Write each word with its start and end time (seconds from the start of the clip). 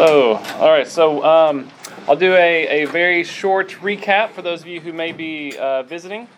Hello. 0.00 0.34
All 0.60 0.70
right, 0.70 0.86
so 0.86 1.24
um, 1.24 1.68
I'll 2.06 2.14
do 2.14 2.32
a, 2.34 2.82
a 2.82 2.84
very 2.84 3.24
short 3.24 3.70
recap 3.80 4.30
for 4.30 4.42
those 4.42 4.60
of 4.60 4.68
you 4.68 4.80
who 4.80 4.92
may 4.92 5.10
be 5.10 5.58
uh, 5.58 5.82
visiting. 5.82 6.28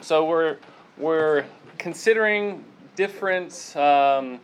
So 0.00 0.24
we're 0.24 0.56
we're 0.96 1.44
considering 1.76 2.64
different 2.96 3.52
um, 3.76 4.40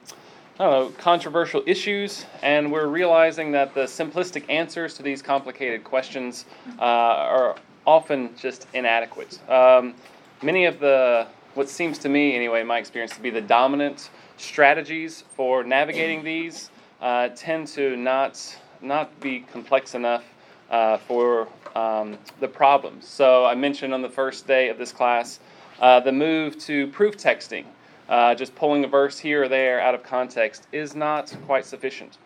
I 0.58 0.64
don't 0.64 0.70
know 0.70 0.92
controversial 0.98 1.62
issues, 1.64 2.26
and 2.42 2.70
we're 2.70 2.88
realizing 2.88 3.52
that 3.52 3.72
the 3.72 3.84
simplistic 3.84 4.44
answers 4.50 4.92
to 4.98 5.02
these 5.02 5.22
complicated 5.22 5.82
questions 5.82 6.44
uh, 6.78 6.82
are 6.82 7.56
often 7.86 8.36
just 8.36 8.66
inadequate. 8.74 9.40
Um, 9.48 9.94
many 10.42 10.66
of 10.66 10.78
the 10.78 11.26
what 11.54 11.70
seems 11.70 11.96
to 12.00 12.10
me, 12.10 12.36
anyway, 12.36 12.62
my 12.64 12.76
experience, 12.76 13.14
to 13.14 13.22
be 13.22 13.30
the 13.30 13.40
dominant 13.40 14.10
strategies 14.36 15.24
for 15.34 15.64
navigating 15.64 16.22
these 16.22 16.68
uh, 17.00 17.28
tend 17.28 17.66
to 17.68 17.96
not 17.96 18.56
not 18.80 19.18
be 19.20 19.40
complex 19.40 19.94
enough 19.94 20.24
uh, 20.70 20.98
for 20.98 21.48
um, 21.74 22.18
the 22.40 22.48
problems. 22.48 23.06
So 23.06 23.44
I 23.44 23.54
mentioned 23.54 23.94
on 23.94 24.02
the 24.02 24.08
first 24.08 24.46
day 24.46 24.68
of 24.68 24.78
this 24.78 24.92
class 24.92 25.40
uh, 25.80 26.00
the 26.00 26.12
move 26.12 26.58
to 26.58 26.86
proof 26.88 27.16
texting, 27.16 27.64
uh, 28.08 28.34
just 28.34 28.54
pulling 28.54 28.84
a 28.84 28.88
verse 28.88 29.18
here 29.18 29.44
or 29.44 29.48
there 29.48 29.80
out 29.80 29.94
of 29.94 30.02
context, 30.02 30.66
is 30.72 30.94
not 30.94 31.34
quite 31.46 31.66
sufficient. 31.66 32.18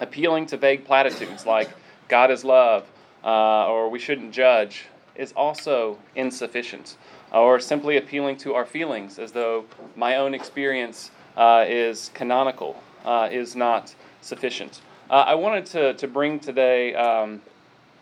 Appealing 0.00 0.46
to 0.46 0.56
vague 0.56 0.84
platitudes 0.84 1.46
like 1.46 1.70
God 2.08 2.30
is 2.30 2.44
love 2.44 2.86
uh, 3.24 3.68
or 3.68 3.88
we 3.90 3.98
shouldn't 3.98 4.32
judge 4.32 4.86
is 5.14 5.32
also 5.32 5.98
insufficient. 6.14 6.96
Or 7.32 7.58
simply 7.58 7.96
appealing 7.96 8.36
to 8.38 8.54
our 8.54 8.64
feelings 8.64 9.18
as 9.18 9.32
though 9.32 9.64
my 9.94 10.16
own 10.16 10.32
experience 10.32 11.10
uh, 11.36 11.64
is 11.66 12.10
canonical 12.14 12.82
is 13.30 13.54
not 13.56 13.94
sufficient. 14.26 14.80
Uh, 15.08 15.24
I 15.26 15.34
wanted 15.34 15.66
to, 15.66 15.94
to 15.94 16.08
bring 16.08 16.40
today 16.40 16.94
um, 16.94 17.40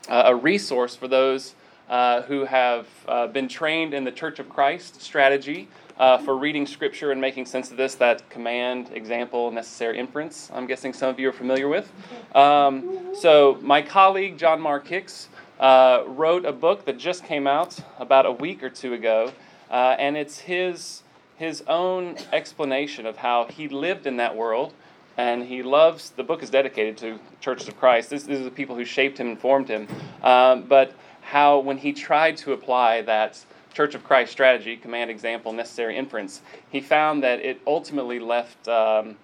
a 0.09 0.35
resource 0.35 0.97
for 0.97 1.07
those 1.07 1.55
uh, 1.89 2.23
who 2.23 2.45
have 2.45 2.87
uh, 3.07 3.27
been 3.27 3.47
trained 3.47 3.93
in 3.93 4.05
the 4.05 4.11
Church 4.11 4.39
of 4.39 4.49
Christ 4.49 5.03
strategy 5.03 5.69
uh, 5.99 6.19
for 6.19 6.37
reading 6.37 6.67
Scripture 6.67 7.13
and 7.13 7.21
making 7.21 7.47
sense 7.47 7.71
of 7.71 7.77
this, 7.77 7.95
that 7.97 8.29
command, 8.31 8.91
example, 8.95 9.51
necessary 9.51 9.99
inference, 9.99 10.51
I'm 10.53 10.67
guessing 10.67 10.93
some 10.93 11.11
of 11.11 11.21
you 11.21 11.29
are 11.29 11.33
familiar 11.33 11.69
with. 11.69 11.93
Um, 12.35 13.15
so, 13.15 13.59
my 13.61 13.83
colleague, 13.83 14.39
John 14.39 14.61
Mark 14.61 14.87
Hicks, 14.87 15.29
uh, 15.61 16.05
wrote 16.07 16.45
a 16.45 16.53
book 16.53 16.85
that 16.87 16.99
just 16.99 17.25
came 17.25 17.47
out 17.47 17.79
about 17.99 18.27
a 18.27 18.33
week 18.33 18.63
or 18.63 18.71
two 18.71 18.95
ago, 18.95 19.33
uh, 19.71 19.95
and 19.99 20.17
it's 20.17 20.39
his, 20.41 21.03
his 21.37 21.63
own 21.69 22.17
explanation 22.33 23.07
of 23.07 23.19
how 23.19 23.45
he 23.47 23.69
lived 23.69 24.07
in 24.07 24.17
that 24.17 24.35
world 24.35 24.73
and 25.17 25.45
he 25.45 25.63
loves 25.63 26.11
the 26.11 26.23
book 26.23 26.43
is 26.43 26.51
dedicated 26.51 26.97
to 26.99 27.19
churches 27.41 27.69
of 27.69 27.79
christ. 27.79 28.11
This, 28.11 28.25
these 28.25 28.41
are 28.41 28.45
the 28.45 28.51
people 28.51 28.75
who 28.77 28.85
shaped 28.85 29.19
him 29.19 29.29
and 29.29 29.39
formed 29.39 29.69
him. 29.69 29.89
Um, 30.23 30.63
but 30.63 30.93
how 31.23 31.59
when 31.59 31.79
he 31.79 31.93
tried 31.93 32.37
to 32.39 32.53
apply 32.53 33.03
that 33.03 33.45
church 33.73 33.95
of 33.95 34.05
christ 34.05 34.31
strategy 34.31 34.77
command 34.77 35.11
example 35.11 35.53
necessary 35.53 35.97
inference 35.97 36.43
he 36.71 36.81
found 36.81 37.25
that 37.25 37.41
it 37.41 37.61
ultimately 37.67 38.21
left 38.21 38.69
um, 38.69 39.17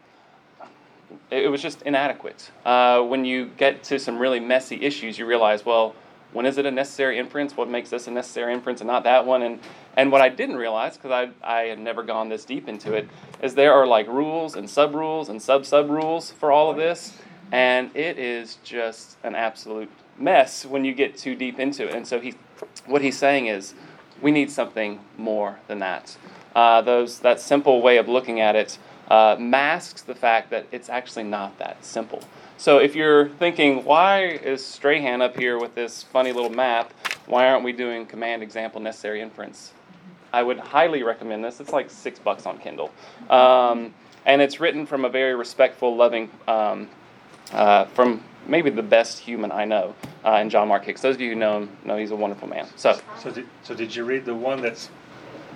it 1.30 1.50
was 1.50 1.60
just 1.60 1.82
inadequate. 1.82 2.52
Uh, 2.64 3.02
when 3.02 3.25
you 3.25 3.47
get 3.56 3.82
to 3.82 3.98
some 3.98 4.19
really 4.19 4.41
messy 4.41 4.82
issues 4.82 5.19
you 5.19 5.27
realize 5.27 5.64
well 5.64 5.94
when 6.32 6.46
is 6.46 6.58
it 6.58 6.66
a 6.66 6.70
necessary 6.70 7.18
inference? 7.18 7.56
What 7.56 7.68
makes 7.68 7.90
this 7.90 8.06
a 8.06 8.10
necessary 8.10 8.52
inference 8.52 8.80
and 8.80 8.88
not 8.88 9.04
that 9.04 9.26
one? 9.26 9.42
And 9.42 9.60
and 9.96 10.12
what 10.12 10.20
I 10.20 10.28
didn't 10.28 10.56
realize, 10.56 10.96
because 10.96 11.10
I 11.10 11.30
I 11.46 11.62
had 11.62 11.78
never 11.78 12.02
gone 12.02 12.28
this 12.28 12.44
deep 12.44 12.68
into 12.68 12.94
it, 12.94 13.08
is 13.42 13.54
there 13.54 13.72
are 13.72 13.86
like 13.86 14.06
rules 14.06 14.54
and 14.54 14.68
sub 14.68 14.94
rules 14.94 15.28
and 15.28 15.40
sub 15.42 15.66
sub 15.66 15.90
rules 15.90 16.30
for 16.30 16.52
all 16.52 16.70
of 16.70 16.76
this, 16.76 17.18
and 17.52 17.94
it 17.96 18.18
is 18.18 18.58
just 18.62 19.16
an 19.24 19.34
absolute 19.34 19.90
mess 20.18 20.64
when 20.64 20.84
you 20.84 20.94
get 20.94 21.16
too 21.16 21.34
deep 21.34 21.58
into 21.58 21.88
it. 21.88 21.94
And 21.94 22.06
so 22.06 22.20
he, 22.20 22.34
what 22.86 23.02
he's 23.02 23.18
saying 23.18 23.46
is, 23.46 23.74
we 24.20 24.30
need 24.30 24.50
something 24.50 25.00
more 25.16 25.58
than 25.66 25.78
that. 25.80 26.16
Uh, 26.54 26.82
those 26.82 27.20
that 27.20 27.40
simple 27.40 27.80
way 27.80 27.96
of 27.96 28.08
looking 28.08 28.40
at 28.40 28.56
it 28.56 28.78
uh, 29.08 29.36
masks 29.38 30.02
the 30.02 30.14
fact 30.14 30.50
that 30.50 30.66
it's 30.70 30.88
actually 30.88 31.24
not 31.24 31.58
that 31.58 31.84
simple. 31.84 32.22
So 32.60 32.76
if 32.76 32.94
you're 32.94 33.26
thinking, 33.26 33.87
why 33.87 34.25
is 34.25 34.62
Strahan 34.62 35.22
up 35.22 35.34
here 35.34 35.59
with 35.59 35.75
this 35.75 36.03
funny 36.03 36.31
little 36.31 36.50
map? 36.50 36.93
Why 37.25 37.48
aren't 37.48 37.65
we 37.65 37.72
doing 37.72 38.04
command 38.04 38.43
example 38.43 38.82
necessary 38.82 39.22
inference? 39.22 39.72
I 40.31 40.43
would 40.43 40.59
highly 40.59 41.03
recommend 41.03 41.43
this. 41.43 41.59
It's 41.59 41.72
like 41.72 41.88
six 41.88 42.19
bucks 42.19 42.44
on 42.44 42.59
Kindle. 42.59 42.91
Um, 43.31 43.94
and 44.26 44.43
it's 44.43 44.60
written 44.60 44.84
from 44.84 45.06
a 45.06 45.09
very 45.09 45.34
respectful, 45.34 45.97
loving, 45.97 46.28
um, 46.47 46.91
uh, 47.54 47.87
from 47.87 48.22
maybe 48.47 48.69
the 48.69 48.82
best 48.82 49.20
human 49.20 49.50
I 49.50 49.65
know, 49.65 49.94
uh, 50.22 50.32
in 50.32 50.50
John 50.50 50.69
Mark 50.69 50.84
Hicks. 50.84 51.00
Those 51.00 51.15
of 51.15 51.22
you 51.22 51.31
who 51.31 51.37
know 51.37 51.62
him 51.62 51.70
know 51.87 51.97
he's 51.97 52.10
a 52.10 52.16
wonderful 52.16 52.47
man. 52.47 52.66
So, 52.76 53.00
so 53.22 53.31
did, 53.31 53.47
so 53.62 53.75
did 53.75 53.97
you 53.97 54.04
read 54.04 54.26
the 54.26 54.34
one 54.34 54.60
that's 54.60 54.91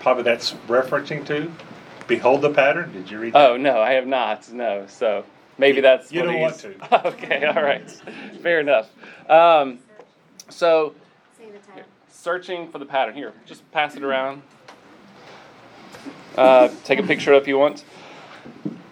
probably 0.00 0.22
that's 0.22 0.52
referencing 0.68 1.26
to? 1.26 1.52
Behold 2.06 2.40
the 2.40 2.50
pattern. 2.50 2.94
Did 2.94 3.10
you 3.10 3.18
read? 3.18 3.34
That? 3.34 3.50
Oh 3.50 3.56
no, 3.58 3.82
I 3.82 3.92
have 3.92 4.06
not. 4.06 4.50
No. 4.50 4.86
So 4.88 5.26
Maybe 5.58 5.80
that's 5.80 6.12
you 6.12 6.22
don't 6.22 6.40
want 6.40 6.58
to. 6.60 7.06
okay, 7.08 7.44
all 7.44 7.62
right, 7.62 7.88
fair 8.42 8.60
enough. 8.60 8.90
Um, 9.30 9.78
so, 10.48 10.94
searching 12.10 12.70
for 12.70 12.78
the 12.78 12.86
pattern 12.86 13.14
here. 13.14 13.32
Just 13.46 13.70
pass 13.70 13.96
it 13.96 14.02
around. 14.02 14.42
Uh, 16.36 16.68
take 16.84 16.98
a 16.98 17.02
picture 17.02 17.32
if 17.34 17.46
you 17.46 17.58
want. 17.58 17.84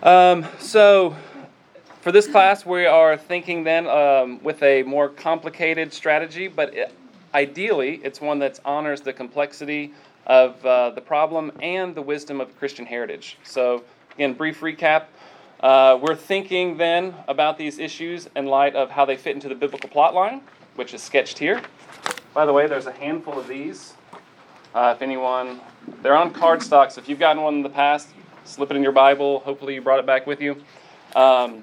Um, 0.02 0.46
so, 0.58 1.16
for 2.00 2.12
this 2.12 2.28
class, 2.28 2.64
we 2.64 2.86
are 2.86 3.16
thinking 3.16 3.64
then 3.64 3.86
um, 3.86 4.42
with 4.42 4.62
a 4.62 4.82
more 4.84 5.08
complicated 5.08 5.92
strategy, 5.92 6.48
but 6.48 6.74
it, 6.74 6.94
ideally, 7.34 8.00
it's 8.04 8.20
one 8.20 8.38
that 8.40 8.60
honors 8.64 9.00
the 9.00 9.12
complexity 9.12 9.92
of 10.26 10.64
uh, 10.64 10.90
the 10.90 11.00
problem 11.00 11.50
and 11.60 11.94
the 11.94 12.02
wisdom 12.02 12.40
of 12.40 12.56
Christian 12.58 12.86
heritage. 12.86 13.38
So, 13.44 13.82
again, 14.14 14.34
brief 14.34 14.60
recap. 14.60 15.04
Uh, 15.62 15.96
we're 16.02 16.16
thinking 16.16 16.76
then 16.76 17.14
about 17.28 17.56
these 17.56 17.78
issues 17.78 18.28
in 18.34 18.46
light 18.46 18.74
of 18.74 18.90
how 18.90 19.04
they 19.04 19.16
fit 19.16 19.36
into 19.36 19.48
the 19.48 19.54
biblical 19.54 19.88
plot 19.88 20.12
line, 20.12 20.40
which 20.74 20.92
is 20.92 21.00
sketched 21.00 21.38
here. 21.38 21.62
By 22.34 22.46
the 22.46 22.52
way, 22.52 22.66
there's 22.66 22.86
a 22.86 22.92
handful 22.92 23.38
of 23.38 23.46
these. 23.46 23.94
Uh, 24.74 24.92
if 24.96 25.02
anyone, 25.02 25.60
they're 26.02 26.16
on 26.16 26.32
cardstock, 26.32 26.90
so 26.90 27.00
if 27.00 27.08
you've 27.08 27.20
gotten 27.20 27.42
one 27.42 27.54
in 27.54 27.62
the 27.62 27.68
past, 27.68 28.08
slip 28.44 28.72
it 28.72 28.76
in 28.76 28.82
your 28.82 28.90
Bible. 28.90 29.38
Hopefully, 29.40 29.74
you 29.74 29.82
brought 29.82 30.00
it 30.00 30.06
back 30.06 30.26
with 30.26 30.40
you. 30.40 30.56
Um, 31.14 31.62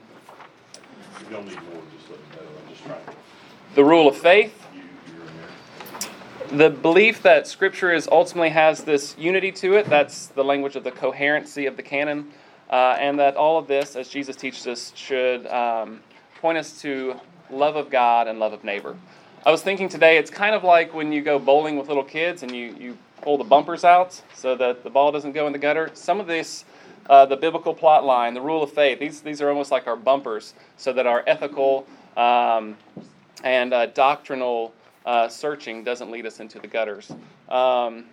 you 1.20 1.32
don't 1.32 1.46
need 1.46 1.62
more, 1.64 1.82
just 1.98 2.10
let 2.10 2.20
me 2.20 2.26
know. 2.36 2.42
I'm 2.64 2.70
just 2.70 2.86
trying. 2.86 3.02
The 3.76 3.84
rule 3.84 4.08
of 4.08 4.16
faith. 4.16 4.56
The 6.52 6.70
belief 6.70 7.22
that 7.24 7.48
Scripture 7.48 7.92
is 7.92 8.08
ultimately 8.10 8.50
has 8.50 8.86
this 8.86 9.16
unity 9.18 9.52
to 9.54 9.74
it. 9.76 9.88
That's 9.88 10.28
the 10.28 10.44
language 10.44 10.78
of 10.78 10.86
the 10.86 10.92
coherency 10.92 11.66
of 11.66 11.76
the 11.76 11.84
canon. 11.84 12.32
Uh, 12.70 12.96
and 13.00 13.20
that 13.20 13.36
all 13.36 13.58
of 13.58 13.68
this, 13.68 13.96
as 13.96 14.10
Jesus 14.10 14.36
teaches 14.36 14.68
us, 14.68 14.94
should 14.96 15.48
um, 15.48 16.02
point 16.40 16.58
us 16.58 16.80
to 16.82 17.20
love 17.50 17.76
of 17.76 17.90
God 17.90 18.28
and 18.28 18.40
love 18.40 18.54
of 18.54 18.64
neighbor. 18.64 18.96
I 19.46 19.52
was 19.52 19.62
thinking 19.62 19.90
today, 19.90 20.18
it's 20.18 20.30
kind 20.30 20.54
of 20.54 20.64
like 20.64 20.94
when 20.94 21.12
you 21.12 21.22
go 21.22 21.40
bowling 21.40 21.78
with 21.78 21.88
little 21.88 22.04
kids 22.04 22.44
and 22.44 22.54
you, 22.54 22.76
you 22.80 22.98
pull 23.22 23.38
the 23.38 23.44
bumpers 23.44 23.84
out 23.84 24.22
so 24.36 24.56
that 24.56 24.84
the 24.84 24.90
ball 24.90 25.12
doesn't 25.12 25.32
go 25.32 25.48
in 25.48 25.54
the 25.54 25.60
gutter. 25.60 25.90
Some 25.94 26.20
of 26.20 26.28
this, 26.28 26.66
uh, 27.10 27.26
the 27.26 27.38
biblical 27.38 27.74
plot 27.74 28.06
line, 28.06 28.34
the 28.34 28.42
rule 28.42 28.62
of 28.62 28.72
faith, 28.72 29.00
these, 29.00 29.22
these 29.22 29.42
are 29.42 29.50
almost 29.50 29.72
like 29.72 29.88
our 29.88 29.96
bumpers 29.96 30.54
so 30.78 30.94
that 30.94 31.08
our 31.08 31.24
ethical 31.26 31.88
um, 32.18 32.78
and 33.44 33.74
uh, 33.74 33.88
doctrinal 33.88 34.74
uh, 35.06 35.28
searching 35.28 35.84
doesn't 35.84 36.12
lead 36.12 36.26
us 36.26 36.40
into 36.40 36.60
the 36.60 36.68
gutters. 36.68 37.12
Um, 37.48 38.06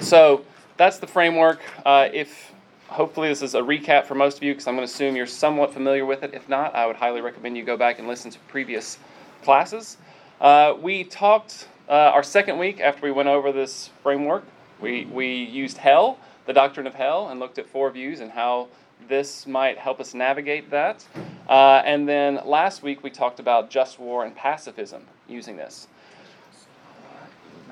so 0.00 0.44
that's 0.76 0.98
the 0.98 1.06
framework. 1.06 1.60
Uh, 1.84 2.08
if 2.12 2.52
hopefully 2.88 3.28
this 3.28 3.42
is 3.42 3.54
a 3.54 3.60
recap 3.60 4.06
for 4.06 4.14
most 4.14 4.38
of 4.38 4.42
you 4.42 4.52
because 4.52 4.66
I'm 4.66 4.74
going 4.74 4.86
to 4.86 4.92
assume 4.92 5.14
you're 5.14 5.26
somewhat 5.26 5.72
familiar 5.72 6.04
with 6.04 6.22
it. 6.22 6.34
If 6.34 6.48
not, 6.48 6.74
I 6.74 6.86
would 6.86 6.96
highly 6.96 7.20
recommend 7.20 7.56
you 7.56 7.64
go 7.64 7.76
back 7.76 7.98
and 7.98 8.08
listen 8.08 8.30
to 8.30 8.38
previous 8.48 8.98
classes. 9.42 9.98
Uh, 10.40 10.74
we 10.80 11.04
talked 11.04 11.68
uh, 11.88 11.92
our 11.92 12.22
second 12.22 12.58
week 12.58 12.80
after 12.80 13.02
we 13.02 13.12
went 13.12 13.28
over 13.28 13.52
this 13.52 13.90
framework. 14.02 14.44
We, 14.80 15.04
we 15.06 15.42
used 15.44 15.76
hell, 15.78 16.18
the 16.46 16.52
doctrine 16.52 16.86
of 16.86 16.94
hell, 16.94 17.28
and 17.28 17.40
looked 17.40 17.58
at 17.58 17.68
four 17.68 17.90
views 17.90 18.20
and 18.20 18.30
how 18.30 18.68
this 19.08 19.46
might 19.46 19.78
help 19.78 20.00
us 20.00 20.14
navigate 20.14 20.70
that. 20.70 21.04
Uh, 21.48 21.82
and 21.84 22.08
then 22.08 22.40
last 22.44 22.82
week 22.82 23.02
we 23.02 23.10
talked 23.10 23.38
about 23.38 23.70
just 23.70 23.98
war 23.98 24.24
and 24.24 24.34
pacifism 24.34 25.04
using 25.28 25.56
this. 25.56 25.88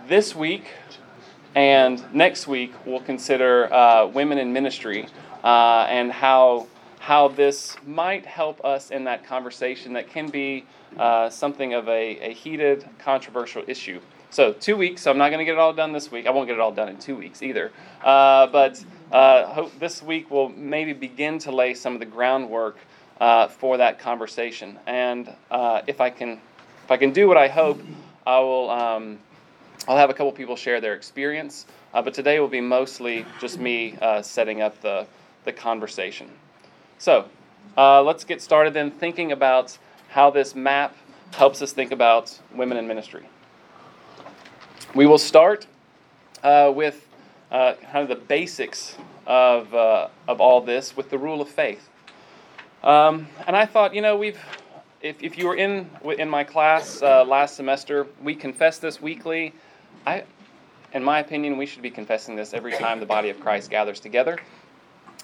This 0.09 0.37
week 0.37 0.67
and 1.57 2.05
next 2.13 2.47
week, 2.47 2.75
we'll 2.85 3.01
consider 3.01 3.73
uh, 3.73 4.07
women 4.09 4.37
in 4.37 4.53
ministry 4.53 5.09
uh, 5.43 5.87
and 5.89 6.13
how, 6.13 6.67
how 6.99 7.29
this 7.29 7.79
might 7.87 8.27
help 8.27 8.63
us 8.63 8.91
in 8.91 9.05
that 9.05 9.25
conversation 9.25 9.95
that 9.95 10.11
can 10.11 10.29
be 10.29 10.67
uh, 10.99 11.31
something 11.31 11.73
of 11.73 11.89
a, 11.89 12.19
a 12.19 12.35
heated, 12.35 12.87
controversial 12.99 13.65
issue. 13.67 14.03
So, 14.29 14.53
two 14.53 14.77
weeks. 14.77 15.01
So 15.01 15.11
I'm 15.11 15.17
not 15.17 15.31
going 15.31 15.39
to 15.39 15.47
get 15.47 15.53
it 15.53 15.59
all 15.59 15.73
done 15.73 15.93
this 15.93 16.13
week. 16.13 16.27
I 16.27 16.31
won't 16.31 16.47
get 16.47 16.57
it 16.57 16.61
all 16.61 16.73
done 16.73 16.91
in 16.91 16.99
two 16.99 17.17
weeks 17.17 17.43
either. 17.43 17.73
Uh, 18.05 18.49
but 18.49 18.85
uh, 19.11 19.47
hope 19.47 19.79
this 19.79 20.03
week 20.03 20.31
will 20.31 20.51
maybe 20.51 20.93
begin 20.93 21.39
to 21.39 21.53
lay 21.53 21.73
some 21.73 21.95
of 21.95 22.01
the 22.01 22.07
groundwork 22.07 22.77
uh, 23.19 23.49
for 23.49 23.79
that 23.79 23.99
conversation. 23.99 24.79
And 24.87 25.35
if 25.87 26.03
I 26.03 26.11
can, 26.11 26.33
if 26.85 26.91
I 26.91 26.99
can 26.99 27.13
do 27.13 27.27
what 27.27 27.39
I 27.39 27.49
hope, 27.49 27.81
I 28.27 28.41
will. 28.41 28.69
Um, 28.69 29.21
I'll 29.89 29.97
have 29.97 30.11
a 30.11 30.15
couple 30.15 30.33
people 30.33 30.57
share 30.57 30.81
their 30.81 30.95
experience, 30.95 31.67
uh, 31.95 32.03
but 32.03 32.15
today 32.15 32.41
will 32.41 32.49
be 32.49 32.61
mostly 32.61 33.25
just 33.41 33.59
me 33.59 33.97
uh, 34.01 34.23
setting 34.23 34.63
up 34.63 34.81
the 34.81 35.07
the 35.47 35.53
conversation. 35.53 36.29
So 36.99 37.25
uh, 37.79 38.03
let's 38.03 38.25
get 38.25 38.43
started 38.43 38.75
then, 38.75 38.91
thinking 38.91 39.33
about 39.33 39.79
how 40.09 40.31
this 40.31 40.55
map 40.55 40.95
helps 41.33 41.63
us 41.63 41.73
think 41.73 41.93
about 41.93 42.39
women 42.55 42.77
in 42.77 42.87
ministry. 42.87 43.27
We 44.95 45.07
will 45.07 45.19
start 45.19 45.67
uh, 46.43 46.73
with 46.75 47.07
uh, 47.51 47.75
kind 47.93 48.03
of 48.03 48.09
the 48.09 48.25
basics 48.25 48.97
of, 49.27 49.73
uh, 49.73 50.09
of 50.27 50.41
all 50.41 50.61
this 50.61 50.97
with 50.97 51.11
the 51.11 51.19
rule 51.19 51.41
of 51.41 51.49
faith. 51.49 51.89
Um, 52.83 53.29
and 53.47 53.57
I 53.57 53.67
thought, 53.67 53.95
you 53.95 54.01
know, 54.01 54.17
we've, 54.17 54.39
if, 55.01 55.23
if 55.23 55.39
you 55.39 55.47
were 55.47 55.57
in, 55.57 55.89
in 56.19 56.29
my 56.29 56.45
class 56.45 57.03
uh, 57.03 57.25
last 57.25 57.57
semester, 57.57 58.07
we 58.23 58.35
confess 58.35 58.79
this 58.79 59.01
weekly. 59.01 59.55
I, 60.05 60.25
in 60.93 61.03
my 61.03 61.21
opinion, 61.21 61.57
we 61.57 61.67
should 61.67 61.83
be 61.83 61.91
confessing 61.91 62.37
this 62.37 62.53
every 62.55 62.73
time 62.73 63.01
the 63.01 63.07
body 63.07 63.29
of 63.29 63.41
Christ 63.41 63.71
gathers 63.71 64.01
together. 64.01 64.39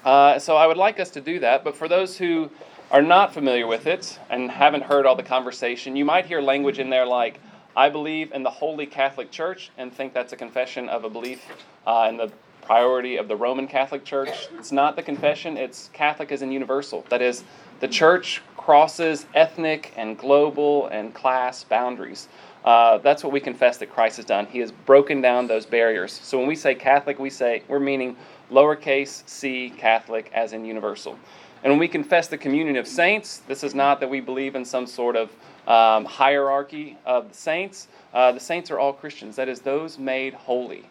Uh, 0.03 0.39
so 0.39 0.55
I 0.55 0.67
would 0.67 0.77
like 0.77 0.99
us 0.99 1.09
to 1.11 1.21
do 1.21 1.39
that. 1.39 1.63
But 1.63 1.75
for 1.75 1.87
those 1.87 2.17
who 2.17 2.49
are 2.91 3.01
not 3.01 3.33
familiar 3.33 3.67
with 3.67 3.87
it 3.87 4.19
and 4.29 4.51
haven't 4.51 4.83
heard 4.83 5.05
all 5.05 5.15
the 5.15 5.23
conversation, 5.23 5.95
you 5.95 6.05
might 6.05 6.25
hear 6.25 6.41
language 6.41 6.79
in 6.79 6.89
there 6.89 7.05
like, 7.05 7.39
I 7.75 7.89
believe 7.89 8.31
in 8.33 8.43
the 8.43 8.49
Holy 8.49 8.85
Catholic 8.85 9.31
Church 9.31 9.71
and 9.77 9.91
think 9.91 10.13
that's 10.13 10.33
a 10.33 10.37
confession 10.37 10.89
of 10.89 11.03
a 11.03 11.09
belief 11.09 11.43
uh, 11.87 12.07
in 12.09 12.17
the 12.17 12.31
priority 12.61 13.17
of 13.17 13.27
the 13.27 13.35
Roman 13.35 13.67
Catholic 13.67 14.05
Church. 14.05 14.47
It's 14.57 14.71
not 14.71 14.95
the 14.95 15.03
confession, 15.03 15.57
it's 15.57 15.89
Catholic 15.93 16.31
as 16.31 16.41
in 16.41 16.51
universal. 16.51 17.05
That 17.09 17.21
is, 17.21 17.43
the 17.79 17.87
church 17.87 18.41
crosses 18.55 19.25
ethnic 19.33 19.93
and 19.97 20.17
global 20.17 20.87
and 20.87 21.13
class 21.13 21.63
boundaries. 21.63 22.27
Uh, 22.63 22.97
that's 22.99 23.23
what 23.23 23.33
we 23.33 23.39
confess 23.39 23.77
that 23.77 23.89
Christ 23.89 24.17
has 24.17 24.25
done. 24.25 24.45
He 24.45 24.59
has 24.59 24.71
broken 24.71 25.21
down 25.21 25.47
those 25.47 25.65
barriers. 25.65 26.11
So 26.11 26.37
when 26.37 26.47
we 26.47 26.55
say 26.55 26.75
Catholic, 26.75 27.19
we 27.19 27.29
say 27.29 27.63
we're 27.67 27.79
meaning 27.79 28.15
lowercase 28.51 29.27
c 29.27 29.69
Catholic 29.77 30.31
as 30.33 30.53
in 30.53 30.63
universal. 30.63 31.17
And 31.63 31.71
when 31.71 31.79
we 31.79 31.87
confess 31.87 32.27
the 32.27 32.37
communion 32.37 32.75
of 32.75 32.87
saints, 32.87 33.41
this 33.47 33.63
is 33.63 33.73
not 33.73 33.99
that 34.01 34.09
we 34.09 34.19
believe 34.19 34.55
in 34.55 34.65
some 34.65 34.85
sort 34.85 35.15
of 35.15 35.31
um, 35.67 36.05
hierarchy 36.05 36.97
of 37.05 37.29
the 37.29 37.35
saints. 37.35 37.87
Uh, 38.13 38.33
the 38.33 38.39
saints 38.39 38.69
are 38.69 38.79
all 38.79 38.91
Christians, 38.91 39.37
that 39.37 39.47
is, 39.47 39.61
those 39.61 39.97
made 39.97 40.33
holy 40.33 40.89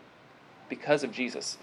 because 0.71 1.05
of 1.05 1.13
Jesus, 1.13 1.59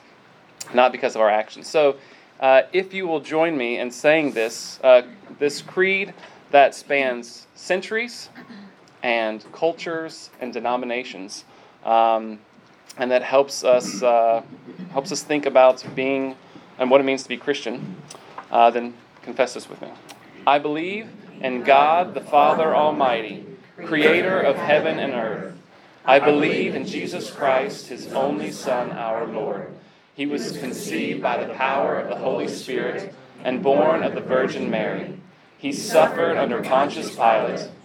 not 0.73 0.91
because 0.91 1.15
of 1.15 1.21
our 1.21 1.29
actions. 1.29 1.67
So, 1.67 1.97
uh, 2.39 2.61
if 2.71 2.94
you 2.94 3.07
will 3.07 3.19
join 3.19 3.57
me 3.57 3.79
in 3.79 3.91
saying 3.91 4.31
this, 4.31 4.79
uh, 4.83 5.01
this 5.39 5.61
creed 5.61 6.13
that 6.51 6.73
spans 6.73 7.47
centuries 7.56 8.29
and 9.04 9.44
cultures 9.51 10.30
and 10.42 10.51
denominations, 10.54 11.46
um, 11.84 12.40
and 12.98 13.12
that 13.12 13.24
helps 13.24 13.63
us 13.63 14.04
uh, 14.04 14.42
helps 14.92 15.12
us 15.12 15.24
think 15.24 15.46
about 15.46 15.84
being 15.96 16.36
and 16.78 16.90
what 16.90 17.01
it 17.01 17.04
means 17.04 17.24
to 17.24 17.30
be 17.30 17.38
Christian, 17.38 17.98
uh, 18.51 18.72
then 18.72 18.94
confess 19.22 19.54
this 19.54 19.69
with 19.69 19.81
me. 19.81 19.90
I 20.48 20.60
believe 20.60 21.10
in 21.42 21.63
God 21.63 22.13
the 22.13 22.22
Father 22.22 22.75
Almighty, 22.75 23.46
creator 23.86 24.40
of 24.40 24.56
heaven 24.56 24.98
and 24.98 25.13
earth. 25.13 25.56
I 26.06 26.19
believe 26.19 26.74
in 26.74 26.86
Jesus 26.86 27.30
Christ, 27.30 27.88
his 27.88 28.07
only 28.13 28.52
Son, 28.52 28.92
our 28.92 29.28
Lord. 29.28 29.74
He 30.16 30.25
was 30.25 30.57
conceived 30.57 31.22
by 31.22 31.44
the 31.44 31.54
power 31.54 32.00
of 32.00 32.10
the 32.10 32.16
Holy 32.16 32.48
Spirit 32.48 33.13
and 33.44 33.62
born 33.62 34.04
of 34.04 34.16
the 34.16 34.22
Virgin 34.22 34.69
Mary. 34.69 35.18
He 35.57 35.72
suffered 35.72 36.38
under 36.38 36.63
Pontius 36.63 37.16
Pilate, 37.16 37.69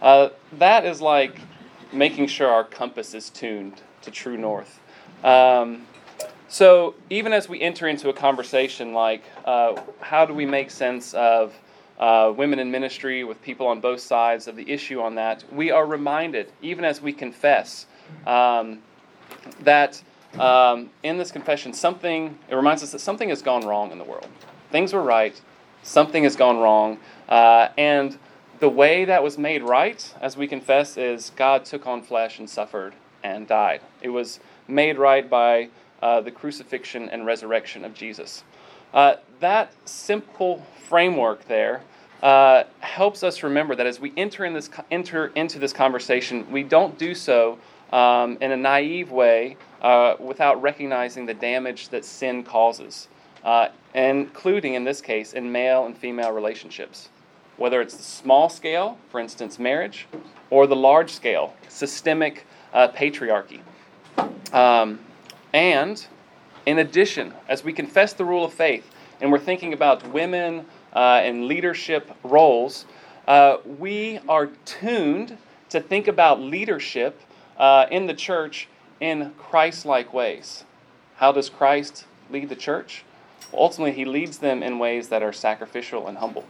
Uh, 0.00 0.30
that 0.58 0.84
is 0.84 1.00
like 1.00 1.40
making 1.92 2.26
sure 2.26 2.48
our 2.48 2.64
compass 2.64 3.14
is 3.14 3.30
tuned 3.30 3.82
to 4.02 4.10
true 4.10 4.36
north. 4.36 4.80
Um, 5.22 5.86
so, 6.48 6.94
even 7.10 7.32
as 7.32 7.48
we 7.48 7.60
enter 7.60 7.86
into 7.86 8.08
a 8.08 8.12
conversation 8.12 8.92
like 8.92 9.22
uh, 9.44 9.80
how 10.00 10.24
do 10.24 10.34
we 10.34 10.46
make 10.46 10.70
sense 10.70 11.14
of 11.14 11.54
uh, 11.98 12.32
women 12.34 12.58
in 12.58 12.70
ministry 12.70 13.24
with 13.24 13.40
people 13.42 13.66
on 13.66 13.80
both 13.80 14.00
sides 14.00 14.48
of 14.48 14.56
the 14.56 14.68
issue 14.70 15.00
on 15.00 15.14
that, 15.16 15.44
we 15.52 15.70
are 15.70 15.86
reminded, 15.86 16.50
even 16.62 16.84
as 16.84 17.02
we 17.02 17.12
confess, 17.12 17.86
um, 18.26 18.80
that 19.60 20.02
um, 20.38 20.90
in 21.02 21.18
this 21.18 21.30
confession, 21.30 21.72
something, 21.72 22.38
it 22.48 22.54
reminds 22.54 22.82
us 22.82 22.92
that 22.92 23.00
something 23.00 23.28
has 23.28 23.42
gone 23.42 23.66
wrong 23.66 23.92
in 23.92 23.98
the 23.98 24.04
world. 24.04 24.28
Things 24.70 24.92
were 24.92 25.02
right, 25.02 25.38
something 25.82 26.24
has 26.24 26.36
gone 26.36 26.58
wrong, 26.58 26.98
uh, 27.28 27.68
and 27.76 28.18
the 28.60 28.68
way 28.68 29.06
that 29.06 29.22
was 29.22 29.38
made 29.38 29.62
right, 29.62 30.14
as 30.20 30.36
we 30.36 30.46
confess, 30.46 30.96
is 30.96 31.32
God 31.34 31.64
took 31.64 31.86
on 31.86 32.02
flesh 32.02 32.38
and 32.38 32.48
suffered 32.48 32.94
and 33.22 33.48
died. 33.48 33.80
It 34.02 34.10
was 34.10 34.38
made 34.68 34.98
right 34.98 35.28
by 35.28 35.70
uh, 36.02 36.20
the 36.20 36.30
crucifixion 36.30 37.08
and 37.08 37.26
resurrection 37.26 37.84
of 37.84 37.94
Jesus. 37.94 38.44
Uh, 38.92 39.14
that 39.40 39.72
simple 39.88 40.64
framework 40.88 41.46
there 41.48 41.82
uh, 42.22 42.64
helps 42.80 43.22
us 43.22 43.42
remember 43.42 43.74
that 43.74 43.86
as 43.86 43.98
we 43.98 44.12
enter, 44.16 44.44
in 44.44 44.52
this, 44.52 44.68
enter 44.90 45.28
into 45.28 45.58
this 45.58 45.72
conversation, 45.72 46.50
we 46.50 46.62
don't 46.62 46.98
do 46.98 47.14
so 47.14 47.58
um, 47.92 48.36
in 48.42 48.52
a 48.52 48.56
naive 48.56 49.10
way 49.10 49.56
uh, 49.80 50.16
without 50.18 50.60
recognizing 50.60 51.24
the 51.24 51.34
damage 51.34 51.88
that 51.88 52.04
sin 52.04 52.42
causes, 52.42 53.08
uh, 53.42 53.68
including 53.94 54.74
in 54.74 54.84
this 54.84 55.00
case 55.00 55.32
in 55.32 55.50
male 55.50 55.86
and 55.86 55.96
female 55.96 56.32
relationships. 56.32 57.08
Whether 57.60 57.82
it's 57.82 57.94
the 57.94 58.02
small 58.02 58.48
scale, 58.48 58.96
for 59.10 59.20
instance, 59.20 59.58
marriage, 59.58 60.06
or 60.48 60.66
the 60.66 60.74
large 60.74 61.10
scale, 61.10 61.52
systemic 61.68 62.46
uh, 62.72 62.88
patriarchy. 62.88 63.60
Um, 64.54 64.98
and 65.52 66.06
in 66.64 66.78
addition, 66.78 67.34
as 67.50 67.62
we 67.62 67.74
confess 67.74 68.14
the 68.14 68.24
rule 68.24 68.46
of 68.46 68.54
faith 68.54 68.90
and 69.20 69.30
we're 69.30 69.38
thinking 69.38 69.74
about 69.74 70.08
women 70.08 70.64
uh, 70.94 71.20
in 71.22 71.48
leadership 71.48 72.10
roles, 72.24 72.86
uh, 73.28 73.58
we 73.78 74.20
are 74.26 74.46
tuned 74.64 75.36
to 75.68 75.82
think 75.82 76.08
about 76.08 76.40
leadership 76.40 77.20
uh, 77.58 77.84
in 77.90 78.06
the 78.06 78.14
church 78.14 78.68
in 79.00 79.32
Christ 79.36 79.84
like 79.84 80.14
ways. 80.14 80.64
How 81.16 81.30
does 81.30 81.50
Christ 81.50 82.06
lead 82.30 82.48
the 82.48 82.56
church? 82.56 83.04
Well, 83.52 83.64
ultimately, 83.64 83.92
he 83.92 84.06
leads 84.06 84.38
them 84.38 84.62
in 84.62 84.78
ways 84.78 85.10
that 85.10 85.22
are 85.22 85.34
sacrificial 85.34 86.06
and 86.06 86.16
humble. 86.16 86.46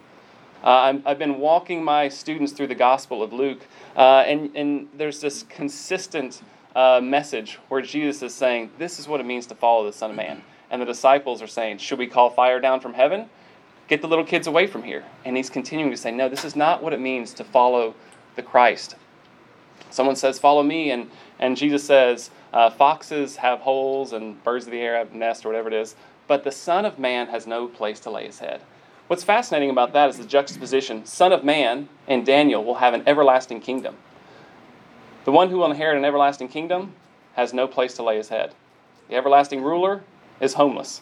Uh, 0.62 0.92
i 1.04 1.08
have 1.08 1.18
been 1.18 1.38
walking 1.38 1.82
my 1.82 2.08
students 2.08 2.52
through 2.52 2.66
the 2.66 2.74
Gospel 2.74 3.22
of 3.22 3.32
Luke, 3.32 3.66
uh, 3.96 4.24
and, 4.26 4.54
and 4.54 4.88
there's 4.96 5.20
this 5.20 5.44
consistent 5.44 6.42
uh, 6.76 7.00
message 7.02 7.58
where 7.68 7.80
Jesus 7.80 8.22
is 8.22 8.34
saying, 8.34 8.70
This 8.78 8.98
is 8.98 9.08
what 9.08 9.20
it 9.20 9.26
means 9.26 9.46
to 9.46 9.54
follow 9.54 9.86
the 9.86 9.92
Son 9.92 10.10
of 10.10 10.16
Man. 10.16 10.42
And 10.70 10.80
the 10.80 10.86
disciples 10.86 11.42
are 11.42 11.46
saying, 11.46 11.78
Should 11.78 11.98
we 11.98 12.06
call 12.06 12.30
fire 12.30 12.60
down 12.60 12.80
from 12.80 12.94
heaven? 12.94 13.28
Get 13.88 14.02
the 14.02 14.08
little 14.08 14.24
kids 14.24 14.46
away 14.46 14.66
from 14.66 14.82
here. 14.82 15.04
And 15.24 15.36
he's 15.36 15.50
continuing 15.50 15.90
to 15.90 15.96
say, 15.96 16.10
No, 16.10 16.28
this 16.28 16.44
is 16.44 16.54
not 16.54 16.82
what 16.82 16.92
it 16.92 17.00
means 17.00 17.32
to 17.34 17.44
follow 17.44 17.94
the 18.36 18.42
Christ. 18.42 18.96
Someone 19.90 20.16
says, 20.16 20.38
Follow 20.38 20.62
me. 20.62 20.90
And, 20.90 21.10
and 21.38 21.56
Jesus 21.56 21.82
says, 21.84 22.30
uh, 22.52 22.70
Foxes 22.70 23.36
have 23.36 23.60
holes 23.60 24.12
and 24.12 24.42
birds 24.44 24.66
of 24.66 24.72
the 24.72 24.80
air 24.80 24.96
have 24.96 25.12
nests 25.12 25.44
or 25.44 25.48
whatever 25.48 25.68
it 25.68 25.74
is. 25.74 25.96
But 26.26 26.44
the 26.44 26.52
Son 26.52 26.84
of 26.84 26.98
Man 26.98 27.28
has 27.28 27.46
no 27.46 27.66
place 27.66 27.98
to 28.00 28.10
lay 28.10 28.26
his 28.26 28.38
head. 28.38 28.60
What's 29.10 29.24
fascinating 29.24 29.70
about 29.70 29.92
that 29.94 30.08
is 30.08 30.18
the 30.18 30.24
juxtaposition. 30.24 31.04
Son 31.04 31.32
of 31.32 31.42
Man 31.42 31.88
and 32.06 32.24
Daniel 32.24 32.62
will 32.62 32.76
have 32.76 32.94
an 32.94 33.02
everlasting 33.08 33.60
kingdom. 33.60 33.96
The 35.24 35.32
one 35.32 35.50
who 35.50 35.56
will 35.56 35.68
inherit 35.68 35.98
an 35.98 36.04
everlasting 36.04 36.46
kingdom 36.46 36.92
has 37.34 37.52
no 37.52 37.66
place 37.66 37.94
to 37.94 38.04
lay 38.04 38.18
his 38.18 38.28
head. 38.28 38.54
The 39.08 39.16
everlasting 39.16 39.64
ruler 39.64 40.04
is 40.40 40.54
homeless. 40.54 41.00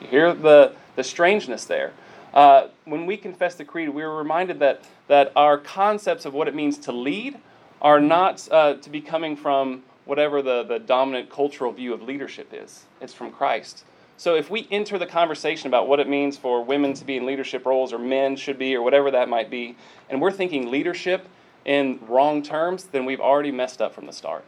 You 0.00 0.06
hear 0.06 0.32
the, 0.32 0.76
the 0.94 1.02
strangeness 1.02 1.64
there. 1.64 1.92
Uh, 2.32 2.68
when 2.84 3.04
we 3.04 3.16
confess 3.16 3.56
the 3.56 3.64
creed, 3.64 3.88
we 3.88 4.04
are 4.04 4.16
reminded 4.16 4.60
that, 4.60 4.84
that 5.08 5.32
our 5.34 5.58
concepts 5.58 6.24
of 6.24 6.34
what 6.34 6.46
it 6.46 6.54
means 6.54 6.78
to 6.78 6.92
lead 6.92 7.36
are 7.82 7.98
not 7.98 8.46
uh, 8.52 8.74
to 8.74 8.88
be 8.88 9.00
coming 9.00 9.34
from 9.34 9.82
whatever 10.04 10.40
the, 10.40 10.62
the 10.62 10.78
dominant 10.78 11.30
cultural 11.30 11.72
view 11.72 11.92
of 11.92 12.00
leadership 12.00 12.50
is. 12.52 12.84
It's 13.00 13.12
from 13.12 13.32
Christ. 13.32 13.82
So 14.16 14.36
if 14.36 14.48
we 14.48 14.68
enter 14.70 14.96
the 14.98 15.06
conversation 15.06 15.66
about 15.66 15.88
what 15.88 15.98
it 15.98 16.08
means 16.08 16.36
for 16.36 16.64
women 16.64 16.94
to 16.94 17.04
be 17.04 17.16
in 17.16 17.26
leadership 17.26 17.66
roles 17.66 17.92
or 17.92 17.98
men 17.98 18.36
should 18.36 18.58
be 18.58 18.76
or 18.76 18.82
whatever 18.82 19.10
that 19.10 19.28
might 19.28 19.50
be, 19.50 19.76
and 20.08 20.20
we're 20.20 20.30
thinking 20.30 20.70
leadership 20.70 21.26
in 21.64 21.98
wrong 22.06 22.42
terms, 22.42 22.84
then 22.84 23.04
we've 23.04 23.20
already 23.20 23.50
messed 23.50 23.82
up 23.82 23.94
from 23.94 24.06
the 24.06 24.12
start. 24.12 24.44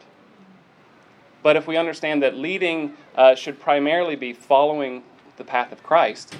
But 1.43 1.55
if 1.55 1.67
we 1.67 1.77
understand 1.77 2.23
that 2.23 2.35
leading 2.35 2.93
uh, 3.15 3.35
should 3.35 3.59
primarily 3.59 4.15
be 4.15 4.33
following 4.33 5.03
the 5.37 5.43
path 5.43 5.71
of 5.71 5.83
Christ, 5.83 6.35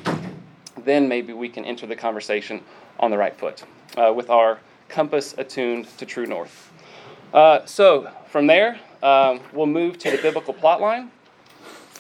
then 0.84 1.08
maybe 1.08 1.34
we 1.34 1.50
can 1.50 1.66
enter 1.66 1.86
the 1.86 1.96
conversation 1.96 2.62
on 3.00 3.12
the 3.12 3.18
right 3.18 3.36
foot 3.36 3.64
uh, 3.98 4.14
with 4.14 4.30
our 4.30 4.60
compass 4.90 5.36
attuned 5.38 5.86
to 5.98 6.06
true 6.06 6.26
north. 6.26 6.72
Uh, 7.34 7.66
so 7.66 8.10
from 8.28 8.48
there, 8.48 8.80
um, 9.04 9.42
we'll 9.54 9.66
move 9.66 9.98
to 10.00 10.10
the 10.12 10.18
biblical 10.18 10.54
plot 10.54 10.82
line 10.82 11.12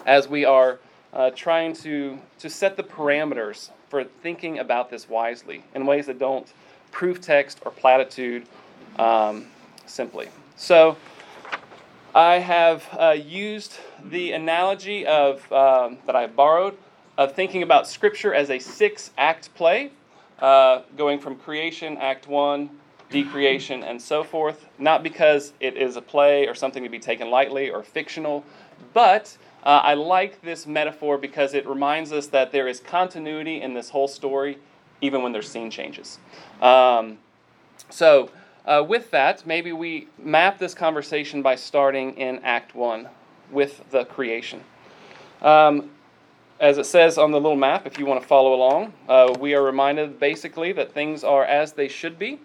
as 0.05 0.27
we 0.27 0.45
are 0.45 0.79
uh, 1.17 1.31
trying 1.31 1.73
to, 1.73 2.17
to 2.39 2.49
set 2.49 2.77
the 2.77 2.83
parameters 2.83 3.71
for 3.89 4.03
thinking 4.03 4.59
about 4.59 4.89
this 4.89 5.09
wisely 5.09 5.63
in 5.73 5.85
ways 5.85 6.05
that 6.05 6.19
don't 6.19 6.53
proof 6.91 7.19
text 7.19 7.59
or 7.65 7.71
platitude 7.71 8.45
um, 8.99 9.47
simply. 9.87 10.29
So 10.55 10.95
I 12.13 12.35
have 12.35 12.87
uh, 12.97 13.11
used 13.11 13.79
the 14.05 14.31
analogy 14.33 15.05
of 15.05 15.51
um, 15.51 15.97
that 16.05 16.15
I 16.15 16.27
borrowed 16.27 16.77
of 17.17 17.33
thinking 17.33 17.63
about 17.63 17.87
Scripture 17.87 18.33
as 18.33 18.51
a 18.51 18.59
six-act 18.59 19.53
play, 19.55 19.91
uh, 20.39 20.83
going 20.95 21.19
from 21.19 21.35
creation, 21.35 21.97
Act 21.97 22.27
One, 22.27 22.69
decreation, 23.09 23.83
and 23.83 23.99
so 23.99 24.23
forth. 24.23 24.67
Not 24.77 25.01
because 25.01 25.53
it 25.59 25.77
is 25.77 25.95
a 25.95 26.01
play 26.01 26.47
or 26.47 26.53
something 26.53 26.83
to 26.83 26.89
be 26.89 26.99
taken 26.99 27.31
lightly 27.31 27.71
or 27.71 27.81
fictional, 27.81 28.43
but 28.93 29.35
uh, 29.63 29.81
I 29.83 29.95
like 29.95 30.41
this 30.41 30.65
metaphor 30.65 31.17
because 31.17 31.53
it 31.53 31.67
reminds 31.67 32.11
us 32.11 32.27
that 32.27 32.51
there 32.51 32.67
is 32.67 32.79
continuity 32.79 33.61
in 33.61 33.73
this 33.73 33.89
whole 33.89 34.07
story, 34.07 34.57
even 35.01 35.21
when 35.23 35.31
there's 35.31 35.49
scene 35.49 35.69
changes. 35.69 36.19
Um, 36.61 37.17
so, 37.89 38.29
uh, 38.65 38.83
with 38.87 39.11
that, 39.11 39.45
maybe 39.45 39.71
we 39.71 40.07
map 40.17 40.59
this 40.59 40.73
conversation 40.73 41.41
by 41.41 41.55
starting 41.55 42.17
in 42.17 42.39
Act 42.43 42.75
1 42.75 43.07
with 43.51 43.89
the 43.91 44.05
creation. 44.05 44.61
Um, 45.41 45.91
as 46.59 46.77
it 46.77 46.85
says 46.85 47.17
on 47.17 47.31
the 47.31 47.39
little 47.39 47.57
map, 47.57 47.85
if 47.85 47.99
you 47.99 48.05
want 48.05 48.21
to 48.21 48.27
follow 48.27 48.53
along, 48.53 48.93
uh, 49.07 49.35
we 49.39 49.53
are 49.53 49.61
reminded 49.61 50.19
basically 50.19 50.71
that 50.73 50.91
things 50.91 51.23
are 51.23 51.45
as 51.45 51.73
they 51.73 51.87
should 51.87 52.17
be. 52.17 52.39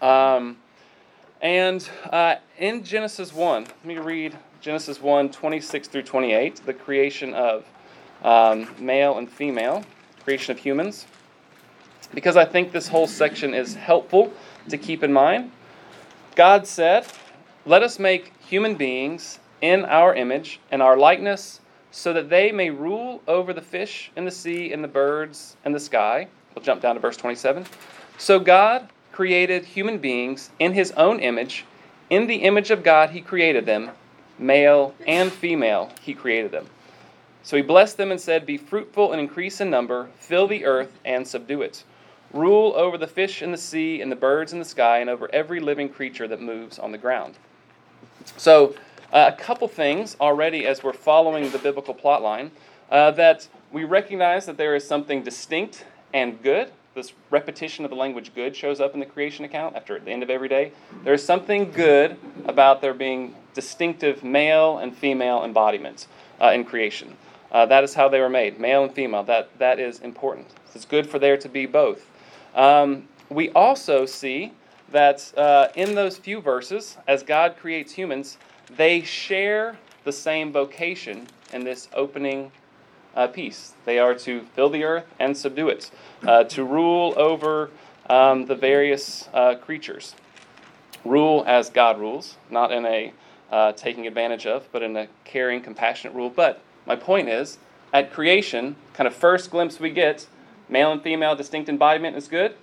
Um, 0.00 0.58
and 1.40 1.88
uh, 2.10 2.36
in 2.58 2.84
Genesis 2.84 3.32
1, 3.32 3.64
let 3.64 3.84
me 3.84 3.98
read 3.98 4.36
Genesis 4.60 5.00
1 5.00 5.30
26 5.30 5.88
through 5.88 6.02
28, 6.02 6.62
the 6.66 6.74
creation 6.74 7.34
of 7.34 7.64
um, 8.22 8.68
male 8.78 9.18
and 9.18 9.30
female, 9.30 9.84
creation 10.24 10.52
of 10.52 10.58
humans. 10.58 11.06
Because 12.14 12.36
I 12.36 12.44
think 12.44 12.72
this 12.72 12.88
whole 12.88 13.06
section 13.06 13.54
is 13.54 13.74
helpful 13.74 14.32
to 14.68 14.78
keep 14.78 15.02
in 15.02 15.12
mind. 15.12 15.50
God 16.34 16.66
said, 16.66 17.06
Let 17.64 17.82
us 17.82 17.98
make 17.98 18.32
human 18.40 18.74
beings 18.74 19.38
in 19.60 19.84
our 19.84 20.14
image 20.14 20.60
and 20.70 20.82
our 20.82 20.96
likeness, 20.96 21.60
so 21.90 22.12
that 22.12 22.28
they 22.28 22.52
may 22.52 22.70
rule 22.70 23.22
over 23.26 23.52
the 23.52 23.62
fish 23.62 24.10
in 24.16 24.24
the 24.24 24.30
sea 24.30 24.72
and 24.72 24.84
the 24.84 24.88
birds 24.88 25.56
and 25.64 25.74
the 25.74 25.80
sky. 25.80 26.28
We'll 26.54 26.64
jump 26.64 26.82
down 26.82 26.94
to 26.94 27.00
verse 27.00 27.16
27. 27.16 27.66
So 28.18 28.38
God 28.38 28.88
created 29.12 29.64
human 29.64 29.98
beings 29.98 30.50
in 30.58 30.72
his 30.72 30.92
own 30.92 31.20
image. 31.20 31.64
In 32.10 32.26
the 32.26 32.36
image 32.36 32.70
of 32.70 32.82
God, 32.82 33.10
he 33.10 33.20
created 33.20 33.66
them. 33.66 33.90
Male 34.38 34.94
and 35.06 35.32
female, 35.32 35.90
he 36.02 36.14
created 36.14 36.50
them. 36.50 36.66
So 37.42 37.56
he 37.56 37.62
blessed 37.62 37.96
them 37.96 38.10
and 38.10 38.20
said, 38.20 38.44
Be 38.44 38.56
fruitful 38.56 39.12
and 39.12 39.20
increase 39.20 39.60
in 39.60 39.70
number, 39.70 40.08
fill 40.18 40.46
the 40.46 40.64
earth 40.64 40.98
and 41.04 41.26
subdue 41.26 41.62
it. 41.62 41.84
Rule 42.32 42.74
over 42.76 42.98
the 42.98 43.06
fish 43.06 43.40
in 43.40 43.52
the 43.52 43.58
sea 43.58 44.00
and 44.00 44.10
the 44.10 44.16
birds 44.16 44.52
in 44.52 44.58
the 44.58 44.64
sky, 44.64 44.98
and 44.98 45.08
over 45.08 45.32
every 45.32 45.60
living 45.60 45.88
creature 45.88 46.26
that 46.28 46.40
moves 46.40 46.78
on 46.78 46.92
the 46.92 46.98
ground. 46.98 47.34
So, 48.36 48.74
uh, 49.12 49.30
a 49.32 49.40
couple 49.40 49.68
things 49.68 50.16
already 50.20 50.66
as 50.66 50.82
we're 50.82 50.92
following 50.92 51.50
the 51.50 51.58
biblical 51.58 51.94
plot 51.94 52.22
line 52.22 52.50
uh, 52.90 53.12
that 53.12 53.46
we 53.70 53.84
recognize 53.84 54.46
that 54.46 54.56
there 54.56 54.74
is 54.74 54.86
something 54.86 55.22
distinct 55.22 55.84
and 56.12 56.42
good 56.42 56.72
this 56.96 57.12
repetition 57.30 57.84
of 57.84 57.90
the 57.90 57.96
language 57.96 58.34
good 58.34 58.56
shows 58.56 58.80
up 58.80 58.94
in 58.94 59.00
the 59.00 59.06
creation 59.06 59.44
account 59.44 59.76
after 59.76 60.00
the 60.00 60.10
end 60.10 60.22
of 60.22 60.30
every 60.30 60.48
day. 60.48 60.72
There 61.04 61.12
is 61.12 61.22
something 61.22 61.70
good 61.70 62.16
about 62.46 62.80
there 62.80 62.94
being 62.94 63.34
distinctive 63.52 64.24
male 64.24 64.78
and 64.78 64.96
female 64.96 65.44
embodiments 65.44 66.08
uh, 66.40 66.52
in 66.52 66.64
creation. 66.64 67.14
Uh, 67.52 67.66
that 67.66 67.84
is 67.84 67.92
how 67.92 68.08
they 68.08 68.18
were 68.18 68.30
made, 68.30 68.58
male 68.58 68.82
and 68.82 68.92
female. 68.92 69.22
That, 69.24 69.56
that 69.58 69.78
is 69.78 70.00
important. 70.00 70.46
It's 70.74 70.86
good 70.86 71.06
for 71.06 71.18
there 71.18 71.36
to 71.36 71.48
be 71.50 71.66
both. 71.66 72.10
Um, 72.54 73.06
we 73.28 73.50
also 73.50 74.06
see 74.06 74.54
that 74.90 75.32
uh, 75.36 75.68
in 75.74 75.94
those 75.94 76.16
few 76.16 76.40
verses, 76.40 76.96
as 77.06 77.22
God 77.22 77.56
creates 77.58 77.92
humans, 77.92 78.38
they 78.74 79.02
share 79.02 79.76
the 80.04 80.12
same 80.12 80.50
vocation 80.50 81.26
in 81.52 81.62
this 81.62 81.88
opening 81.92 82.50
uh, 83.16 83.26
piece. 83.26 83.72
They 83.84 83.98
are 83.98 84.14
to 84.14 84.42
fill 84.54 84.68
the 84.68 84.84
earth 84.84 85.06
and 85.18 85.36
subdue 85.36 85.68
it, 85.68 85.90
uh, 86.22 86.44
to 86.44 86.62
rule 86.62 87.14
over 87.16 87.70
um, 88.08 88.46
the 88.46 88.54
various 88.54 89.28
uh, 89.32 89.56
creatures. 89.56 90.14
Rule 91.04 91.44
as 91.46 91.70
God 91.70 91.98
rules, 91.98 92.36
not 92.50 92.70
in 92.70 92.84
a 92.84 93.12
uh, 93.50 93.72
taking 93.72 94.06
advantage 94.06 94.46
of, 94.46 94.68
but 94.72 94.82
in 94.82 94.96
a 94.96 95.08
caring, 95.24 95.62
compassionate 95.62 96.14
rule. 96.14 96.30
But 96.30 96.60
my 96.84 96.96
point 96.96 97.28
is, 97.28 97.58
at 97.92 98.12
creation, 98.12 98.76
kind 98.92 99.06
of 99.06 99.14
first 99.14 99.50
glimpse 99.50 99.80
we 99.80 99.90
get, 99.90 100.26
male 100.68 100.92
and 100.92 101.02
female 101.02 101.36
distinct 101.36 101.68
embodiment 101.68 102.16
is 102.16 102.28
good. 102.28 102.54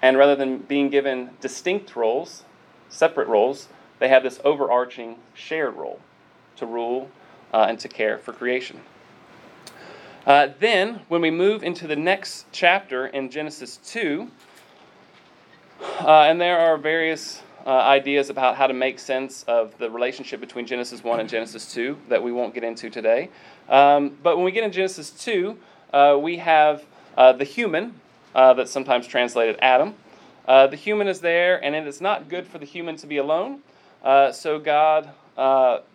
And 0.00 0.16
rather 0.16 0.36
than 0.36 0.58
being 0.58 0.90
given 0.90 1.30
distinct 1.40 1.96
roles, 1.96 2.44
separate 2.88 3.26
roles, 3.26 3.68
they 3.98 4.08
have 4.08 4.22
this 4.22 4.38
overarching 4.44 5.16
shared 5.34 5.74
role 5.74 6.00
to 6.56 6.66
rule 6.66 7.10
uh, 7.52 7.66
and 7.68 7.78
to 7.80 7.88
care 7.88 8.18
for 8.18 8.32
creation. 8.32 8.80
Uh, 10.28 10.52
then, 10.60 11.00
when 11.08 11.22
we 11.22 11.30
move 11.30 11.64
into 11.64 11.86
the 11.86 11.96
next 11.96 12.44
chapter 12.52 13.06
in 13.06 13.30
Genesis 13.30 13.78
2, 13.86 14.30
uh, 16.00 16.24
and 16.24 16.38
there 16.38 16.58
are 16.58 16.76
various 16.76 17.40
uh, 17.64 17.70
ideas 17.70 18.28
about 18.28 18.54
how 18.54 18.66
to 18.66 18.74
make 18.74 18.98
sense 18.98 19.42
of 19.44 19.76
the 19.78 19.88
relationship 19.88 20.38
between 20.38 20.66
Genesis 20.66 21.02
1 21.02 21.20
and 21.20 21.30
Genesis 21.30 21.72
2 21.72 21.96
that 22.10 22.22
we 22.22 22.30
won't 22.30 22.52
get 22.52 22.62
into 22.62 22.90
today. 22.90 23.30
Um, 23.70 24.18
but 24.22 24.36
when 24.36 24.44
we 24.44 24.52
get 24.52 24.64
in 24.64 24.70
Genesis 24.70 25.08
2, 25.12 25.56
uh, 25.94 26.18
we 26.20 26.36
have 26.36 26.84
uh, 27.16 27.32
the 27.32 27.44
human, 27.44 27.98
uh, 28.34 28.52
that's 28.52 28.70
sometimes 28.70 29.06
translated 29.06 29.56
Adam. 29.62 29.94
the 30.46 30.76
human 30.76 31.08
is 31.08 31.20
there, 31.20 31.64
and 31.64 31.74
it 31.74 31.86
is 31.86 32.02
not 32.02 32.28
good 32.28 32.46
for 32.46 32.58
the 32.58 32.66
human 32.66 32.96
to 32.96 33.06
be 33.06 33.16
alone. 33.16 33.60
so 34.32 34.58
God 34.58 35.10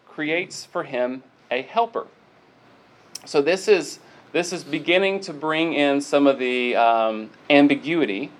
creates 0.08 0.66
for 0.66 0.86
him 0.86 1.22
a 1.52 1.62
helper. 1.62 2.08
So 3.25 3.40
this 3.40 3.68
is 3.68 4.00
this 4.34 4.52
is 4.52 4.63
beginning 4.63 5.20
to 5.22 5.32
bring 5.32 5.74
in 5.74 6.02
some 6.02 6.25
of 6.25 6.40
the 6.40 6.75
um, 6.75 7.30
ambiguity 7.52 8.32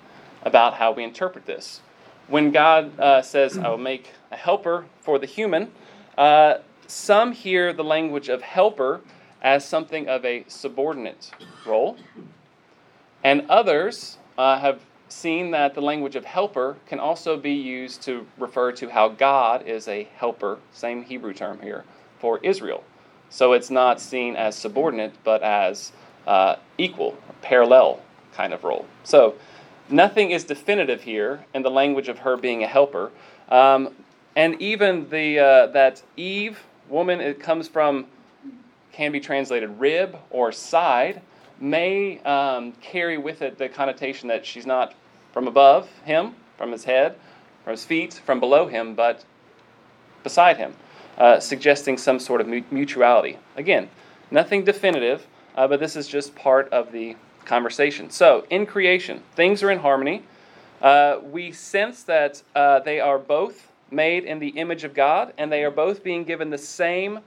about 0.42 0.74
how 0.74 0.90
we 0.90 1.04
interpret 1.04 1.46
this. 1.46 1.80
When 2.26 2.50
God 2.50 2.98
uh, 2.98 3.22
says, 3.22 3.56
I 3.56 3.68
will 3.68 3.78
make 3.78 4.10
a 4.32 4.36
helper 4.36 4.86
for 5.00 5.20
the 5.20 5.26
human, 5.26 5.70
uh, 6.18 6.58
some 6.88 7.30
hear 7.30 7.72
the 7.72 7.84
language 7.84 8.28
of 8.28 8.42
helper 8.42 9.02
as 9.40 9.64
something 9.64 10.08
of 10.08 10.24
a 10.24 10.44
subordinate 10.48 11.30
role, 11.64 11.96
and 13.22 13.48
others 13.48 14.18
uh, 14.36 14.58
have 14.58 14.80
seen 15.08 15.52
that 15.52 15.74
the 15.74 15.80
language 15.80 16.16
of 16.16 16.24
helper 16.24 16.76
can 16.88 16.98
also 16.98 17.36
be 17.36 17.52
used 17.52 18.02
to 18.02 18.26
refer 18.36 18.72
to 18.72 18.88
how 18.88 19.08
God 19.10 19.64
is 19.66 19.86
a 19.86 20.08
helper, 20.16 20.58
same 20.72 21.04
Hebrew 21.04 21.34
term 21.34 21.60
here, 21.60 21.84
for 22.18 22.38
Israel. 22.38 22.82
So 23.34 23.52
it's 23.52 23.68
not 23.68 24.00
seen 24.00 24.36
as 24.36 24.54
subordinate, 24.54 25.12
but 25.24 25.42
as 25.42 25.90
uh, 26.24 26.54
equal, 26.78 27.18
parallel 27.42 28.00
kind 28.32 28.52
of 28.52 28.62
role. 28.62 28.86
So 29.02 29.34
nothing 29.88 30.30
is 30.30 30.44
definitive 30.44 31.02
here 31.02 31.44
in 31.52 31.62
the 31.62 31.70
language 31.70 32.06
of 32.06 32.20
her 32.20 32.36
being 32.36 32.62
a 32.62 32.68
helper. 32.68 33.10
Um, 33.48 33.96
and 34.36 34.62
even 34.62 35.10
the 35.10 35.40
uh, 35.40 35.66
that 35.72 36.00
Eve 36.16 36.60
woman 36.88 37.20
it 37.20 37.40
comes 37.40 37.66
from 37.66 38.06
can 38.92 39.10
be 39.10 39.18
translated 39.18 39.80
rib 39.80 40.16
or 40.30 40.52
side 40.52 41.20
may 41.58 42.20
um, 42.20 42.70
carry 42.80 43.18
with 43.18 43.42
it 43.42 43.58
the 43.58 43.68
connotation 43.68 44.28
that 44.28 44.46
she's 44.46 44.64
not 44.64 44.94
from 45.32 45.48
above 45.48 45.88
him, 46.04 46.36
from 46.56 46.70
his 46.70 46.84
head, 46.84 47.16
from 47.64 47.72
his 47.72 47.84
feet, 47.84 48.14
from 48.24 48.38
below 48.38 48.68
him, 48.68 48.94
but 48.94 49.24
beside 50.22 50.56
him 50.56 50.72
uh, 51.18 51.40
suggesting 51.40 51.98
some 51.98 52.18
sort 52.18 52.40
of 52.40 52.48
mutuality. 52.70 53.38
Again, 53.56 53.88
nothing 54.30 54.64
definitive, 54.64 55.26
uh, 55.56 55.68
but 55.68 55.80
this 55.80 55.96
is 55.96 56.08
just 56.08 56.34
part 56.34 56.72
of 56.72 56.92
the 56.92 57.16
conversation. 57.44 58.10
So, 58.10 58.46
in 58.50 58.66
creation, 58.66 59.22
things 59.34 59.62
are 59.62 59.70
in 59.70 59.78
harmony. 59.78 60.22
Uh, 60.82 61.18
we 61.22 61.52
sense 61.52 62.02
that 62.04 62.42
uh, 62.54 62.80
they 62.80 63.00
are 63.00 63.18
both 63.18 63.70
made 63.90 64.24
in 64.24 64.38
the 64.38 64.48
image 64.48 64.84
of 64.84 64.94
God, 64.94 65.32
and 65.38 65.50
they 65.52 65.62
are 65.64 65.70
both 65.70 66.02
being 66.02 66.24
given 66.24 66.50
the 66.50 66.58
same 66.58 67.20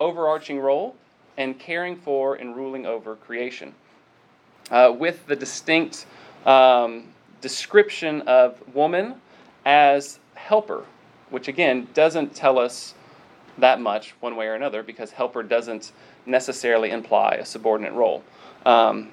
overarching 0.00 0.58
role. 0.60 0.94
and 1.38 1.58
caring 1.58 1.96
for 1.96 2.34
and 2.34 2.54
ruling 2.54 2.84
over 2.84 3.16
creation. 3.16 3.74
Uh, 4.70 4.94
with 4.96 5.26
the 5.26 5.34
distinct 5.34 6.04
um, 6.44 7.04
description 7.40 8.20
of 8.22 8.56
woman 8.74 9.14
as 9.64 10.18
helper, 10.34 10.84
which 11.30 11.48
again 11.48 11.88
doesn't 11.94 12.34
tell 12.34 12.58
us 12.58 12.94
that 13.58 13.80
much 13.80 14.14
one 14.20 14.36
way 14.36 14.46
or 14.46 14.54
another 14.54 14.82
because 14.82 15.10
helper 15.10 15.42
doesn't 15.42 15.92
necessarily 16.26 16.90
imply 16.90 17.36
a 17.40 17.44
subordinate 17.44 17.92
role. 17.92 18.22
Um, 18.64 19.10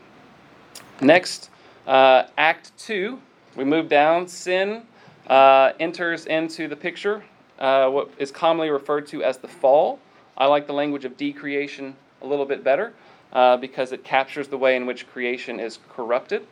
next, 1.02 1.50
uh, 1.88 2.24
Act 2.38 2.72
2, 2.78 3.20
we 3.56 3.64
move 3.64 3.90
down. 3.90 4.28
Sin 4.28 4.84
uh, 5.28 5.74
enters 5.80 6.26
into 6.26 6.68
the 6.68 6.76
picture, 6.76 7.24
uh, 7.60 7.90
what 7.90 8.10
is 8.18 8.32
commonly 8.32 8.70
referred 8.70 9.08
to 9.08 9.24
as 9.24 9.38
the 9.38 9.48
fall. 9.48 10.00
I 10.38 10.46
like 10.46 10.68
the 10.68 10.74
language 10.74 11.06
of 11.06 11.18
decreation 11.18 11.96
a 12.22 12.28
little 12.28 12.46
bit 12.46 12.64
better 12.64 12.94
uh, 13.34 13.58
because 13.58 13.92
it 13.92 14.04
captures 14.04 14.48
the 14.48 14.58
way 14.58 14.76
in 14.76 14.86
which 14.86 15.08
creation 15.08 15.60
is 15.60 15.80
corrupted. 15.90 16.46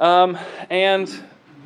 Um, 0.00 0.38
and 0.70 1.10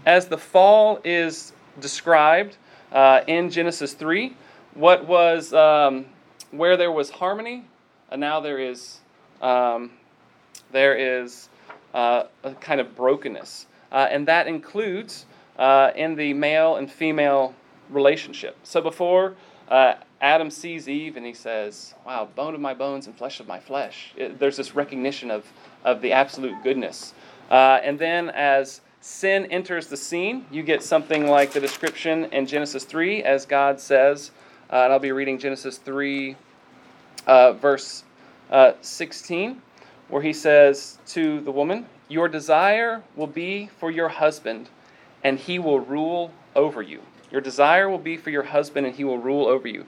as 0.06 0.28
the 0.28 0.38
fall 0.38 1.00
is 1.04 1.52
described 1.80 2.56
uh, 2.92 3.22
in 3.26 3.50
Genesis 3.50 3.94
3, 3.94 4.34
what 4.74 5.06
was 5.06 5.52
um, 5.52 6.06
where 6.50 6.76
there 6.76 6.92
was 6.92 7.10
harmony, 7.10 7.64
and 8.10 8.20
now 8.20 8.40
there 8.40 8.58
is 8.58 9.00
um, 9.40 9.90
there 10.70 10.96
is 10.96 11.48
uh, 11.94 12.24
a 12.44 12.54
kind 12.54 12.80
of 12.80 12.94
brokenness, 12.96 13.66
uh, 13.90 14.08
and 14.10 14.26
that 14.28 14.46
includes 14.46 15.26
uh, 15.58 15.90
in 15.94 16.14
the 16.14 16.32
male 16.34 16.76
and 16.76 16.90
female 16.90 17.54
relationship. 17.90 18.56
So 18.62 18.80
before 18.80 19.34
uh, 19.68 19.94
Adam 20.20 20.50
sees 20.50 20.88
Eve 20.88 21.16
and 21.16 21.26
he 21.26 21.34
says, 21.34 21.94
"Wow, 22.06 22.28
bone 22.34 22.54
of 22.54 22.60
my 22.60 22.74
bones 22.74 23.06
and 23.06 23.16
flesh 23.16 23.40
of 23.40 23.48
my 23.48 23.60
flesh," 23.60 24.12
it, 24.16 24.38
there's 24.38 24.56
this 24.56 24.74
recognition 24.74 25.30
of 25.30 25.44
of 25.84 26.00
the 26.00 26.12
absolute 26.12 26.62
goodness, 26.62 27.14
uh, 27.50 27.80
and 27.82 27.98
then 27.98 28.30
as 28.30 28.80
sin 29.02 29.46
enters 29.46 29.88
the 29.88 29.96
scene, 29.96 30.46
you 30.50 30.62
get 30.62 30.82
something 30.82 31.26
like 31.26 31.52
the 31.52 31.60
description 31.60 32.24
in 32.26 32.46
Genesis 32.46 32.84
3 32.84 33.24
as 33.24 33.44
God 33.44 33.80
says, 33.80 34.30
uh, 34.72 34.84
and 34.84 34.92
I'll 34.92 34.98
be 34.98 35.12
reading 35.12 35.38
Genesis 35.38 35.76
3, 35.76 36.34
uh, 37.26 37.52
verse 37.52 38.04
uh, 38.50 38.72
16, 38.80 39.60
where 40.08 40.22
he 40.22 40.32
says 40.32 40.98
to 41.08 41.40
the 41.42 41.50
woman, 41.50 41.84
Your 42.08 42.26
desire 42.26 43.02
will 43.14 43.26
be 43.26 43.68
for 43.78 43.90
your 43.90 44.08
husband, 44.08 44.70
and 45.22 45.38
he 45.38 45.58
will 45.58 45.80
rule 45.80 46.32
over 46.56 46.80
you. 46.80 47.02
Your 47.30 47.42
desire 47.42 47.90
will 47.90 47.98
be 47.98 48.16
for 48.16 48.30
your 48.30 48.44
husband, 48.44 48.86
and 48.86 48.96
he 48.96 49.04
will 49.04 49.18
rule 49.18 49.46
over 49.46 49.68
you. 49.68 49.84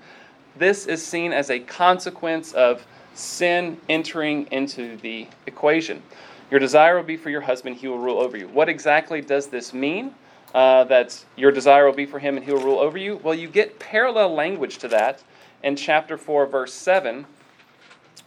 This 0.57 0.87
is 0.87 1.05
seen 1.05 1.33
as 1.33 1.51
a 1.51 1.61
consequence 1.61 2.53
of 2.53 2.87
sin 3.15 3.79
entering 3.89 4.47
into 4.51 4.99
the 4.99 5.27
equation. 5.47 6.03
Your 6.51 6.61
desire 6.61 6.97
will 6.97 7.05
be 7.05 7.17
for 7.17 7.31
your 7.31 7.41
husband, 7.41 7.77
he 7.77 7.89
will 7.89 7.99
rule 7.99 8.19
over 8.19 8.37
you. 8.37 8.49
What 8.49 8.69
exactly 8.69 9.23
does 9.23 9.47
this 9.47 9.73
mean? 9.73 10.15
Uh, 10.55 10.85
that 10.85 11.25
your 11.35 11.51
desire 11.51 11.85
will 11.85 11.93
be 11.93 12.07
for 12.07 12.21
him 12.21 12.37
and 12.37 12.47
he 12.47 12.53
will 12.53 12.63
rule 12.63 12.79
over 12.79 12.97
you? 12.97 13.17
Well, 13.25 13.35
you 13.35 13.49
get 13.49 13.81
parallel 13.81 14.33
language 14.35 14.79
to 14.79 14.89
that 14.89 15.23
in 15.65 15.75
chapter 15.75 16.17
4, 16.17 16.47
verse 16.47 16.73
7, 16.73 17.27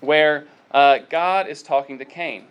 where 0.01 0.45
uh, 0.71 0.99
God 1.09 1.47
is 1.47 1.63
talking 1.63 1.97
to 1.99 2.05
Cain. 2.05 2.43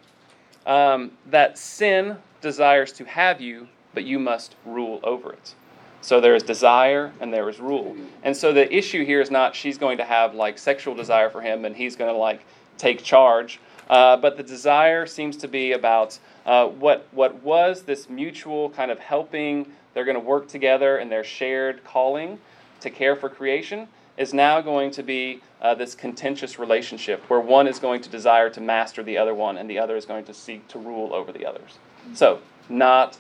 Um, 0.65 1.13
that 1.27 1.59
sin 1.59 2.17
desires 2.41 2.91
to 2.93 3.05
have 3.05 3.41
you, 3.41 3.69
but 3.93 4.05
you 4.05 4.19
must 4.19 4.55
rule 4.65 4.99
over 5.03 5.33
it. 5.33 5.55
So 6.01 6.21
there 6.21 6.35
is 6.35 6.43
desire 6.43 7.13
and 7.21 7.33
there 7.33 7.49
is 7.49 7.59
rule. 7.59 7.97
And 8.23 8.37
so 8.37 8.53
the 8.53 8.73
issue 8.75 9.05
here 9.05 9.21
is 9.21 9.31
not 9.31 9.57
she's 9.57 9.77
going 9.77 9.99
to 9.99 10.05
have 10.05 10.35
like 10.35 10.57
sexual 10.57 10.95
desire 10.95 11.29
for 11.29 11.41
him 11.41 11.65
and 11.65 11.75
he's 11.75 11.97
going 11.97 12.13
to 12.13 12.17
like 12.17 12.41
take 12.79 13.03
charge. 13.03 13.59
Uh, 13.89 14.17
but 14.17 14.37
the 14.37 14.43
desire 14.43 15.07
seems 15.07 15.37
to 15.37 15.49
be 15.49 15.73
about 15.73 16.19
uh, 16.45 16.67
what, 16.67 17.07
what 17.13 17.43
was 17.43 17.83
this 17.83 18.09
mutual 18.09 18.71
kind 18.71 18.91
of 18.91 18.99
helping, 18.99 19.67
they're 19.95 20.05
going 20.05 20.17
to 20.17 20.21
work 20.21 20.49
together 20.49 20.99
in 20.99 21.09
their 21.09 21.25
shared 21.25 21.85
calling 21.85 22.39
to 22.81 22.91
care 22.91 23.15
for 23.15 23.29
creation, 23.29 23.87
is 24.17 24.33
now 24.33 24.61
going 24.61 24.91
to 24.91 25.03
be 25.03 25.41
uh, 25.61 25.75
this 25.75 25.95
contentious 25.95 26.59
relationship 26.59 27.23
where 27.29 27.41
one 27.41 27.67
is 27.67 27.79
going 27.79 28.01
to 28.01 28.09
desire 28.09 28.51
to 28.51 28.61
master 28.61 29.03
the 29.03 29.17
other 29.17 29.35
one 29.35 29.59
and 29.59 29.69
the 29.69 29.79
other 29.79 29.97
is 29.97 30.05
going 30.05 30.25
to 30.25 30.35
seek 30.35 30.67
to 30.69 30.79
rule 30.79 31.15
over 31.15 31.33
the 31.33 31.45
others. 31.45 31.79
So, 32.15 32.41
not 32.69 33.19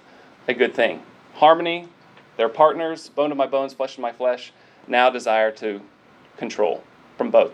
a 0.49 0.55
good 0.55 0.75
thing. 0.75 1.03
Harmony, 1.35 1.89
their 2.37 2.49
partners, 2.49 3.09
bone 3.09 3.31
of 3.31 3.37
my 3.37 3.47
bones, 3.47 3.75
flesh 3.75 3.95
of 3.95 4.01
my 4.01 4.13
flesh, 4.13 4.53
now 4.89 5.11
desire 5.11 5.51
to 5.53 5.81
control 6.37 6.83
from 7.17 7.31
both 7.31 7.53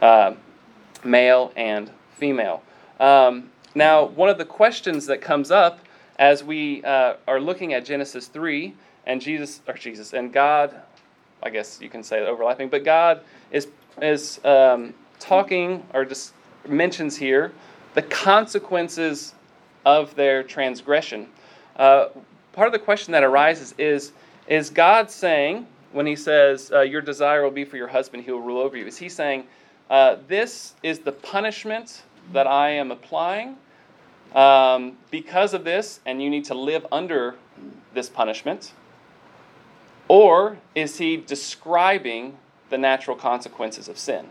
uh, 0.00 0.34
male 1.04 1.52
and 1.56 1.90
female. 2.18 2.62
Um, 3.00 3.50
now, 3.74 4.04
one 4.04 4.28
of 4.28 4.38
the 4.38 4.44
questions 4.44 5.06
that 5.06 5.20
comes 5.20 5.50
up 5.50 5.78
as 6.18 6.42
we 6.42 6.82
uh, 6.84 7.14
are 7.26 7.40
looking 7.40 7.72
at 7.74 7.84
Genesis 7.84 8.26
3 8.26 8.74
and 9.06 9.20
Jesus, 9.20 9.60
or 9.66 9.74
Jesus, 9.74 10.12
and 10.12 10.32
God, 10.32 10.74
I 11.42 11.50
guess 11.50 11.80
you 11.80 11.88
can 11.88 12.02
say 12.02 12.20
overlapping, 12.20 12.68
but 12.68 12.84
God 12.84 13.22
is, 13.52 13.68
is 14.02 14.40
um, 14.44 14.94
talking 15.20 15.84
or 15.94 16.04
just 16.04 16.32
mentions 16.66 17.16
here 17.16 17.52
the 17.94 18.02
consequences 18.02 19.34
of 19.86 20.14
their 20.14 20.42
transgression. 20.42 21.28
Uh, 21.76 22.08
part 22.52 22.66
of 22.66 22.72
the 22.72 22.78
question 22.78 23.12
that 23.12 23.24
arises 23.24 23.74
is 23.78 24.12
Is 24.46 24.70
God 24.70 25.10
saying, 25.10 25.66
when 25.92 26.06
He 26.06 26.16
says, 26.16 26.70
uh, 26.72 26.80
Your 26.80 27.00
desire 27.00 27.42
will 27.42 27.50
be 27.50 27.64
for 27.64 27.76
your 27.76 27.88
husband, 27.88 28.24
he 28.24 28.30
will 28.30 28.40
rule 28.40 28.60
over 28.60 28.76
you, 28.76 28.86
is 28.86 28.98
He 28.98 29.08
saying, 29.08 29.44
uh, 29.88 30.16
This 30.26 30.74
is 30.82 30.98
the 30.98 31.12
punishment 31.12 32.02
that 32.32 32.46
I 32.46 32.70
am 32.70 32.90
applying 32.90 33.56
um, 34.34 34.96
because 35.10 35.54
of 35.54 35.64
this, 35.64 36.00
and 36.04 36.22
you 36.22 36.30
need 36.30 36.44
to 36.46 36.54
live 36.54 36.86
under 36.92 37.36
this 37.94 38.08
punishment? 38.08 38.72
Or 40.06 40.58
is 40.74 40.98
he 40.98 41.16
describing 41.16 42.38
the 42.70 42.78
natural 42.78 43.16
consequences 43.16 43.88
of 43.88 43.98
sin? 43.98 44.26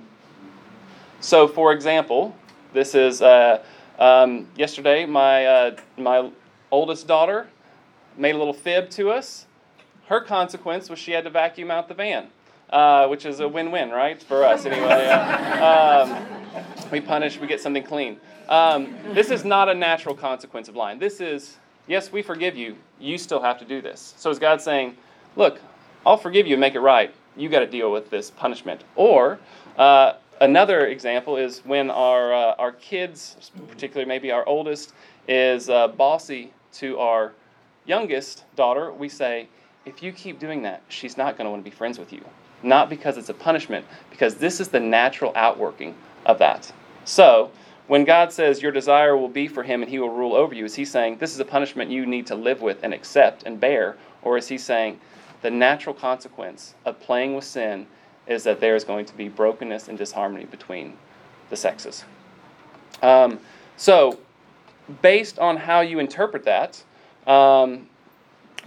So, 1.19 1.47
for 1.47 1.73
example, 1.73 2.35
this 2.73 2.93
is 2.93 3.21
uh, 3.21 3.63
um, 3.97 4.47
yesterday, 4.55 5.05
my, 5.05 5.45
uh, 5.45 5.75
my 5.97 6.31
oldest 6.71 7.07
daughter 7.07 7.47
made 8.17 8.35
a 8.35 8.37
little 8.37 8.53
fib 8.53 8.89
to 8.91 9.09
us. 9.11 9.45
Her 10.07 10.21
consequence 10.21 10.89
was 10.89 10.99
she 10.99 11.11
had 11.11 11.23
to 11.23 11.29
vacuum 11.29 11.71
out 11.71 11.87
the 11.87 11.93
van, 11.93 12.27
uh, 12.69 13.07
which 13.07 13.25
is 13.25 13.39
a 13.39 13.47
win 13.47 13.71
win, 13.71 13.89
right? 13.89 14.21
For 14.21 14.43
us, 14.43 14.65
anyway. 14.65 15.05
Um, 15.57 16.36
we 16.91 17.01
punish, 17.01 17.39
we 17.39 17.47
get 17.47 17.61
something 17.61 17.83
clean. 17.83 18.19
Um, 18.49 18.95
this 19.13 19.29
is 19.29 19.43
not 19.43 19.69
a 19.69 19.73
natural 19.73 20.15
consequence 20.15 20.69
of 20.69 20.75
lying. 20.75 20.99
This 20.99 21.19
is, 21.19 21.57
yes, 21.87 22.11
we 22.11 22.21
forgive 22.21 22.55
you. 22.55 22.75
You 22.99 23.17
still 23.17 23.41
have 23.41 23.59
to 23.59 23.65
do 23.65 23.81
this. 23.81 24.13
So 24.17 24.29
is 24.29 24.39
God 24.39 24.61
saying, 24.61 24.95
look, 25.35 25.59
I'll 26.05 26.17
forgive 26.17 26.47
you 26.47 26.53
and 26.53 26.61
make 26.61 26.75
it 26.75 26.79
right. 26.79 27.13
You 27.35 27.49
got 27.49 27.59
to 27.59 27.67
deal 27.67 27.91
with 27.91 28.09
this 28.09 28.31
punishment. 28.31 28.83
Or 28.95 29.39
uh, 29.77 30.13
another 30.39 30.87
example 30.87 31.37
is 31.37 31.59
when 31.65 31.89
our 31.91 32.33
uh, 32.33 32.55
our 32.57 32.71
kids, 32.71 33.51
particularly 33.67 34.07
maybe 34.07 34.31
our 34.31 34.47
oldest, 34.47 34.93
is 35.27 35.69
uh, 35.69 35.89
bossy 35.89 36.53
to 36.73 36.97
our 36.99 37.33
youngest 37.85 38.45
daughter. 38.55 38.91
We 38.91 39.09
say, 39.09 39.49
if 39.85 40.01
you 40.01 40.11
keep 40.11 40.39
doing 40.39 40.61
that, 40.63 40.81
she's 40.89 41.17
not 41.17 41.37
going 41.37 41.45
to 41.45 41.51
want 41.51 41.63
to 41.63 41.69
be 41.69 41.75
friends 41.75 41.99
with 41.99 42.11
you. 42.13 42.23
Not 42.63 42.89
because 42.89 43.17
it's 43.17 43.29
a 43.29 43.33
punishment, 43.33 43.85
because 44.09 44.35
this 44.35 44.59
is 44.59 44.69
the 44.69 44.79
natural 44.79 45.31
outworking 45.35 45.95
of 46.25 46.39
that. 46.39 46.71
So, 47.05 47.51
when 47.87 48.03
God 48.03 48.33
says 48.33 48.61
your 48.61 48.71
desire 48.71 49.15
will 49.15 49.29
be 49.29 49.47
for 49.47 49.63
him 49.63 49.81
and 49.81 49.89
he 49.89 49.99
will 49.99 50.09
rule 50.09 50.35
over 50.35 50.53
you, 50.53 50.65
is 50.65 50.75
he 50.75 50.83
saying 50.83 51.17
this 51.17 51.33
is 51.33 51.39
a 51.39 51.45
punishment 51.45 51.89
you 51.89 52.05
need 52.05 52.27
to 52.27 52.35
live 52.35 52.61
with 52.61 52.83
and 52.83 52.93
accept 52.93 53.43
and 53.43 53.59
bear? 53.59 53.95
Or 54.23 54.37
is 54.37 54.47
he 54.49 54.57
saying 54.57 54.99
the 55.41 55.51
natural 55.51 55.95
consequence 55.95 56.75
of 56.85 56.99
playing 56.99 57.35
with 57.35 57.45
sin 57.45 57.87
is 58.27 58.43
that 58.43 58.59
there 58.59 58.75
is 58.75 58.83
going 58.83 59.05
to 59.05 59.15
be 59.15 59.29
brokenness 59.29 59.87
and 59.87 59.97
disharmony 59.97 60.45
between 60.45 60.97
the 61.49 61.55
sexes? 61.55 62.03
Um, 63.01 63.39
so, 63.77 64.19
based 65.01 65.39
on 65.39 65.55
how 65.55 65.79
you 65.81 65.99
interpret 65.99 66.43
that, 66.43 66.83
um, 67.25 67.87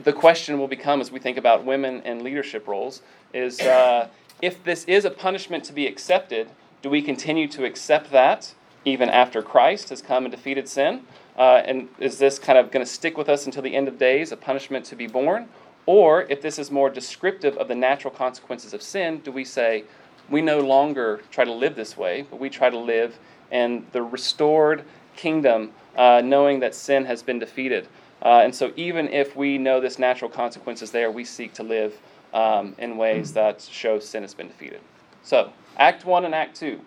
the 0.02 0.12
question 0.12 0.58
will 0.58 0.68
become 0.68 1.00
as 1.00 1.10
we 1.10 1.18
think 1.18 1.36
about 1.36 1.64
women 1.64 2.00
in 2.02 2.24
leadership 2.24 2.66
roles 2.66 3.02
is 3.32 3.60
uh, 3.60 4.08
if 4.42 4.62
this 4.64 4.84
is 4.84 5.04
a 5.04 5.10
punishment 5.10 5.64
to 5.64 5.72
be 5.72 5.86
accepted, 5.86 6.48
do 6.82 6.90
we 6.90 7.02
continue 7.02 7.46
to 7.48 7.64
accept 7.64 8.10
that 8.10 8.54
even 8.84 9.10
after 9.10 9.42
Christ 9.42 9.90
has 9.90 10.00
come 10.00 10.24
and 10.24 10.32
defeated 10.32 10.68
sin? 10.68 11.02
Uh, 11.36 11.62
and 11.64 11.88
is 11.98 12.18
this 12.18 12.38
kind 12.38 12.58
of 12.58 12.70
going 12.70 12.84
to 12.84 12.90
stick 12.90 13.16
with 13.16 13.28
us 13.28 13.46
until 13.46 13.62
the 13.62 13.74
end 13.74 13.88
of 13.88 13.98
days, 13.98 14.32
a 14.32 14.36
punishment 14.36 14.84
to 14.86 14.96
be 14.96 15.06
borne? 15.06 15.48
Or 15.86 16.22
if 16.22 16.42
this 16.42 16.58
is 16.58 16.70
more 16.70 16.90
descriptive 16.90 17.56
of 17.56 17.68
the 17.68 17.74
natural 17.74 18.12
consequences 18.12 18.74
of 18.74 18.82
sin, 18.82 19.18
do 19.18 19.32
we 19.32 19.44
say, 19.44 19.84
we 20.28 20.40
no 20.40 20.60
longer 20.60 21.20
try 21.30 21.44
to 21.44 21.52
live 21.52 21.74
this 21.74 21.96
way, 21.96 22.26
but 22.30 22.38
we 22.38 22.48
try 22.48 22.70
to 22.70 22.78
live 22.78 23.18
in 23.50 23.84
the 23.92 24.02
restored 24.02 24.84
kingdom, 25.16 25.72
uh, 25.96 26.22
knowing 26.24 26.60
that 26.60 26.74
sin 26.74 27.04
has 27.04 27.22
been 27.22 27.38
defeated? 27.38 27.88
Uh, 28.22 28.42
and 28.44 28.54
so, 28.54 28.72
even 28.76 29.08
if 29.08 29.34
we 29.34 29.58
know 29.58 29.80
this 29.80 29.98
natural 29.98 30.30
consequence 30.30 30.82
is 30.82 30.90
there, 30.90 31.10
we 31.10 31.24
seek 31.24 31.54
to 31.54 31.62
live 31.62 31.98
um, 32.32 32.74
in 32.78 32.96
ways 32.96 33.32
that 33.32 33.60
show 33.60 33.98
sin 33.98 34.22
has 34.22 34.34
been 34.34 34.48
defeated. 34.48 34.80
So, 35.22 35.52
Act 35.76 36.04
1 36.04 36.24
and 36.24 36.34
Act 36.34 36.56
2. 36.56 36.80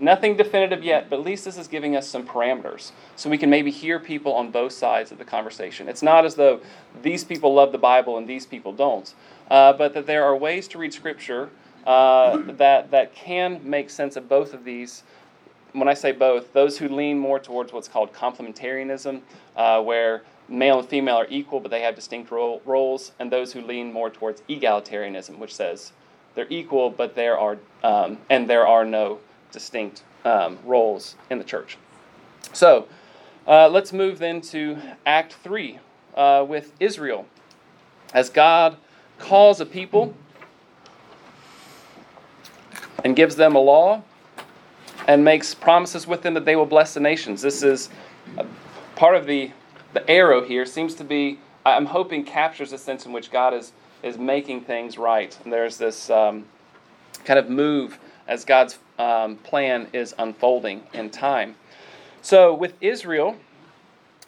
Nothing 0.00 0.34
definitive 0.34 0.82
yet, 0.82 1.10
but 1.10 1.18
at 1.18 1.26
least 1.26 1.44
this 1.44 1.58
is 1.58 1.68
giving 1.68 1.94
us 1.94 2.08
some 2.08 2.26
parameters 2.26 2.92
so 3.16 3.28
we 3.28 3.36
can 3.36 3.50
maybe 3.50 3.70
hear 3.70 4.00
people 4.00 4.32
on 4.32 4.50
both 4.50 4.72
sides 4.72 5.12
of 5.12 5.18
the 5.18 5.26
conversation. 5.26 5.90
It's 5.90 6.02
not 6.02 6.24
as 6.24 6.34
though 6.34 6.60
these 7.02 7.22
people 7.22 7.52
love 7.52 7.70
the 7.70 7.78
Bible 7.78 8.16
and 8.16 8.26
these 8.26 8.46
people 8.46 8.72
don't, 8.72 9.12
uh, 9.50 9.74
but 9.74 9.92
that 9.92 10.06
there 10.06 10.24
are 10.24 10.34
ways 10.34 10.68
to 10.68 10.78
read 10.78 10.94
Scripture 10.94 11.50
uh, 11.86 12.38
that, 12.52 12.90
that 12.90 13.14
can 13.14 13.60
make 13.62 13.90
sense 13.90 14.16
of 14.16 14.26
both 14.26 14.54
of 14.54 14.64
these. 14.64 15.02
When 15.72 15.86
I 15.86 15.94
say 15.94 16.12
both, 16.12 16.50
those 16.54 16.78
who 16.78 16.88
lean 16.88 17.18
more 17.18 17.38
towards 17.38 17.70
what's 17.70 17.88
called 17.88 18.14
complementarianism, 18.14 19.20
uh, 19.54 19.82
where 19.82 20.22
male 20.50 20.80
and 20.80 20.88
female 20.88 21.16
are 21.16 21.26
equal 21.30 21.60
but 21.60 21.70
they 21.70 21.80
have 21.80 21.94
distinct 21.94 22.30
role, 22.30 22.60
roles, 22.64 23.12
and 23.18 23.30
those 23.30 23.52
who 23.52 23.60
lean 23.62 23.92
more 23.92 24.10
towards 24.10 24.42
egalitarianism, 24.42 25.38
which 25.38 25.54
says 25.54 25.92
they're 26.34 26.46
equal 26.50 26.90
but 26.90 27.14
there 27.14 27.38
are 27.38 27.58
um, 27.82 28.18
and 28.28 28.48
there 28.48 28.66
are 28.66 28.84
no 28.84 29.20
distinct 29.52 30.02
um, 30.24 30.58
roles 30.64 31.16
in 31.30 31.38
the 31.38 31.44
church. 31.44 31.78
So 32.52 32.88
uh, 33.46 33.68
let's 33.68 33.92
move 33.92 34.18
then 34.18 34.40
to 34.42 34.78
Act 35.06 35.34
3 35.34 35.78
uh, 36.14 36.44
with 36.46 36.72
Israel. 36.80 37.26
As 38.12 38.28
God 38.28 38.76
calls 39.18 39.60
a 39.60 39.66
people 39.66 40.14
and 43.04 43.14
gives 43.16 43.36
them 43.36 43.54
a 43.54 43.58
law 43.58 44.02
and 45.06 45.24
makes 45.24 45.54
promises 45.54 46.06
with 46.06 46.22
them 46.22 46.34
that 46.34 46.44
they 46.44 46.56
will 46.56 46.66
bless 46.66 46.94
the 46.94 47.00
nations. 47.00 47.42
This 47.42 47.62
is 47.62 47.88
part 48.96 49.16
of 49.16 49.26
the, 49.26 49.50
the 49.92 50.08
arrow 50.08 50.44
here, 50.44 50.66
seems 50.66 50.94
to 50.96 51.04
be, 51.04 51.38
I'm 51.64 51.86
hoping, 51.86 52.24
captures 52.24 52.70
the 52.70 52.78
sense 52.78 53.06
in 53.06 53.12
which 53.12 53.30
God 53.30 53.54
is, 53.54 53.72
is 54.02 54.18
making 54.18 54.62
things 54.62 54.98
right. 54.98 55.36
And 55.44 55.52
there's 55.52 55.76
this 55.76 56.10
um, 56.10 56.44
kind 57.24 57.38
of 57.38 57.48
move 57.48 57.98
as 58.28 58.44
God's 58.44 58.78
um, 58.98 59.36
plan 59.36 59.88
is 59.92 60.14
unfolding 60.18 60.82
in 60.92 61.10
time. 61.10 61.56
So, 62.22 62.54
with 62.54 62.74
Israel, 62.80 63.36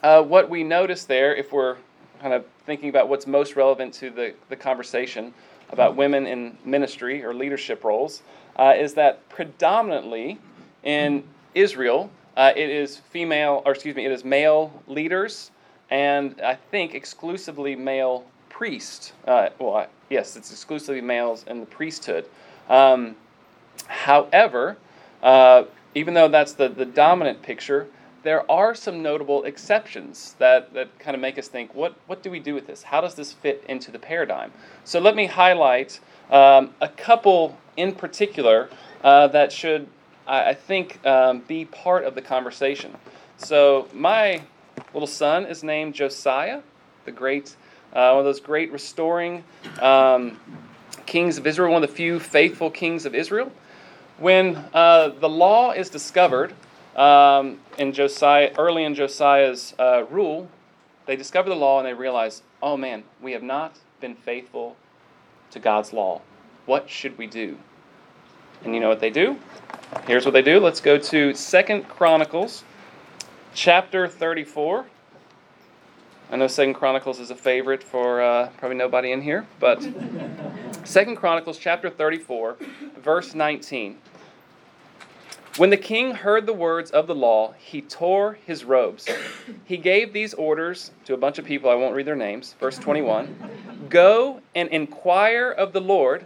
uh, 0.01 0.21
what 0.21 0.49
we 0.49 0.63
notice 0.63 1.05
there, 1.05 1.35
if 1.35 1.53
we're 1.53 1.77
kind 2.19 2.33
of 2.33 2.45
thinking 2.65 2.89
about 2.89 3.07
what's 3.07 3.27
most 3.27 3.55
relevant 3.55 3.93
to 3.95 4.09
the, 4.09 4.33
the 4.49 4.55
conversation 4.55 5.33
about 5.69 5.95
women 5.95 6.25
in 6.27 6.57
ministry 6.65 7.23
or 7.23 7.33
leadership 7.33 7.83
roles, 7.83 8.23
uh, 8.57 8.73
is 8.77 8.93
that 8.95 9.27
predominantly 9.29 10.37
in 10.83 11.23
Israel, 11.55 12.09
uh, 12.35 12.51
it 12.55 12.69
is 12.69 12.97
female, 12.97 13.61
or 13.65 13.73
excuse 13.73 13.95
me, 13.95 14.05
it 14.05 14.11
is 14.11 14.25
male 14.25 14.71
leaders, 14.87 15.51
and 15.93 16.41
I 16.41 16.55
think 16.55 16.95
exclusively 16.95 17.75
male 17.75 18.25
priests. 18.49 19.13
Uh, 19.27 19.49
well, 19.59 19.87
yes, 20.09 20.35
it's 20.35 20.51
exclusively 20.51 21.01
males 21.01 21.45
in 21.47 21.59
the 21.59 21.65
priesthood. 21.65 22.25
Um, 22.67 23.15
However, 23.87 24.77
uh, 25.21 25.63
even 25.95 26.13
though 26.13 26.27
that's 26.27 26.53
the, 26.53 26.69
the 26.69 26.85
dominant 26.85 27.41
picture, 27.41 27.87
there 28.23 28.49
are 28.49 28.73
some 28.73 29.01
notable 29.01 29.43
exceptions 29.43 30.35
that, 30.39 30.73
that 30.73 30.97
kind 30.99 31.15
of 31.15 31.21
make 31.21 31.37
us 31.37 31.47
think 31.47 31.73
what, 31.75 31.95
what 32.07 32.23
do 32.23 32.31
we 32.31 32.39
do 32.39 32.53
with 32.53 32.67
this? 32.67 32.83
How 32.83 33.01
does 33.01 33.15
this 33.15 33.33
fit 33.33 33.63
into 33.67 33.91
the 33.91 33.99
paradigm? 33.99 34.51
So 34.85 34.99
let 34.99 35.15
me 35.15 35.25
highlight 35.25 35.99
um, 36.29 36.73
a 36.79 36.87
couple 36.87 37.57
in 37.75 37.93
particular 37.93 38.69
uh, 39.03 39.27
that 39.27 39.51
should, 39.51 39.87
I, 40.25 40.49
I 40.49 40.53
think, 40.53 41.05
um, 41.05 41.39
be 41.47 41.65
part 41.65 42.05
of 42.05 42.15
the 42.15 42.21
conversation. 42.21 42.95
So 43.37 43.89
my 43.93 44.41
little 44.93 45.07
son 45.07 45.45
is 45.45 45.63
named 45.63 45.93
Josiah, 45.93 46.61
the 47.05 47.11
great, 47.11 47.55
uh, 47.93 48.11
one 48.11 48.19
of 48.19 48.25
those 48.25 48.39
great 48.39 48.71
restoring 48.71 49.43
um, 49.81 50.39
kings 51.05 51.37
of 51.37 51.47
Israel, 51.47 51.71
one 51.73 51.83
of 51.83 51.89
the 51.89 51.95
few 51.95 52.19
faithful 52.19 52.69
kings 52.69 53.05
of 53.05 53.15
Israel. 53.15 53.51
When 54.17 54.57
uh, 54.73 55.09
the 55.19 55.29
law 55.29 55.71
is 55.71 55.89
discovered 55.89 56.53
um, 56.95 57.59
in 57.77 57.93
Josiah, 57.93 58.53
early 58.57 58.83
in 58.83 58.95
Josiah's 58.95 59.73
uh, 59.79 60.05
rule, 60.09 60.49
they 61.05 61.15
discover 61.15 61.49
the 61.49 61.55
law 61.55 61.79
and 61.79 61.87
they 61.87 61.93
realize, 61.93 62.43
oh 62.61 62.77
man, 62.77 63.03
we 63.21 63.33
have 63.33 63.43
not 63.43 63.77
been 63.99 64.15
faithful 64.15 64.75
to 65.51 65.59
God's 65.59 65.93
law. 65.93 66.21
What 66.65 66.89
should 66.89 67.17
we 67.17 67.27
do? 67.27 67.57
And 68.63 68.73
you 68.73 68.79
know 68.79 68.89
what 68.89 69.01
they 69.01 69.09
do? 69.09 69.37
Here's 70.07 70.25
what 70.25 70.31
they 70.31 70.41
do. 70.41 70.59
Let's 70.59 70.79
go 70.79 70.97
to 70.97 71.33
Second 71.33 71.87
Chronicles 71.89 72.63
chapter 73.53 74.07
34. 74.07 74.85
I 76.31 76.35
know 76.35 76.47
Second 76.47 76.73
Chronicles 76.73 77.19
is 77.19 77.29
a 77.29 77.35
favorite 77.35 77.83
for 77.83 78.21
uh, 78.21 78.49
probably 78.57 78.77
nobody 78.77 79.11
in 79.11 79.21
here, 79.21 79.45
but 79.59 79.87
Second 80.83 81.17
Chronicles 81.17 81.57
chapter 81.57 81.89
34, 81.89 82.57
verse 82.97 83.35
19. 83.35 83.97
When 85.57 85.69
the 85.69 85.77
king 85.77 86.15
heard 86.15 86.47
the 86.47 86.53
words 86.53 86.89
of 86.89 87.05
the 87.05 87.13
law, 87.13 87.53
he 87.59 87.81
tore 87.81 88.39
his 88.45 88.63
robes. 88.63 89.07
He 89.65 89.77
gave 89.77 90.11
these 90.11 90.33
orders 90.33 90.89
to 91.05 91.13
a 91.13 91.17
bunch 91.17 91.37
of 91.37 91.45
people, 91.45 91.69
I 91.69 91.75
won't 91.75 91.93
read 91.93 92.07
their 92.07 92.15
names. 92.15 92.55
Verse 92.59 92.79
21 92.79 93.87
Go 93.89 94.41
and 94.55 94.67
inquire 94.69 95.51
of 95.51 95.71
the 95.73 95.81
Lord. 95.81 96.25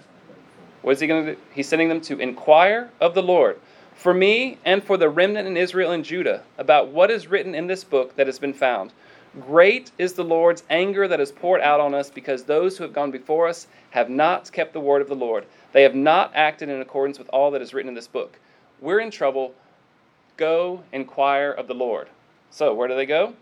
What 0.81 0.93
is 0.93 1.01
he 1.01 1.07
going 1.07 1.25
to 1.25 1.33
do? 1.33 1.41
He's 1.53 1.67
sending 1.67 1.89
them 1.89 1.99
to 2.01 2.17
inquire 2.19 2.89
of 3.01 3.13
the 3.13 3.23
Lord 3.23 3.59
for 3.97 4.13
me 4.13 4.59
and 4.63 4.83
for 4.83 4.95
the 4.95 5.09
remnant 5.09 5.47
in 5.47 5.57
Israel 5.57 5.91
and 5.91 6.05
Judah 6.05 6.43
about 6.57 6.89
what 6.89 7.09
is 7.09 7.27
written 7.27 7.55
in 7.55 7.67
this 7.67 7.83
book 7.83 8.15
that 8.15 8.27
has 8.27 8.37
been 8.39 8.53
found. 8.53 8.93
Great 9.41 9.91
is 9.97 10.13
the 10.13 10.23
Lord's 10.23 10.63
anger 10.69 11.07
that 11.07 11.19
is 11.19 11.31
poured 11.31 11.61
out 11.61 11.79
on 11.79 11.93
us 11.93 12.09
because 12.09 12.43
those 12.43 12.77
who 12.77 12.83
have 12.83 12.93
gone 12.93 13.11
before 13.11 13.47
us 13.47 13.67
have 13.89 14.09
not 14.09 14.51
kept 14.51 14.73
the 14.73 14.79
word 14.79 15.01
of 15.01 15.09
the 15.09 15.15
Lord. 15.15 15.45
They 15.73 15.83
have 15.83 15.95
not 15.95 16.31
acted 16.33 16.69
in 16.69 16.79
accordance 16.79 17.19
with 17.19 17.29
all 17.29 17.51
that 17.51 17.61
is 17.61 17.73
written 17.73 17.89
in 17.89 17.95
this 17.95 18.07
book. 18.07 18.39
We're 18.79 18.99
in 18.99 19.11
trouble. 19.11 19.53
Go 20.37 20.83
inquire 20.91 21.51
of 21.51 21.67
the 21.67 21.73
Lord. 21.73 22.07
So, 22.51 22.73
where 22.73 22.87
do 22.87 22.95
they 22.95 23.05
go? 23.05 23.33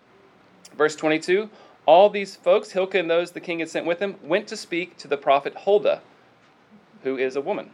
Verse 0.78 0.96
22 0.96 1.50
All 1.86 2.10
these 2.10 2.36
folks, 2.36 2.72
Hilkiah 2.72 3.02
and 3.02 3.10
those 3.10 3.32
the 3.32 3.42
king 3.42 3.60
had 3.60 3.70
sent 3.70 3.86
with 3.86 4.00
him, 4.00 4.16
went 4.24 4.48
to 4.48 4.58
speak 4.58 4.98
to 4.98 5.08
the 5.08 5.18
prophet 5.18 5.54
Huldah, 5.60 6.02
who 7.04 7.18
is 7.18 7.36
a 7.36 7.42
woman, 7.42 7.72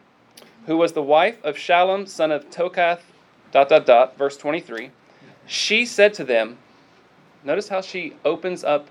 who 0.66 0.78
was 0.78 0.94
the 0.94 1.02
wife 1.02 1.44
of 1.44 1.56
Shallum, 1.56 2.08
son 2.08 2.32
of 2.32 2.50
Tokhath, 2.50 3.02
dot, 3.52 3.70
dot, 3.70 3.86
dot, 3.86 4.18
verse 4.18 4.38
23. 4.38 4.92
She 5.46 5.86
said 5.86 6.14
to 6.16 6.24
them, 6.24 6.58
Notice 7.44 7.70
how 7.70 7.82
she 7.82 8.14
opens 8.24 8.64
up 8.64 8.88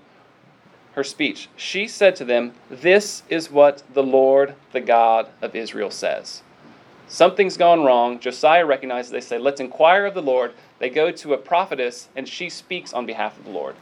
her 0.93 1.03
speech. 1.03 1.47
She 1.55 1.87
said 1.87 2.15
to 2.17 2.25
them, 2.25 2.53
This 2.69 3.23
is 3.29 3.49
what 3.49 3.83
the 3.93 4.03
Lord, 4.03 4.55
the 4.73 4.81
God 4.81 5.29
of 5.41 5.55
Israel, 5.55 5.89
says. 5.89 6.43
Something's 7.07 7.57
gone 7.57 7.83
wrong. 7.83 8.19
Josiah 8.19 8.65
recognizes, 8.65 9.11
they 9.11 9.21
say, 9.21 9.37
Let's 9.37 9.61
inquire 9.61 10.05
of 10.05 10.13
the 10.13 10.21
Lord. 10.21 10.53
They 10.79 10.89
go 10.89 11.11
to 11.11 11.33
a 11.33 11.37
prophetess, 11.37 12.09
and 12.15 12.27
she 12.27 12.49
speaks 12.49 12.93
on 12.93 13.05
behalf 13.05 13.37
of 13.37 13.45
the 13.45 13.51
Lord. 13.51 13.75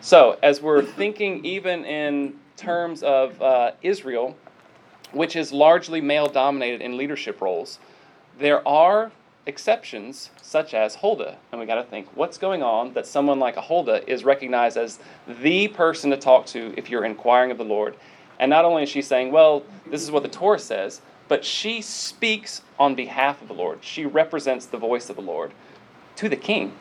So, 0.00 0.38
as 0.42 0.60
we're 0.60 0.82
thinking 0.82 1.44
even 1.44 1.84
in 1.84 2.34
terms 2.56 3.02
of 3.02 3.40
uh, 3.42 3.72
Israel, 3.82 4.36
which 5.12 5.36
is 5.36 5.52
largely 5.52 6.00
male 6.00 6.26
dominated 6.26 6.80
in 6.80 6.96
leadership 6.96 7.40
roles, 7.40 7.78
there 8.38 8.66
are 8.66 9.10
exceptions, 9.46 10.30
such 10.42 10.74
as 10.74 10.96
Huldah. 10.96 11.36
And 11.50 11.60
we 11.60 11.66
got 11.66 11.76
to 11.76 11.84
think 11.84 12.08
what's 12.16 12.36
going 12.36 12.62
on 12.62 12.92
that 12.94 13.06
someone 13.06 13.38
like 13.38 13.56
a 13.56 13.62
Huldah 13.62 14.08
is 14.10 14.24
recognized 14.24 14.76
as 14.76 14.98
the 15.26 15.68
person 15.68 16.10
to 16.10 16.16
talk 16.16 16.46
to 16.46 16.74
if 16.76 16.90
you're 16.90 17.04
inquiring 17.04 17.50
of 17.50 17.58
the 17.58 17.64
Lord. 17.64 17.94
And 18.38 18.50
not 18.50 18.64
only 18.64 18.82
is 18.82 18.88
she 18.88 19.02
saying, 19.02 19.32
well, 19.32 19.62
this 19.88 20.02
is 20.02 20.10
what 20.10 20.22
the 20.22 20.28
Torah 20.28 20.58
says, 20.58 21.00
but 21.28 21.44
she 21.44 21.80
speaks 21.80 22.62
on 22.78 22.94
behalf 22.94 23.40
of 23.40 23.48
the 23.48 23.54
Lord. 23.54 23.82
She 23.82 24.04
represents 24.04 24.66
the 24.66 24.76
voice 24.76 25.08
of 25.08 25.16
the 25.16 25.22
Lord 25.22 25.52
to 26.16 26.28
the 26.28 26.36
king. 26.36 26.72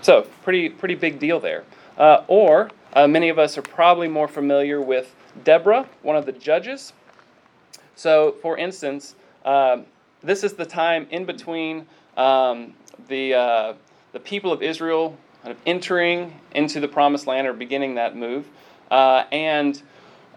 So, 0.00 0.22
pretty, 0.42 0.68
pretty 0.68 0.94
big 0.94 1.18
deal 1.18 1.40
there. 1.40 1.64
Uh, 1.96 2.24
or, 2.28 2.70
uh, 2.92 3.06
many 3.06 3.28
of 3.28 3.38
us 3.38 3.58
are 3.58 3.62
probably 3.62 4.08
more 4.08 4.28
familiar 4.28 4.80
with 4.80 5.14
Deborah, 5.44 5.88
one 6.02 6.16
of 6.16 6.26
the 6.26 6.32
judges. 6.32 6.92
So, 7.98 8.36
for 8.40 8.56
instance, 8.56 9.16
uh, 9.44 9.78
this 10.22 10.44
is 10.44 10.52
the 10.52 10.64
time 10.64 11.08
in 11.10 11.24
between 11.24 11.84
um, 12.16 12.74
the, 13.08 13.34
uh, 13.34 13.74
the 14.12 14.20
people 14.20 14.52
of 14.52 14.62
Israel 14.62 15.18
kind 15.42 15.50
of 15.50 15.58
entering 15.66 16.38
into 16.52 16.78
the 16.78 16.86
promised 16.86 17.26
land 17.26 17.48
or 17.48 17.52
beginning 17.52 17.96
that 17.96 18.14
move, 18.14 18.46
uh, 18.92 19.24
and, 19.32 19.82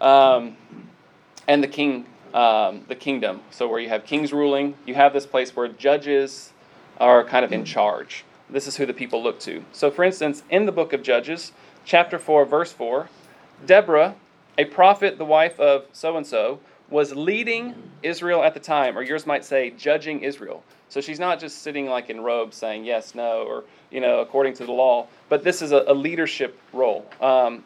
um, 0.01 0.57
and 1.47 1.63
the 1.63 1.67
king. 1.67 2.07
Um, 2.33 2.85
the 2.87 2.95
kingdom. 2.95 3.41
So, 3.51 3.67
where 3.67 3.81
you 3.81 3.89
have 3.89 4.05
kings 4.05 4.31
ruling, 4.31 4.75
you 4.85 4.95
have 4.95 5.11
this 5.11 5.25
place 5.25 5.53
where 5.53 5.67
judges 5.67 6.53
are 6.97 7.25
kind 7.25 7.43
of 7.43 7.51
in 7.51 7.65
charge. 7.65 8.23
This 8.49 8.67
is 8.67 8.77
who 8.77 8.85
the 8.85 8.93
people 8.93 9.21
look 9.21 9.37
to. 9.41 9.65
So, 9.73 9.91
for 9.91 10.05
instance, 10.05 10.43
in 10.49 10.65
the 10.65 10.71
book 10.71 10.93
of 10.93 11.03
Judges, 11.03 11.51
chapter 11.83 12.17
4, 12.17 12.45
verse 12.45 12.71
4, 12.71 13.09
Deborah, 13.65 14.15
a 14.57 14.63
prophet, 14.63 15.17
the 15.17 15.25
wife 15.25 15.59
of 15.59 15.87
so 15.91 16.15
and 16.15 16.25
so, 16.25 16.61
was 16.91 17.15
leading 17.15 17.73
Israel 18.03 18.43
at 18.43 18.53
the 18.53 18.59
time, 18.59 18.97
or 18.97 19.01
yours 19.01 19.25
might 19.25 19.45
say, 19.45 19.71
judging 19.71 20.21
Israel. 20.21 20.63
So 20.89 20.99
she's 20.99 21.19
not 21.19 21.39
just 21.39 21.61
sitting 21.61 21.87
like 21.87 22.09
in 22.09 22.21
robes 22.21 22.57
saying 22.57 22.83
yes, 22.83 23.15
no, 23.15 23.43
or, 23.43 23.63
you 23.89 24.01
know, 24.01 24.19
according 24.19 24.53
to 24.55 24.65
the 24.65 24.73
law, 24.73 25.07
but 25.29 25.43
this 25.43 25.61
is 25.61 25.71
a, 25.71 25.85
a 25.87 25.93
leadership 25.93 26.59
role. 26.73 27.09
Um, 27.21 27.63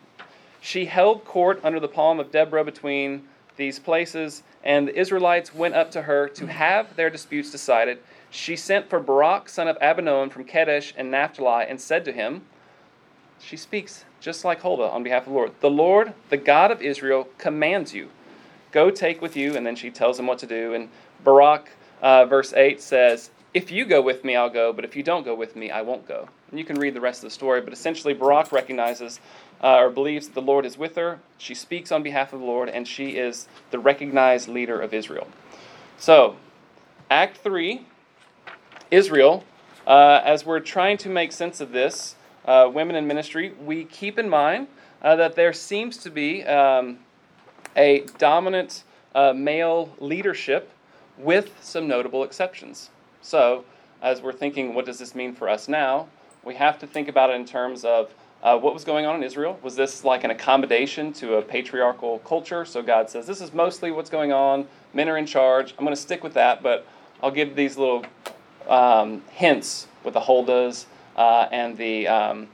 she 0.61 0.85
held 0.85 1.25
court 1.25 1.59
under 1.63 1.79
the 1.79 1.87
palm 1.87 2.19
of 2.19 2.31
Deborah 2.31 2.63
between 2.63 3.27
these 3.57 3.79
places, 3.79 4.43
and 4.63 4.87
the 4.87 4.99
Israelites 4.99 5.53
went 5.53 5.73
up 5.73 5.91
to 5.91 6.03
her 6.03 6.27
to 6.29 6.45
have 6.47 6.95
their 6.95 7.09
disputes 7.09 7.51
decided. 7.51 7.99
She 8.29 8.55
sent 8.55 8.89
for 8.89 8.99
Barak, 8.99 9.49
son 9.49 9.67
of 9.67 9.79
Abinoam 9.79 10.31
from 10.31 10.43
Kadesh 10.43 10.93
and 10.97 11.09
Naphtali, 11.09 11.65
and 11.67 11.79
said 11.79 12.03
to 12.05 12.11
him, 12.11 12.41
She 13.39 13.57
speaks 13.57 14.05
just 14.19 14.43
like 14.43 14.61
Huldah 14.61 14.89
on 14.89 15.03
behalf 15.03 15.23
of 15.23 15.29
the 15.29 15.33
Lord. 15.33 15.51
The 15.61 15.69
Lord, 15.69 16.13
the 16.29 16.37
God 16.37 16.71
of 16.71 16.81
Israel, 16.81 17.27
commands 17.37 17.93
you, 17.93 18.09
Go 18.75 18.91
take 18.91 19.21
with 19.21 19.37
you. 19.37 19.55
And 19.55 19.65
then 19.65 19.77
she 19.77 19.89
tells 19.89 20.19
him 20.19 20.27
what 20.27 20.37
to 20.39 20.45
do. 20.45 20.73
And 20.73 20.89
Barak, 21.23 21.71
uh, 22.01 22.25
verse 22.25 22.51
8, 22.51 22.81
says, 22.81 23.29
If 23.53 23.71
you 23.71 23.85
go 23.85 24.01
with 24.01 24.25
me, 24.25 24.35
I'll 24.35 24.49
go, 24.49 24.73
but 24.73 24.83
if 24.83 24.97
you 24.97 25.01
don't 25.01 25.23
go 25.23 25.33
with 25.33 25.55
me, 25.55 25.71
I 25.71 25.81
won't 25.81 26.05
go. 26.05 26.27
And 26.51 26.59
you 26.59 26.65
can 26.65 26.77
read 26.77 26.93
the 26.93 26.99
rest 26.99 27.19
of 27.19 27.29
the 27.29 27.33
story, 27.33 27.61
but 27.61 27.71
essentially, 27.71 28.13
Barak 28.13 28.51
recognizes 28.51 29.21
uh, 29.63 29.77
or 29.77 29.89
believes 29.89 30.27
that 30.27 30.33
the 30.35 30.41
Lord 30.41 30.65
is 30.65 30.77
with 30.77 30.97
her. 30.97 31.19
She 31.37 31.55
speaks 31.55 31.89
on 31.89 32.03
behalf 32.03 32.33
of 32.33 32.41
the 32.41 32.45
Lord, 32.45 32.67
and 32.67 32.85
she 32.85 33.11
is 33.11 33.47
the 33.71 33.79
recognized 33.79 34.49
leader 34.49 34.81
of 34.81 34.93
Israel. 34.93 35.29
So, 35.97 36.35
Act 37.09 37.37
3, 37.37 37.85
Israel, 38.91 39.45
uh, 39.87 40.19
as 40.25 40.45
we're 40.45 40.59
trying 40.59 40.97
to 40.97 41.07
make 41.07 41.31
sense 41.31 41.61
of 41.61 41.71
this, 41.71 42.17
uh, 42.43 42.69
women 42.71 42.97
in 42.97 43.07
ministry, 43.07 43.53
we 43.53 43.85
keep 43.85 44.19
in 44.19 44.27
mind 44.27 44.67
uh, 45.01 45.15
that 45.15 45.37
there 45.37 45.53
seems 45.53 45.95
to 45.95 46.09
be 46.09 46.43
um, 46.43 46.99
a 47.75 48.05
dominant 48.17 48.83
uh, 49.13 49.33
male 49.33 49.93
leadership 49.99 50.71
with 51.17 51.51
some 51.61 51.87
notable 51.87 52.23
exceptions. 52.23 52.89
So, 53.21 53.65
as 54.01 54.21
we're 54.21 54.33
thinking, 54.33 54.73
what 54.73 54.85
does 54.85 54.99
this 54.99 55.15
mean 55.15 55.33
for 55.33 55.49
us 55.49 55.67
now? 55.67 56.07
We 56.43 56.55
have 56.55 56.77
to 56.79 56.87
think 56.87 57.07
about 57.07 57.29
it 57.29 57.35
in 57.35 57.45
terms 57.45 57.83
of 57.85 58.13
uh, 58.43 58.57
what 58.57 58.73
was 58.73 58.83
going 58.83 59.05
on 59.05 59.15
in 59.15 59.23
Israel? 59.23 59.57
Was 59.63 59.75
this 59.75 60.03
like 60.03 60.23
an 60.23 60.29
accommodation 60.29 61.11
to 61.13 61.35
a 61.35 61.41
patriarchal 61.41 62.19
culture? 62.19 62.63
So 62.65 62.83
God 62.83 63.09
says, 63.09 63.25
This 63.25 63.41
is 63.41 63.53
mostly 63.53 63.91
what's 63.91 64.09
going 64.09 64.31
on. 64.31 64.67
Men 64.93 65.09
are 65.09 65.17
in 65.17 65.25
charge. 65.25 65.73
I'm 65.77 65.83
going 65.83 65.95
to 65.95 66.01
stick 66.01 66.23
with 66.23 66.35
that, 66.35 66.61
but 66.61 66.85
I'll 67.23 67.31
give 67.31 67.55
these 67.55 67.77
little 67.77 68.05
um, 68.67 69.23
hints 69.31 69.87
with 70.03 70.13
the 70.13 70.21
Huldahs 70.21 70.85
uh, 71.15 71.47
and 71.51 71.75
the 71.77 72.07
um, 72.07 72.47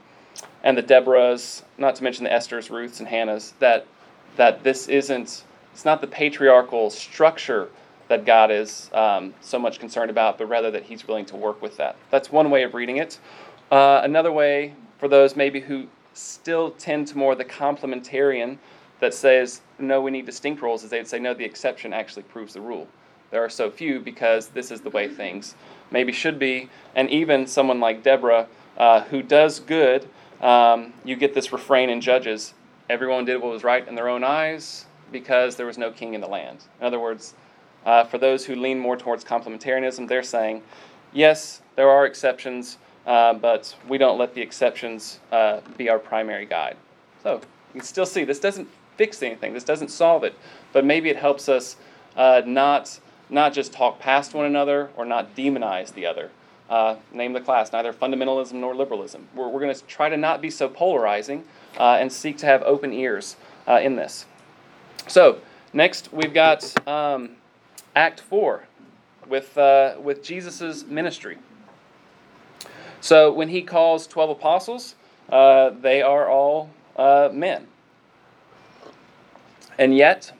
and 0.64 0.78
the 0.78 0.82
Deborahs, 0.82 1.62
not 1.76 1.96
to 1.96 2.04
mention 2.04 2.24
the 2.24 2.32
Esther's, 2.32 2.70
Ruths, 2.70 3.00
and 3.00 3.08
Hannahs, 3.08 3.52
that 3.58 3.86
that 4.36 4.62
this 4.62 4.88
isn't 4.88 5.44
it's 5.72 5.84
not 5.84 6.00
the 6.00 6.06
patriarchal 6.06 6.90
structure 6.90 7.68
that 8.08 8.26
God 8.26 8.50
is 8.50 8.90
um, 8.92 9.32
so 9.40 9.58
much 9.58 9.80
concerned 9.80 10.10
about, 10.10 10.36
but 10.36 10.46
rather 10.46 10.70
that 10.70 10.84
He's 10.84 11.08
willing 11.08 11.24
to 11.26 11.36
work 11.36 11.62
with 11.62 11.78
that. 11.78 11.96
That's 12.10 12.30
one 12.30 12.50
way 12.50 12.62
of 12.62 12.74
reading 12.74 12.98
it. 12.98 13.18
Uh, 13.70 14.02
another 14.04 14.30
way 14.30 14.74
for 14.98 15.08
those 15.08 15.34
maybe 15.34 15.60
who 15.60 15.86
still 16.12 16.72
tend 16.72 17.08
to 17.08 17.16
more 17.16 17.34
the 17.34 17.44
complementarian 17.44 18.58
that 19.00 19.14
says, 19.14 19.62
no, 19.78 20.00
we 20.00 20.10
need 20.10 20.26
distinct 20.26 20.60
roles, 20.62 20.84
is 20.84 20.90
they'd 20.90 21.08
say, 21.08 21.18
no, 21.18 21.34
the 21.34 21.44
exception 21.44 21.92
actually 21.92 22.22
proves 22.24 22.52
the 22.52 22.60
rule. 22.60 22.86
There 23.30 23.42
are 23.42 23.48
so 23.48 23.70
few 23.70 23.98
because 23.98 24.48
this 24.48 24.70
is 24.70 24.82
the 24.82 24.90
way 24.90 25.08
things 25.08 25.54
maybe 25.90 26.12
should 26.12 26.38
be. 26.38 26.68
And 26.94 27.08
even 27.10 27.46
someone 27.46 27.80
like 27.80 28.02
Deborah, 28.02 28.46
uh, 28.76 29.00
who 29.04 29.22
does 29.22 29.58
good, 29.58 30.06
um, 30.42 30.92
you 31.02 31.16
get 31.16 31.34
this 31.34 31.50
refrain 31.52 31.88
in 31.88 32.00
Judges 32.00 32.52
everyone 32.92 33.24
did 33.24 33.40
what 33.40 33.50
was 33.50 33.64
right 33.64 33.88
in 33.88 33.94
their 33.94 34.10
own 34.10 34.22
eyes 34.22 34.84
because 35.10 35.56
there 35.56 35.64
was 35.64 35.78
no 35.78 35.90
king 35.90 36.12
in 36.12 36.20
the 36.20 36.26
land. 36.26 36.58
In 36.78 36.86
other 36.86 37.00
words, 37.00 37.32
uh, 37.86 38.04
for 38.04 38.18
those 38.18 38.44
who 38.44 38.54
lean 38.54 38.78
more 38.78 38.98
towards 38.98 39.24
complementarianism, 39.24 40.06
they're 40.06 40.22
saying, 40.22 40.62
yes, 41.10 41.62
there 41.74 41.88
are 41.88 42.04
exceptions, 42.04 42.76
uh, 43.06 43.32
but 43.32 43.74
we 43.88 43.96
don't 43.96 44.18
let 44.18 44.34
the 44.34 44.42
exceptions 44.42 45.20
uh, 45.32 45.60
be 45.78 45.88
our 45.88 45.98
primary 45.98 46.44
guide. 46.44 46.76
So 47.22 47.36
you 47.72 47.80
can 47.80 47.82
still 47.82 48.04
see 48.04 48.24
this 48.24 48.38
doesn't 48.38 48.68
fix 48.98 49.22
anything, 49.22 49.54
this 49.54 49.64
doesn't 49.64 49.88
solve 49.88 50.22
it, 50.22 50.34
but 50.74 50.84
maybe 50.84 51.08
it 51.08 51.16
helps 51.16 51.48
us 51.48 51.76
uh, 52.14 52.42
not, 52.44 53.00
not 53.30 53.54
just 53.54 53.72
talk 53.72 54.00
past 54.00 54.34
one 54.34 54.44
another 54.44 54.90
or 54.96 55.06
not 55.06 55.34
demonize 55.34 55.94
the 55.94 56.04
other. 56.04 56.30
Uh, 56.68 56.96
name 57.12 57.32
the 57.32 57.40
class, 57.40 57.72
neither 57.72 57.92
fundamentalism 57.92 58.54
nor 58.54 58.74
liberalism. 58.74 59.28
We're, 59.34 59.48
we're 59.48 59.60
going 59.60 59.74
to 59.74 59.82
try 59.84 60.10
to 60.10 60.16
not 60.18 60.42
be 60.42 60.50
so 60.50 60.68
polarizing 60.68 61.44
uh, 61.78 61.96
and 62.00 62.12
seek 62.12 62.38
to 62.38 62.46
have 62.46 62.62
open 62.62 62.92
ears 62.92 63.36
uh, 63.66 63.80
in 63.82 63.96
this. 63.96 64.26
So, 65.06 65.40
next 65.72 66.12
we've 66.12 66.34
got 66.34 66.88
um, 66.88 67.30
Act 67.94 68.20
4 68.20 68.64
with, 69.28 69.56
uh, 69.56 69.96
with 70.00 70.22
Jesus' 70.22 70.84
ministry. 70.84 71.38
So 73.00 73.32
when 73.32 73.48
he 73.48 73.62
calls 73.62 74.06
12 74.06 74.30
apostles, 74.30 74.94
uh, 75.28 75.70
they 75.70 76.02
are 76.02 76.28
all 76.28 76.70
uh, 76.96 77.30
men. 77.32 77.66
And 79.78 79.96
yet, 79.96 80.32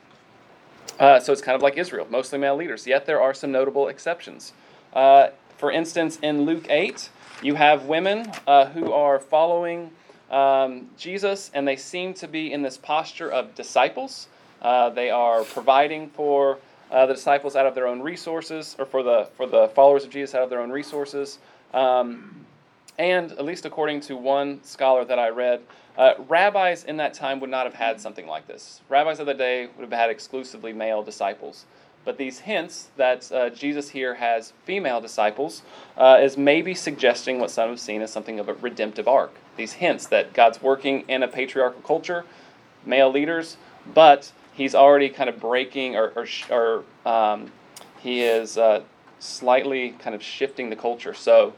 uh, 1.01 1.19
so 1.19 1.33
it's 1.33 1.43
kind 1.43 1.57
of 1.57 1.63
like 1.63 1.77
Israel, 1.77 2.07
mostly 2.11 2.39
male 2.39 2.55
leaders. 2.55 2.87
Yet 2.87 3.07
there 3.07 3.21
are 3.21 3.35
some 3.35 3.51
notable 3.51 3.89
exceptions. 3.89 4.53
For 4.93 5.71
instance, 5.71 6.19
in 6.23 6.43
Luke 6.43 6.67
8, 6.69 7.09
you 7.43 7.55
have 7.55 7.87
women 7.87 8.33
who 8.75 8.93
are 8.93 9.19
following 9.19 9.91
um, 10.33 10.89
Jesus, 10.97 11.51
and 11.55 11.69
they 11.69 11.77
seem 11.77 12.15
to 12.15 12.27
be 12.27 12.53
in 12.53 12.63
this 12.63 12.77
posture 12.77 13.31
of 13.31 13.55
disciples. 13.55 14.29
Uh, 14.61 14.91
they 14.91 15.11
are 15.11 15.45
providing 15.45 16.09
for 16.11 16.59
the 16.91 17.07
disciples 17.07 17.57
out 17.57 17.67
of 17.67 17.75
their 17.75 17.87
own 17.87 18.03
resources, 18.03 18.77
or 18.79 18.85
for 18.85 19.03
the 19.03 19.29
for 19.37 19.47
the 19.47 19.69
followers 19.69 20.05
of 20.05 20.11
Jesus 20.11 20.35
out 20.35 20.43
of 20.43 20.51
their 20.51 20.61
own 20.61 20.71
resources. 20.71 21.39
Um, 21.73 22.45
and 22.99 23.33
at 23.33 23.45
least 23.45 23.65
according 23.65 24.01
to 24.03 24.17
one 24.17 24.63
scholar 24.63 25.05
that 25.05 25.19
I 25.19 25.29
read, 25.29 25.63
uh, 25.97 26.15
rabbis 26.29 26.85
in 26.85 26.97
that 26.99 27.15
time 27.15 27.41
would 27.41 27.51
not 27.51 27.65
have 27.65 27.75
had 27.75 28.01
something 28.01 28.27
like 28.27 28.47
this. 28.47 28.81
Rabbis 28.89 29.19
of 29.21 29.27
the 29.27 29.35
day 29.35 29.69
would 29.77 29.83
have 29.83 29.99
had 29.99 30.11
exclusively 30.11 30.73
male 30.73 31.03
disciples. 31.03 31.67
But 32.05 32.19
these 32.19 32.41
hints 32.41 32.89
that 32.97 33.31
uh, 33.31 33.51
Jesus 33.51 33.91
here 33.91 34.15
has 34.15 34.53
female 34.65 35.01
disciples 35.01 35.63
uh, 35.97 36.19
is 36.21 36.37
maybe 36.37 36.75
suggesting 36.75 37.39
what 37.39 37.51
some 37.51 37.71
have 37.71 37.79
seen 37.79 38.03
as 38.03 38.13
something 38.13 38.41
of 38.41 38.49
a 38.49 38.55
redemptive 38.55 39.07
arc. 39.07 39.33
These 39.57 39.75
hints 39.75 40.07
that 40.07 40.33
God's 40.33 40.63
working 40.63 41.05
in 41.09 41.23
a 41.23 41.29
patriarchal 41.29 41.83
culture, 41.83 42.25
male 42.85 43.11
leaders, 43.11 43.57
but 43.95 44.33
he's 44.53 44.75
already 44.75 45.09
kind 45.09 45.29
of 45.29 45.41
breaking 45.41 45.97
or, 45.97 46.13
or, 46.17 46.27
or 46.51 47.11
um, 47.11 47.53
he 48.01 48.23
is 48.23 48.59
uh, 48.59 48.83
slightly 49.19 49.91
kind 49.99 50.15
of 50.15 50.23
shifting 50.23 50.71
the 50.71 50.77
culture. 50.77 51.15
So 51.15 51.55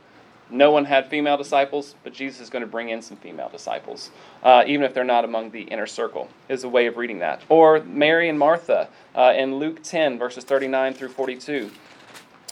no 0.51 0.71
one 0.71 0.85
had 0.85 1.09
female 1.09 1.37
disciples, 1.37 1.95
but 2.05 2.13
Jesus 2.13 2.41
is 2.41 2.51
going 2.51 2.61
to 2.61 2.71
bring 2.71 2.91
in 2.91 3.01
some 3.01 3.17
female 3.17 3.49
disciples, 3.49 4.11
uh, 4.43 4.65
even 4.67 4.85
if 4.85 4.93
they're 4.93 5.03
not 5.03 5.25
among 5.25 5.51
the 5.51 5.63
inner 5.63 5.87
circle, 5.87 6.29
is 6.49 6.65
a 6.65 6.69
way 6.69 6.87
of 6.87 6.97
reading 6.97 7.19
that. 7.21 7.43
Or 7.49 7.83
Mary 7.83 8.29
and 8.29 8.39
Martha 8.39 8.89
uh, 9.15 9.33
in 9.37 9.57
Luke 9.57 9.83
10, 9.83 10.19
verses 10.19 10.45
39 10.45 10.95
through 10.95 11.09
42, 11.09 11.71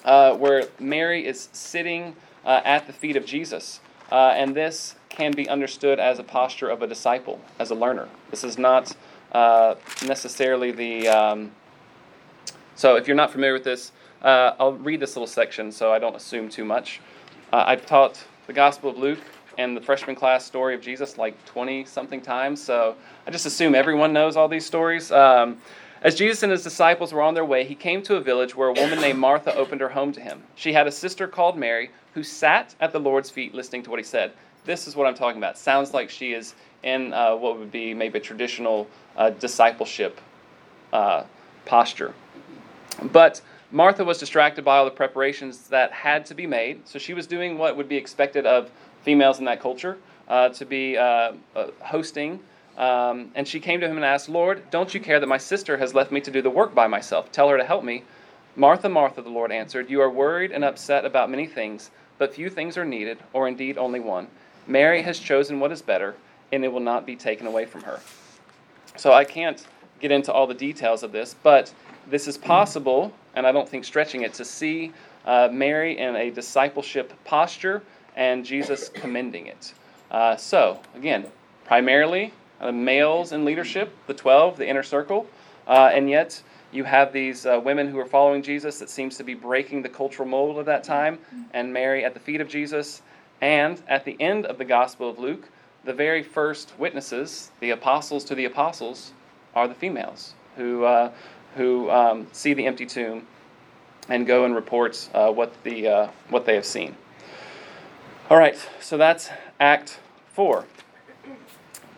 uh, 0.04 0.34
where 0.36 0.64
Mary 0.80 1.26
is 1.26 1.48
sitting 1.52 2.16
uh, 2.44 2.62
at 2.64 2.86
the 2.86 2.92
feet 2.92 3.16
of 3.16 3.26
Jesus. 3.26 3.80
Uh, 4.10 4.32
and 4.36 4.54
this 4.54 4.94
can 5.12 5.32
be 5.32 5.48
understood 5.48 6.00
as 6.00 6.18
a 6.18 6.24
posture 6.24 6.68
of 6.68 6.82
a 6.82 6.86
disciple, 6.86 7.40
as 7.58 7.70
a 7.70 7.74
learner. 7.74 8.08
This 8.30 8.44
is 8.44 8.58
not 8.58 8.94
uh, 9.32 9.74
necessarily 10.06 10.72
the. 10.72 11.08
Um, 11.08 11.52
so 12.74 12.96
if 12.96 13.06
you're 13.06 13.16
not 13.16 13.30
familiar 13.30 13.52
with 13.52 13.64
this, 13.64 13.92
I'll 14.22 14.72
read 14.72 15.00
this 15.00 15.14
little 15.14 15.26
section 15.26 15.70
so 15.70 15.92
I 15.92 15.98
don't 15.98 16.16
assume 16.16 16.48
too 16.48 16.64
much. 16.64 17.00
Uh, 17.52 17.64
I've 17.66 17.84
taught 17.86 18.24
the 18.46 18.52
Gospel 18.52 18.90
of 18.90 18.98
Luke 18.98 19.20
and 19.58 19.76
the 19.76 19.80
freshman 19.80 20.16
class 20.16 20.44
story 20.44 20.74
of 20.74 20.80
Jesus 20.80 21.18
like 21.18 21.42
20 21.44 21.84
something 21.84 22.20
times, 22.20 22.62
so 22.62 22.96
I 23.26 23.30
just 23.30 23.44
assume 23.44 23.74
everyone 23.74 24.12
knows 24.12 24.36
all 24.36 24.48
these 24.48 24.64
stories. 24.64 25.12
Um, 25.12 25.58
as 26.00 26.14
Jesus 26.16 26.42
and 26.42 26.50
his 26.50 26.64
disciples 26.64 27.12
were 27.12 27.22
on 27.22 27.34
their 27.34 27.44
way, 27.44 27.64
he 27.64 27.74
came 27.74 28.02
to 28.02 28.16
a 28.16 28.20
village 28.20 28.56
where 28.56 28.68
a 28.68 28.72
woman 28.72 29.00
named 29.00 29.18
Martha 29.18 29.54
opened 29.54 29.80
her 29.80 29.90
home 29.90 30.12
to 30.12 30.20
him. 30.20 30.42
She 30.56 30.72
had 30.72 30.86
a 30.86 30.92
sister 30.92 31.28
called 31.28 31.56
Mary 31.56 31.90
who 32.14 32.22
sat 32.22 32.74
at 32.80 32.92
the 32.92 32.98
Lord's 32.98 33.30
feet 33.30 33.54
listening 33.54 33.82
to 33.84 33.90
what 33.90 34.00
he 34.00 34.04
said. 34.04 34.32
This 34.64 34.86
is 34.86 34.94
what 34.94 35.06
I'm 35.06 35.14
talking 35.14 35.38
about. 35.38 35.58
Sounds 35.58 35.92
like 35.92 36.08
she 36.08 36.32
is 36.32 36.54
in 36.84 37.12
uh, 37.12 37.34
what 37.34 37.58
would 37.58 37.72
be 37.72 37.94
maybe 37.94 38.18
a 38.18 38.22
traditional 38.22 38.86
uh, 39.16 39.30
discipleship 39.30 40.20
uh, 40.92 41.24
posture. 41.64 42.14
But 43.02 43.40
Martha 43.72 44.04
was 44.04 44.18
distracted 44.18 44.64
by 44.64 44.76
all 44.76 44.84
the 44.84 44.90
preparations 44.90 45.68
that 45.68 45.90
had 45.90 46.26
to 46.26 46.34
be 46.34 46.46
made. 46.46 46.86
So 46.86 46.98
she 46.98 47.14
was 47.14 47.26
doing 47.26 47.58
what 47.58 47.76
would 47.76 47.88
be 47.88 47.96
expected 47.96 48.46
of 48.46 48.70
females 49.02 49.40
in 49.40 49.46
that 49.46 49.60
culture 49.60 49.98
uh, 50.28 50.50
to 50.50 50.64
be 50.64 50.96
uh, 50.96 51.32
uh, 51.56 51.68
hosting. 51.80 52.38
Um, 52.76 53.32
and 53.34 53.48
she 53.48 53.58
came 53.58 53.80
to 53.80 53.88
him 53.88 53.96
and 53.96 54.04
asked, 54.04 54.28
Lord, 54.28 54.70
don't 54.70 54.94
you 54.94 55.00
care 55.00 55.18
that 55.18 55.26
my 55.26 55.38
sister 55.38 55.76
has 55.78 55.94
left 55.94 56.12
me 56.12 56.20
to 56.20 56.30
do 56.30 56.40
the 56.40 56.50
work 56.50 56.74
by 56.74 56.86
myself? 56.86 57.32
Tell 57.32 57.48
her 57.48 57.58
to 57.58 57.64
help 57.64 57.82
me. 57.82 58.04
Martha, 58.54 58.88
Martha, 58.88 59.22
the 59.22 59.30
Lord 59.30 59.50
answered, 59.50 59.90
You 59.90 60.00
are 60.02 60.10
worried 60.10 60.52
and 60.52 60.64
upset 60.64 61.04
about 61.04 61.30
many 61.30 61.46
things, 61.46 61.90
but 62.18 62.34
few 62.34 62.48
things 62.48 62.76
are 62.76 62.84
needed, 62.84 63.18
or 63.32 63.48
indeed 63.48 63.76
only 63.76 63.98
one. 63.98 64.28
Mary 64.66 65.02
has 65.02 65.18
chosen 65.18 65.60
what 65.60 65.72
is 65.72 65.82
better, 65.82 66.14
and 66.52 66.64
it 66.64 66.68
will 66.68 66.80
not 66.80 67.06
be 67.06 67.16
taken 67.16 67.46
away 67.46 67.64
from 67.64 67.82
her. 67.82 68.00
So 68.96 69.12
I 69.12 69.24
can't 69.24 69.66
get 70.00 70.10
into 70.10 70.32
all 70.32 70.46
the 70.46 70.54
details 70.54 71.02
of 71.02 71.12
this, 71.12 71.34
but 71.42 71.72
this 72.08 72.26
is 72.28 72.36
possible 72.36 73.12
and 73.34 73.46
I 73.46 73.52
don't 73.52 73.68
think 73.68 73.84
stretching 73.84 74.22
it, 74.22 74.34
to 74.34 74.44
see 74.44 74.92
uh, 75.24 75.48
Mary 75.50 75.98
in 75.98 76.16
a 76.16 76.30
discipleship 76.30 77.12
posture 77.24 77.82
and 78.16 78.44
Jesus 78.44 78.88
commending 78.88 79.46
it. 79.46 79.74
Uh, 80.10 80.36
so, 80.36 80.80
again, 80.94 81.26
primarily 81.64 82.32
uh, 82.60 82.72
males 82.72 83.32
in 83.32 83.44
leadership, 83.44 83.94
the 84.06 84.14
12, 84.14 84.58
the 84.58 84.68
inner 84.68 84.82
circle, 84.82 85.26
uh, 85.66 85.90
and 85.92 86.10
yet 86.10 86.42
you 86.72 86.84
have 86.84 87.12
these 87.12 87.46
uh, 87.46 87.60
women 87.62 87.88
who 87.88 87.98
are 87.98 88.06
following 88.06 88.42
Jesus 88.42 88.78
that 88.78 88.90
seems 88.90 89.16
to 89.16 89.24
be 89.24 89.34
breaking 89.34 89.82
the 89.82 89.88
cultural 89.88 90.28
mold 90.28 90.58
of 90.58 90.66
that 90.66 90.84
time, 90.84 91.18
and 91.54 91.72
Mary 91.72 92.04
at 92.04 92.14
the 92.14 92.20
feet 92.20 92.40
of 92.40 92.48
Jesus. 92.48 93.02
And 93.42 93.82
at 93.88 94.04
the 94.04 94.16
end 94.20 94.46
of 94.46 94.56
the 94.56 94.64
Gospel 94.64 95.10
of 95.10 95.18
Luke, 95.18 95.48
the 95.84 95.92
very 95.92 96.22
first 96.22 96.72
witnesses, 96.78 97.50
the 97.58 97.70
apostles 97.70 98.24
to 98.24 98.36
the 98.36 98.44
apostles, 98.44 99.12
are 99.54 99.66
the 99.66 99.74
females 99.74 100.34
who, 100.56 100.84
uh, 100.84 101.10
who 101.56 101.90
um, 101.90 102.28
see 102.32 102.54
the 102.54 102.64
empty 102.64 102.86
tomb 102.86 103.26
and 104.08 104.26
go 104.26 104.44
and 104.44 104.54
report 104.54 105.08
uh, 105.12 105.30
what, 105.30 105.52
the, 105.64 105.88
uh, 105.88 106.08
what 106.30 106.46
they 106.46 106.54
have 106.54 106.64
seen. 106.64 106.96
All 108.30 108.38
right, 108.38 108.56
so 108.80 108.96
that's 108.96 109.28
Act 109.58 109.98
4. 110.34 110.64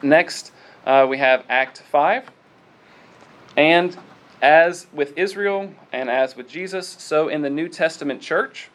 Next, 0.02 0.50
uh, 0.86 1.06
we 1.08 1.18
have 1.18 1.44
Act 1.50 1.82
5. 1.90 2.30
And 3.56 3.96
as 4.40 4.86
with 4.92 5.16
Israel 5.16 5.72
and 5.92 6.10
as 6.10 6.36
with 6.36 6.48
Jesus, 6.48 6.88
so 6.88 7.28
in 7.28 7.42
the 7.42 7.50
New 7.50 7.68
Testament 7.68 8.20
church, 8.20 8.70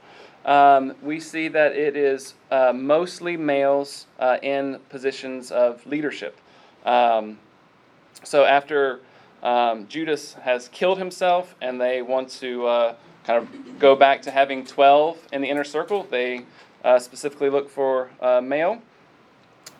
um, 0.50 0.96
we 1.04 1.20
see 1.20 1.48
that 1.48 1.74
it 1.74 1.96
is 1.96 2.34
uh, 2.50 2.74
mostly 2.74 3.38
males 3.38 4.08
uh, 4.20 4.38
in 4.42 4.80
positions 4.90 5.52
of 5.52 5.86
leadership. 5.86 6.40
Um, 6.86 7.38
so 8.24 8.46
after 8.46 9.02
um, 9.44 9.88
Judas 9.88 10.34
has 10.34 10.68
killed 10.70 10.98
himself 10.98 11.54
and 11.62 11.80
they 11.80 12.02
want 12.02 12.30
to 12.40 12.66
uh, 12.66 12.96
kind 13.26 13.44
of 13.44 13.78
go 13.78 13.96
back 13.96 14.24
to 14.24 14.32
having 14.32 14.66
12 14.66 15.20
in 15.32 15.42
the 15.42 15.48
inner 15.48 15.64
circle, 15.64 16.08
they 16.10 16.46
uh, 16.84 16.98
specifically 16.98 17.52
look 17.52 17.70
for 17.70 18.10
uh, 18.20 18.42
male. 18.42 18.82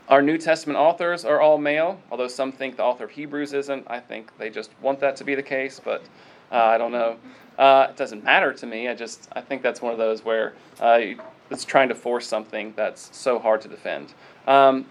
Our 0.08 0.22
New 0.22 0.38
Testament 0.38 0.78
authors 0.78 1.26
are 1.26 1.42
all 1.42 1.58
male, 1.58 2.00
although 2.12 2.28
some 2.28 2.52
think 2.52 2.78
the 2.78 2.84
author 2.84 3.06
of 3.06 3.12
Hebrews 3.12 3.54
isn't. 3.54 3.86
I 3.88 4.00
think 4.00 4.38
they 4.38 4.52
just 4.52 4.70
want 4.84 5.00
that 5.00 5.16
to 5.16 5.24
be 5.24 5.34
the 5.34 5.44
case, 5.44 5.82
but 5.84 6.04
uh, 6.52 6.58
I 6.58 6.78
don't 6.78 6.92
know. 6.92 7.18
Uh, 7.60 7.88
it 7.90 7.98
doesn't 7.98 8.24
matter 8.24 8.54
to 8.54 8.66
me. 8.66 8.88
I 8.88 8.96
just 8.96 9.28
I 9.34 9.42
think 9.42 9.62
that's 9.62 9.82
one 9.82 9.92
of 9.92 9.98
those 9.98 10.24
where 10.24 10.54
uh, 10.80 11.02
it's 11.52 11.66
trying 11.66 11.90
to 11.90 11.96
force 11.96 12.26
something 12.26 12.74
that's 12.78 13.16
so 13.16 13.38
hard 13.38 13.60
to 13.62 13.68
defend. 13.68 14.14
Um, 14.48 14.86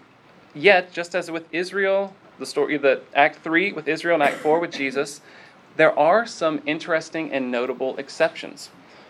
yet, 0.53 0.93
just 0.93 1.15
as 1.15 1.31
with 1.31 1.51
Israel, 1.51 2.13
the 2.37 2.45
story, 2.45 2.77
the 2.77 3.01
Act 3.15 3.39
three 3.39 3.71
with 3.71 3.87
Israel 3.87 4.13
and 4.13 4.23
Act 4.23 4.37
four 4.37 4.59
with 4.59 4.71
Jesus, 4.71 5.21
there 5.77 5.97
are 5.97 6.27
some 6.27 6.61
interesting 6.67 7.31
and 7.31 7.51
notable 7.51 7.97
exceptions. 7.97 8.69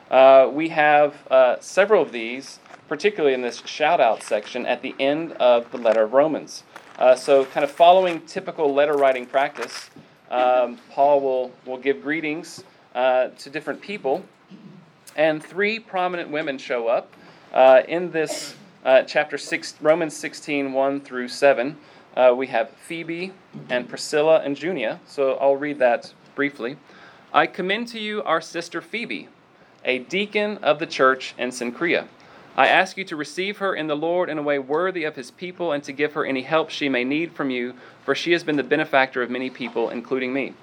Uh, 0.10 0.50
we 0.52 0.70
have 0.70 1.16
uh, 1.30 1.60
several 1.60 2.02
of 2.02 2.14
these, 2.14 2.60
particularly 2.88 3.34
in 3.34 3.42
this 3.42 3.62
shout 3.66 4.00
out 4.00 4.24
section 4.24 4.66
at 4.66 4.82
the 4.82 4.96
end 5.00 5.34
of 5.34 5.70
the 5.72 5.78
letter 5.78 6.04
of 6.04 6.14
Romans. 6.14 6.64
Uh, 6.98 7.14
so, 7.14 7.44
kind 7.46 7.66
of 7.66 7.72
following 7.72 8.22
typical 8.22 8.74
letter 8.74 8.94
writing 8.94 9.26
practice, 9.26 9.90
um, 10.32 10.78
Paul 10.92 11.20
will, 11.20 11.52
will 11.66 11.78
give 11.78 12.02
greetings 12.02 12.64
uh, 13.00 13.30
to 13.38 13.50
different 13.50 13.80
people, 13.80 14.26
and 15.16 15.42
three 15.42 15.80
prominent 15.80 16.30
women 16.30 16.58
show 16.58 16.90
up 16.90 17.14
uh, 17.54 17.82
in 17.88 18.12
this 18.12 18.56
uh, 18.84 19.04
chapter 19.04 19.38
six, 19.38 19.74
Romans 19.80 20.14
16 20.14 20.74
1 20.74 21.00
through 21.00 21.30
7. 21.30 21.78
we 22.36 22.48
have 22.48 22.70
Phoebe 22.72 23.32
and 23.70 23.88
Priscilla 23.88 24.42
and 24.44 24.58
Junia. 24.58 25.00
So, 25.08 25.36
I'll 25.36 25.56
read 25.56 25.80
that 25.80 26.14
briefly. 26.36 26.76
I 27.32 27.48
commend 27.48 27.88
to 27.90 28.00
you 28.02 28.22
our 28.24 28.42
sister 28.42 28.82
Phoebe, 28.82 29.30
a 29.86 30.00
deacon 30.00 30.58
of 30.58 30.80
the 30.80 30.86
church 30.86 31.36
in 31.38 31.52
Cenchrea. 31.52 32.06
I 32.58 32.68
ask 32.68 32.98
you 32.98 33.06
to 33.06 33.16
receive 33.16 33.60
her 33.60 33.74
in 33.74 33.88
the 33.88 33.96
Lord 33.96 34.30
in 34.30 34.38
a 34.38 34.44
way 34.44 34.60
worthy 34.60 35.06
of 35.06 35.16
his 35.16 35.32
people 35.32 35.72
and 35.72 35.82
to 35.86 35.94
give 35.94 36.12
her 36.16 36.26
any 36.26 36.42
help 36.42 36.70
she 36.70 36.90
may 36.90 37.06
need 37.06 37.32
from 37.32 37.50
you, 37.50 37.76
for 38.04 38.14
she 38.14 38.34
has 38.34 38.44
been 38.44 38.58
the 38.58 38.64
benefactor 38.64 39.22
of 39.22 39.30
many 39.30 39.50
people, 39.50 39.90
including 39.90 40.34
me. 40.34 40.54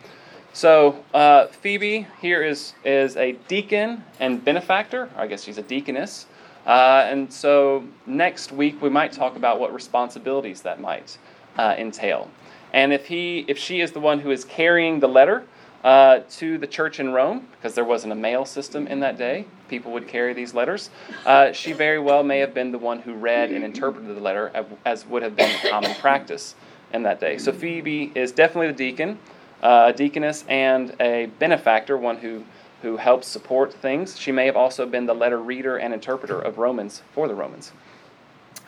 So, 0.56 1.04
uh, 1.12 1.48
Phoebe 1.48 2.06
here 2.22 2.42
is, 2.42 2.72
is 2.82 3.14
a 3.18 3.32
deacon 3.46 4.02
and 4.18 4.42
benefactor. 4.42 5.10
I 5.14 5.26
guess 5.26 5.44
she's 5.44 5.58
a 5.58 5.62
deaconess. 5.62 6.24
Uh, 6.66 7.04
and 7.10 7.30
so, 7.30 7.84
next 8.06 8.52
week 8.52 8.80
we 8.80 8.88
might 8.88 9.12
talk 9.12 9.36
about 9.36 9.60
what 9.60 9.74
responsibilities 9.74 10.62
that 10.62 10.80
might 10.80 11.18
uh, 11.58 11.74
entail. 11.76 12.30
And 12.72 12.94
if, 12.94 13.04
he, 13.04 13.44
if 13.48 13.58
she 13.58 13.82
is 13.82 13.92
the 13.92 14.00
one 14.00 14.20
who 14.20 14.30
is 14.30 14.46
carrying 14.46 15.00
the 15.00 15.08
letter, 15.08 15.44
uh, 15.84 16.20
to 16.30 16.56
the 16.56 16.66
church 16.66 17.00
in 17.00 17.12
Rome, 17.12 17.46
because 17.52 17.74
there 17.74 17.84
wasn't 17.84 18.14
a 18.14 18.16
mail 18.16 18.46
system 18.46 18.86
in 18.86 19.00
that 19.00 19.18
day. 19.18 19.44
People 19.68 19.92
would 19.92 20.08
carry 20.08 20.32
these 20.32 20.54
letters. 20.54 20.88
Uh, 21.26 21.52
she 21.52 21.74
very 21.74 21.98
well 21.98 22.22
may 22.22 22.38
have 22.38 22.54
been 22.54 22.72
the 22.72 22.78
one 22.78 23.00
who 23.00 23.12
read 23.12 23.50
and 23.50 23.62
interpreted 23.62 24.16
the 24.16 24.20
letter, 24.20 24.50
as 24.86 25.06
would 25.06 25.22
have 25.22 25.36
been 25.36 25.54
common 25.68 25.94
practice 25.96 26.54
in 26.94 27.02
that 27.02 27.20
day. 27.20 27.36
So 27.36 27.52
Phoebe 27.52 28.10
is 28.14 28.32
definitely 28.32 28.68
the 28.68 28.72
deacon, 28.72 29.18
uh, 29.62 29.92
a 29.94 29.96
deaconess, 29.96 30.44
and 30.48 30.94
a 31.00 31.26
benefactor, 31.38 31.96
one 31.96 32.18
who, 32.18 32.44
who 32.82 32.96
helps 32.96 33.26
support 33.26 33.72
things. 33.72 34.18
She 34.18 34.32
may 34.32 34.46
have 34.46 34.56
also 34.56 34.86
been 34.86 35.06
the 35.06 35.14
letter 35.14 35.38
reader 35.38 35.76
and 35.76 35.92
interpreter 35.94 36.40
of 36.40 36.58
Romans 36.58 37.02
for 37.12 37.28
the 37.28 37.34
Romans. 37.34 37.72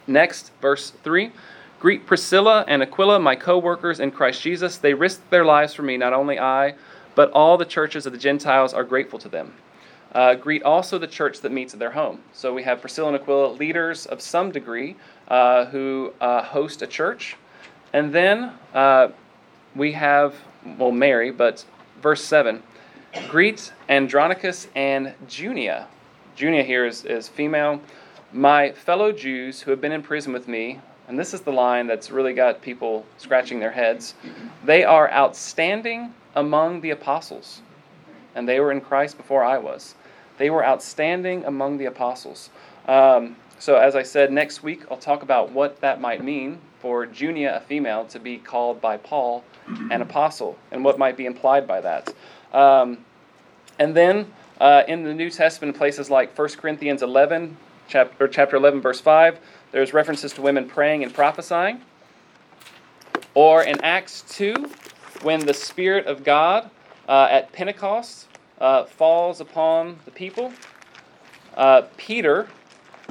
Next, 0.07 0.53
verse 0.61 0.91
3. 1.03 1.31
Greet 1.81 2.07
Priscilla 2.07 2.65
and 2.67 2.83
Aquila, 2.83 3.21
my 3.21 3.37
co 3.37 3.59
workers 3.59 4.01
in 4.01 4.11
Christ 4.11 4.43
Jesus. 4.43 4.79
They 4.79 4.95
risked 4.95 5.31
their 5.31 5.45
lives 5.45 5.75
for 5.75 5.83
me, 5.83 5.97
not 5.97 6.13
only 6.13 6.39
I 6.39 6.75
but 7.19 7.33
all 7.33 7.57
the 7.57 7.65
churches 7.65 8.07
of 8.07 8.13
the 8.13 8.19
Gentiles 8.19 8.73
are 8.73 8.85
grateful 8.85 9.19
to 9.19 9.29
them. 9.29 9.53
Uh, 10.13 10.37
greet 10.37 10.63
also 10.63 10.99
the 10.99 11.07
church 11.09 11.41
that 11.41 11.51
meets 11.51 11.75
at 11.75 11.81
their 11.81 11.91
home. 11.91 12.21
So 12.33 12.55
we 12.55 12.63
have 12.63 12.81
Priscilla 12.81 13.09
and 13.09 13.17
Aquila, 13.17 13.55
leaders 13.55 14.07
of 14.07 14.21
some 14.21 14.53
degree, 14.53 14.95
uh, 15.27 15.65
who 15.65 16.13
uh, 16.21 16.45
host 16.45 16.81
a 16.81 16.87
church. 16.87 17.35
And 17.93 18.13
then 18.13 18.53
uh, 18.73 19.09
we 19.75 19.91
have, 19.95 20.37
well, 20.77 20.93
Mary, 20.93 21.31
but 21.31 21.65
verse 22.03 22.25
7 22.25 22.63
greet 23.29 23.73
Andronicus 23.89 24.69
and 24.75 25.15
Junia. 25.29 25.87
Junia 26.37 26.63
here 26.63 26.87
is, 26.87 27.05
is 27.05 27.29
female. 27.29 27.81
My 28.33 28.73
fellow 28.73 29.13
Jews 29.13 29.63
who 29.63 29.71
have 29.71 29.81
been 29.81 29.93
in 29.93 30.03
prison 30.03 30.33
with 30.33 30.47
me, 30.47 30.81
and 31.09 31.19
this 31.19 31.33
is 31.33 31.41
the 31.41 31.53
line 31.53 31.87
that's 31.87 32.11
really 32.11 32.35
got 32.35 32.61
people 32.61 33.07
scratching 33.17 33.61
their 33.61 33.73
heads. 33.73 34.15
They 34.65 34.85
are 34.85 35.11
outstanding 35.11 36.13
among 36.37 36.83
the 36.83 36.91
apostles, 36.91 37.63
and 38.35 38.47
they 38.49 38.61
were 38.61 38.71
in 38.71 38.81
Christ 38.81 39.17
before 39.17 39.43
I 39.43 39.59
was. 39.59 39.95
They 40.37 40.51
were 40.51 40.65
outstanding 40.65 41.45
among 41.47 41.79
the 41.79 41.87
apostles. 41.87 42.51
Um, 42.87 43.37
so, 43.59 43.77
as 43.77 43.97
I 43.97 44.03
said, 44.03 44.31
next 44.31 44.63
week 44.63 44.85
I'll 44.91 44.99
talk 44.99 45.23
about 45.23 45.51
what 45.51 45.81
that 45.81 46.01
might 46.01 46.23
mean 46.23 46.59
for 46.79 47.07
Junia, 47.07 47.57
a 47.57 47.61
female, 47.61 48.05
to 48.07 48.21
be 48.21 48.39
called 48.39 48.81
by 48.81 48.99
Paul 48.99 49.43
an 49.91 50.03
apostle, 50.03 50.59
and 50.71 50.85
what 50.85 50.99
might 50.99 51.17
be 51.17 51.27
implied 51.27 51.67
by 51.67 51.81
that. 51.81 52.13
Um, 52.53 52.99
and 53.79 53.95
then 53.97 54.33
uh, 54.61 54.83
in 54.89 55.05
the 55.05 55.15
New 55.15 55.31
Testament, 55.31 55.77
places 55.77 56.11
like 56.11 56.37
1 56.37 56.49
Corinthians 56.51 57.03
11, 57.03 57.57
chapter, 57.89 58.29
chapter 58.29 58.57
11, 58.57 58.81
verse 58.81 59.01
5, 59.01 59.39
there's 59.73 59.93
references 59.93 60.33
to 60.35 60.43
women 60.43 60.69
praying 60.69 61.03
and 61.05 61.15
prophesying. 61.15 61.81
Or 63.35 63.63
in 63.63 63.81
Acts 63.83 64.25
2, 64.31 64.71
when 65.23 65.47
the 65.47 65.55
Spirit 65.55 66.07
of 66.07 66.25
God 66.25 66.71
uh, 67.09 67.29
at 67.31 67.53
Pentecost 67.53 68.27
uh, 68.61 68.85
falls 68.85 69.41
upon 69.41 69.99
the 70.05 70.11
people, 70.11 70.53
uh, 71.57 71.83
Peter 71.97 72.49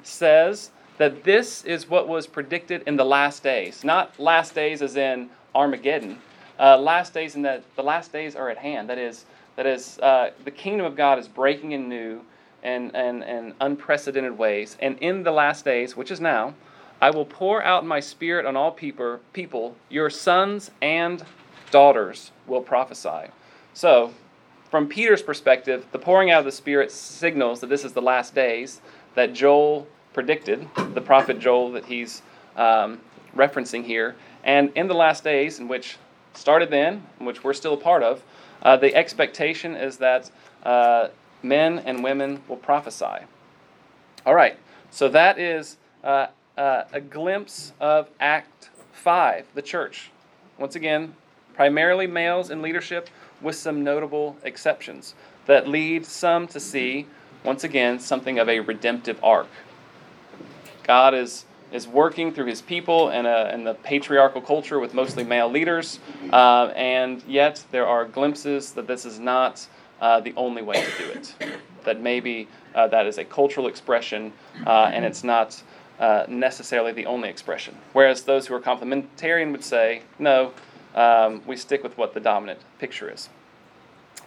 says 0.03 0.71
that 0.97 1.23
this 1.23 1.63
is 1.63 1.89
what 1.89 2.07
was 2.07 2.27
predicted 2.27 2.83
in 2.87 2.95
the 2.95 3.05
last 3.05 3.43
days. 3.43 3.83
Not 3.83 4.19
last 4.19 4.55
days 4.55 4.81
as 4.81 4.95
in 4.95 5.29
Armageddon. 5.53 6.19
Uh, 6.59 6.77
last 6.77 7.13
days 7.13 7.35
in 7.35 7.43
that 7.43 7.63
the 7.75 7.83
last 7.83 8.11
days 8.11 8.35
are 8.35 8.49
at 8.49 8.57
hand. 8.57 8.89
That 8.89 8.97
is, 8.97 9.25
that 9.55 9.65
is 9.65 9.99
uh, 9.99 10.31
the 10.43 10.51
kingdom 10.51 10.85
of 10.85 10.95
God 10.95 11.19
is 11.19 11.27
breaking 11.27 11.71
in 11.71 11.87
new 11.87 12.21
and, 12.63 12.95
and, 12.95 13.23
and 13.23 13.53
unprecedented 13.61 14.37
ways. 14.37 14.77
And 14.79 14.97
in 14.99 15.23
the 15.23 15.31
last 15.31 15.63
days, 15.63 15.95
which 15.95 16.11
is 16.11 16.19
now, 16.19 16.55
I 16.99 17.11
will 17.11 17.25
pour 17.25 17.63
out 17.63 17.85
my 17.85 17.99
spirit 17.99 18.45
on 18.45 18.55
all 18.55 18.71
people, 18.71 19.19
people 19.33 19.75
your 19.89 20.09
sons 20.09 20.71
and 20.81 21.23
daughters 21.69 22.31
will 22.47 22.61
prophesy. 22.61 23.31
So, 23.73 24.13
from 24.71 24.87
Peter's 24.87 25.21
perspective, 25.21 25.85
the 25.91 25.99
pouring 25.99 26.31
out 26.31 26.39
of 26.39 26.45
the 26.45 26.51
Spirit 26.51 26.91
signals 26.91 27.61
that 27.61 27.67
this 27.67 27.85
is 27.85 27.93
the 27.93 28.01
last 28.01 28.35
days 28.35 28.81
that 29.15 29.33
Joel 29.33 29.87
predicted, 30.13 30.67
the 30.93 31.01
prophet 31.01 31.39
Joel 31.39 31.71
that 31.71 31.85
he's 31.85 32.21
um, 32.57 32.99
referencing 33.35 33.85
here. 33.85 34.15
And 34.43 34.71
in 34.75 34.87
the 34.87 34.93
last 34.93 35.23
days, 35.23 35.59
in 35.59 35.67
which 35.67 35.97
started 36.37 36.69
then, 36.69 37.03
which 37.19 37.43
we're 37.43 37.53
still 37.53 37.73
a 37.73 37.77
part 37.77 38.03
of, 38.03 38.23
uh, 38.61 38.77
the 38.77 38.95
expectation 38.95 39.75
is 39.75 39.97
that 39.97 40.29
uh, 40.63 41.09
men 41.43 41.79
and 41.79 42.03
women 42.03 42.41
will 42.47 42.57
prophesy. 42.57 43.25
All 44.25 44.35
right, 44.35 44.57
so 44.91 45.09
that 45.09 45.39
is 45.39 45.77
uh, 46.03 46.27
uh 46.57 46.83
a 46.91 47.01
glimpse 47.01 47.73
of 47.79 48.09
Act 48.19 48.69
5, 48.93 49.47
the 49.53 49.61
church. 49.61 50.11
Once 50.57 50.75
again, 50.75 51.15
primarily 51.53 52.07
males 52.07 52.49
in 52.49 52.61
leadership, 52.61 53.09
with 53.41 53.55
some 53.55 53.83
notable 53.83 54.35
exceptions 54.43 55.13
that 55.45 55.67
lead 55.67 56.05
some 56.05 56.47
to 56.47 56.59
see, 56.59 57.07
once 57.43 57.63
again, 57.63 57.99
something 57.99 58.39
of 58.39 58.49
a 58.49 58.59
redemptive 58.59 59.19
arc. 59.23 59.47
God 60.83 61.13
is 61.13 61.45
is 61.71 61.87
working 61.87 62.33
through 62.33 62.45
his 62.45 62.61
people 62.61 63.09
in, 63.09 63.25
a, 63.25 63.51
in 63.53 63.63
the 63.63 63.73
patriarchal 63.75 64.41
culture 64.41 64.79
with 64.79 64.93
mostly 64.93 65.23
male 65.23 65.49
leaders, 65.49 65.99
uh, 66.31 66.71
and 66.75 67.23
yet 67.27 67.63
there 67.71 67.85
are 67.85 68.05
glimpses 68.05 68.71
that 68.73 68.87
this 68.87 69.05
is 69.05 69.19
not 69.19 69.67
uh, 70.01 70.19
the 70.19 70.33
only 70.37 70.61
way 70.61 70.83
to 70.83 71.03
do 71.03 71.11
it. 71.11 71.35
That 71.83 72.01
maybe 72.01 72.47
uh, 72.75 72.87
that 72.87 73.05
is 73.05 73.17
a 73.17 73.23
cultural 73.25 73.67
expression, 73.67 74.33
uh, 74.65 74.91
and 74.93 75.03
it's 75.05 75.23
not 75.23 75.61
uh, 75.99 76.25
necessarily 76.27 76.91
the 76.91 77.05
only 77.05 77.29
expression. 77.29 77.75
Whereas 77.93 78.23
those 78.23 78.47
who 78.47 78.53
are 78.53 78.59
complementarian 78.59 79.51
would 79.51 79.63
say, 79.63 80.03
no, 80.19 80.53
um, 80.95 81.41
we 81.45 81.55
stick 81.55 81.83
with 81.83 81.97
what 81.97 82.13
the 82.13 82.19
dominant 82.19 82.59
picture 82.79 83.11
is. 83.11 83.29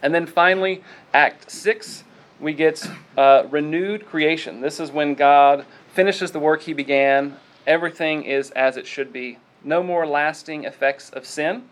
And 0.01 0.13
then 0.13 0.25
finally, 0.25 0.83
Act 1.13 1.51
6, 1.51 2.03
we 2.39 2.53
get 2.53 2.89
uh, 3.17 3.43
renewed 3.49 4.05
creation. 4.07 4.61
This 4.61 4.79
is 4.79 4.91
when 4.91 5.13
God 5.13 5.65
finishes 5.93 6.31
the 6.31 6.39
work 6.39 6.61
he 6.61 6.73
began. 6.73 7.37
Everything 7.67 8.23
is 8.23 8.51
as 8.51 8.77
it 8.77 8.87
should 8.87 9.13
be. 9.13 9.37
No 9.63 9.83
more 9.83 10.05
lasting 10.07 10.63
effects 10.63 11.09
of 11.09 11.25
sin. 11.25 11.63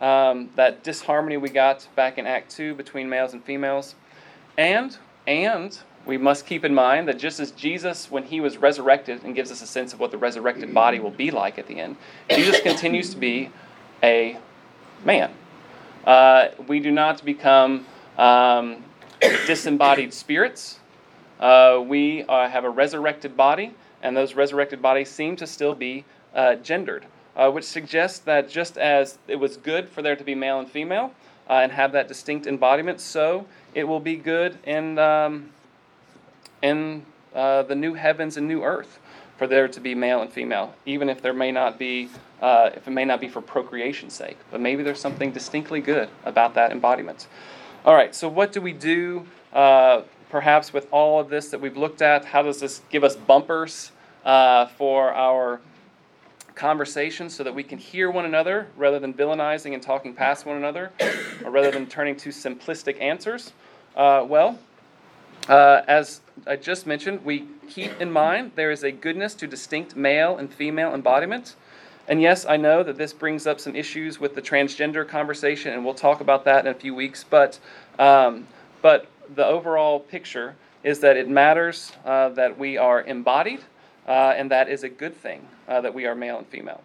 Um, 0.00 0.48
that 0.56 0.82
disharmony 0.82 1.36
we 1.36 1.50
got 1.50 1.86
back 1.94 2.16
in 2.16 2.26
Act 2.26 2.50
2 2.52 2.74
between 2.74 3.08
males 3.08 3.34
and 3.34 3.44
females. 3.44 3.94
And, 4.56 4.96
and 5.26 5.78
we 6.06 6.16
must 6.16 6.46
keep 6.46 6.64
in 6.64 6.74
mind 6.74 7.06
that 7.08 7.18
just 7.18 7.38
as 7.38 7.50
Jesus, 7.50 8.10
when 8.10 8.24
he 8.24 8.40
was 8.40 8.56
resurrected 8.56 9.22
and 9.24 9.34
gives 9.34 9.50
us 9.50 9.60
a 9.60 9.66
sense 9.66 9.92
of 9.92 10.00
what 10.00 10.10
the 10.10 10.18
resurrected 10.18 10.72
body 10.72 10.98
will 10.98 11.10
be 11.10 11.30
like 11.30 11.58
at 11.58 11.66
the 11.66 11.78
end, 11.78 11.96
Jesus 12.30 12.60
continues 12.60 13.10
to 13.10 13.18
be 13.18 13.50
a 14.02 14.38
man. 15.04 15.32
Uh, 16.06 16.48
we 16.66 16.80
do 16.80 16.90
not 16.90 17.22
become 17.24 17.86
um, 18.16 18.82
disembodied 19.46 20.14
spirits. 20.14 20.79
Uh, 21.40 21.82
we 21.86 22.22
uh, 22.24 22.48
have 22.48 22.64
a 22.64 22.70
resurrected 22.70 23.36
body, 23.36 23.74
and 24.02 24.16
those 24.16 24.34
resurrected 24.34 24.82
bodies 24.82 25.08
seem 25.08 25.34
to 25.36 25.46
still 25.46 25.74
be 25.74 26.04
uh, 26.34 26.54
gendered, 26.56 27.06
uh, 27.34 27.50
which 27.50 27.64
suggests 27.64 28.18
that 28.20 28.48
just 28.48 28.76
as 28.76 29.18
it 29.26 29.36
was 29.36 29.56
good 29.56 29.88
for 29.88 30.02
there 30.02 30.14
to 30.14 30.24
be 30.24 30.34
male 30.34 30.60
and 30.60 30.70
female 30.70 31.12
uh, 31.48 31.54
and 31.54 31.72
have 31.72 31.92
that 31.92 32.06
distinct 32.06 32.46
embodiment, 32.46 33.00
so 33.00 33.46
it 33.74 33.84
will 33.84 34.00
be 34.00 34.16
good 34.16 34.58
in, 34.64 34.98
um, 34.98 35.48
in 36.62 37.04
the 37.32 37.74
new 37.74 37.94
heavens 37.94 38.36
and 38.36 38.46
new 38.46 38.62
earth 38.62 38.98
for 39.38 39.46
there 39.46 39.66
to 39.66 39.80
be 39.80 39.94
male 39.94 40.20
and 40.20 40.30
female, 40.30 40.74
even 40.84 41.08
if 41.08 41.22
there 41.22 41.32
may 41.32 41.50
not 41.50 41.78
be, 41.78 42.10
uh, 42.42 42.68
if 42.74 42.86
it 42.86 42.90
may 42.90 43.06
not 43.06 43.22
be 43.22 43.26
for 43.26 43.40
procreation's 43.40 44.12
sake. 44.12 44.36
But 44.50 44.60
maybe 44.60 44.82
there's 44.82 45.00
something 45.00 45.32
distinctly 45.32 45.80
good 45.80 46.10
about 46.26 46.52
that 46.56 46.72
embodiment. 46.72 47.26
All 47.86 47.94
right, 47.94 48.14
so 48.14 48.28
what 48.28 48.52
do 48.52 48.60
we 48.60 48.74
do 48.74 49.26
uh, 49.54 50.02
perhaps 50.30 50.72
with 50.72 50.86
all 50.92 51.20
of 51.20 51.28
this 51.28 51.48
that 51.50 51.60
we've 51.60 51.76
looked 51.76 52.02
at? 52.02 52.24
How 52.24 52.42
does 52.42 52.60
this 52.60 52.82
give 52.90 53.04
us 53.04 53.16
bumpers 53.16 53.92
uh, 54.24 54.66
for 54.66 55.12
our 55.12 55.60
conversation 56.54 57.30
so 57.30 57.42
that 57.42 57.54
we 57.54 57.62
can 57.62 57.78
hear 57.78 58.10
one 58.10 58.24
another 58.24 58.68
rather 58.76 58.98
than 58.98 59.14
villainizing 59.14 59.74
and 59.74 59.82
talking 59.82 60.14
past 60.14 60.46
one 60.46 60.56
another, 60.56 60.92
or 61.44 61.50
rather 61.50 61.70
than 61.70 61.86
turning 61.86 62.16
to 62.16 62.30
simplistic 62.30 63.00
answers? 63.00 63.52
Uh, 63.96 64.24
well, 64.28 64.58
uh, 65.48 65.82
as 65.88 66.20
I 66.46 66.56
just 66.56 66.86
mentioned, 66.86 67.24
we 67.24 67.46
keep 67.68 68.00
in 68.00 68.10
mind 68.10 68.52
there 68.54 68.70
is 68.70 68.84
a 68.84 68.92
goodness 68.92 69.34
to 69.36 69.46
distinct 69.46 69.96
male 69.96 70.36
and 70.36 70.52
female 70.52 70.94
embodiment. 70.94 71.56
And 72.08 72.20
yes, 72.20 72.44
I 72.44 72.56
know 72.56 72.82
that 72.82 72.96
this 72.96 73.12
brings 73.12 73.46
up 73.46 73.60
some 73.60 73.76
issues 73.76 74.18
with 74.18 74.34
the 74.34 74.42
transgender 74.42 75.06
conversation, 75.06 75.72
and 75.72 75.84
we'll 75.84 75.94
talk 75.94 76.20
about 76.20 76.44
that 76.44 76.66
in 76.66 76.70
a 76.70 76.74
few 76.74 76.94
weeks. 76.94 77.24
But, 77.24 77.58
um, 77.98 78.46
but 78.82 79.06
the 79.34 79.46
overall 79.46 80.00
picture 80.00 80.56
is 80.82 81.00
that 81.00 81.16
it 81.16 81.28
matters 81.28 81.92
uh, 82.04 82.30
that 82.30 82.58
we 82.58 82.76
are 82.76 83.02
embodied, 83.02 83.60
uh, 84.06 84.34
and 84.36 84.50
that 84.50 84.68
is 84.68 84.82
a 84.82 84.88
good 84.88 85.14
thing 85.14 85.46
uh, 85.68 85.80
that 85.80 85.92
we 85.92 86.06
are 86.06 86.14
male 86.14 86.38
and 86.38 86.46
female. 86.46 86.82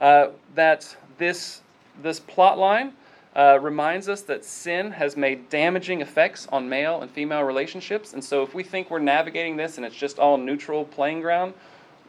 Uh, 0.00 0.28
that 0.54 0.96
this 1.18 1.62
this 2.02 2.20
plot 2.20 2.58
line 2.58 2.92
uh, 3.34 3.58
reminds 3.60 4.08
us 4.08 4.22
that 4.22 4.44
sin 4.44 4.90
has 4.90 5.16
made 5.16 5.48
damaging 5.48 6.00
effects 6.00 6.46
on 6.52 6.68
male 6.68 7.02
and 7.02 7.10
female 7.10 7.42
relationships. 7.42 8.12
And 8.12 8.22
so, 8.22 8.42
if 8.42 8.54
we 8.54 8.62
think 8.62 8.90
we're 8.90 8.98
navigating 8.98 9.56
this 9.56 9.76
and 9.76 9.86
it's 9.86 9.96
just 9.96 10.18
all 10.18 10.36
neutral 10.36 10.84
playing 10.84 11.20
ground, 11.20 11.54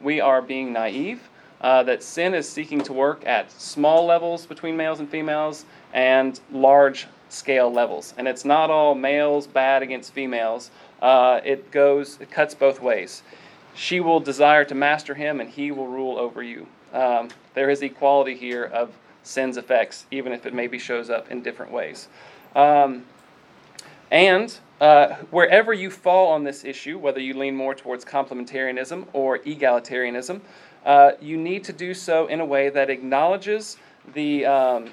we 0.00 0.20
are 0.20 0.42
being 0.42 0.72
naive. 0.72 1.20
Uh, 1.60 1.82
that 1.82 2.04
sin 2.04 2.34
is 2.34 2.48
seeking 2.48 2.80
to 2.80 2.92
work 2.92 3.26
at 3.26 3.50
small 3.50 4.06
levels 4.06 4.46
between 4.46 4.76
males 4.76 5.00
and 5.00 5.10
females 5.10 5.64
and 5.92 6.38
large 6.52 7.08
scale 7.28 7.72
levels. 7.72 8.14
And 8.16 8.26
it's 8.26 8.44
not 8.44 8.70
all 8.70 8.94
males 8.94 9.46
bad 9.46 9.82
against 9.82 10.12
females. 10.12 10.70
Uh, 11.00 11.40
it 11.44 11.70
goes, 11.70 12.18
it 12.20 12.30
cuts 12.30 12.54
both 12.54 12.80
ways. 12.80 13.22
She 13.74 14.00
will 14.00 14.20
desire 14.20 14.64
to 14.64 14.74
master 14.74 15.14
him, 15.14 15.40
and 15.40 15.48
he 15.48 15.70
will 15.70 15.86
rule 15.86 16.18
over 16.18 16.42
you. 16.42 16.66
Um, 16.92 17.28
there 17.54 17.70
is 17.70 17.82
equality 17.82 18.34
here 18.34 18.64
of 18.64 18.90
sin's 19.22 19.56
effects, 19.56 20.06
even 20.10 20.32
if 20.32 20.46
it 20.46 20.54
maybe 20.54 20.78
shows 20.78 21.10
up 21.10 21.30
in 21.30 21.42
different 21.42 21.70
ways. 21.70 22.08
Um, 22.56 23.04
and 24.10 24.56
uh, 24.80 25.16
wherever 25.30 25.72
you 25.72 25.90
fall 25.90 26.32
on 26.32 26.44
this 26.44 26.64
issue, 26.64 26.98
whether 26.98 27.20
you 27.20 27.34
lean 27.34 27.54
more 27.54 27.74
towards 27.74 28.04
complementarianism 28.04 29.06
or 29.12 29.38
egalitarianism, 29.40 30.40
uh, 30.86 31.12
you 31.20 31.36
need 31.36 31.64
to 31.64 31.72
do 31.72 31.92
so 31.92 32.26
in 32.28 32.40
a 32.40 32.44
way 32.44 32.70
that 32.70 32.88
acknowledges 32.88 33.76
the, 34.14 34.46
um, 34.46 34.88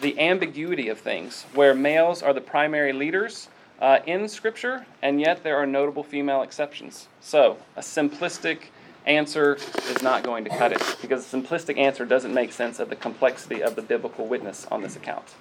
the 0.00 0.18
ambiguity 0.18 0.88
of 0.88 0.98
things, 0.98 1.44
where 1.54 1.74
males 1.74 2.22
are 2.22 2.32
the 2.32 2.40
primary 2.40 2.92
leaders 2.92 3.48
uh, 3.80 4.00
in 4.06 4.28
Scripture, 4.28 4.86
and 5.02 5.20
yet 5.20 5.42
there 5.42 5.56
are 5.56 5.66
notable 5.66 6.02
female 6.02 6.42
exceptions. 6.42 7.08
So, 7.20 7.58
a 7.76 7.80
simplistic 7.80 8.58
answer 9.06 9.56
is 9.90 10.02
not 10.02 10.22
going 10.22 10.44
to 10.44 10.50
cut 10.50 10.72
it 10.72 10.96
because 11.02 11.32
a 11.32 11.36
simplistic 11.36 11.76
answer 11.76 12.06
doesn't 12.06 12.32
make 12.32 12.52
sense 12.52 12.78
of 12.80 12.88
the 12.88 12.96
complexity 12.96 13.62
of 13.62 13.76
the 13.76 13.82
biblical 13.82 14.26
witness 14.26 14.66
on 14.70 14.82
this 14.82 14.96
account. 14.96 15.34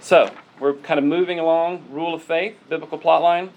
So, 0.00 0.30
we're 0.60 0.74
kind 0.74 0.98
of 0.98 1.04
moving 1.04 1.38
along. 1.38 1.84
Rule 1.90 2.14
of 2.14 2.22
faith, 2.22 2.56
biblical 2.68 2.98
plotline. 2.98 3.50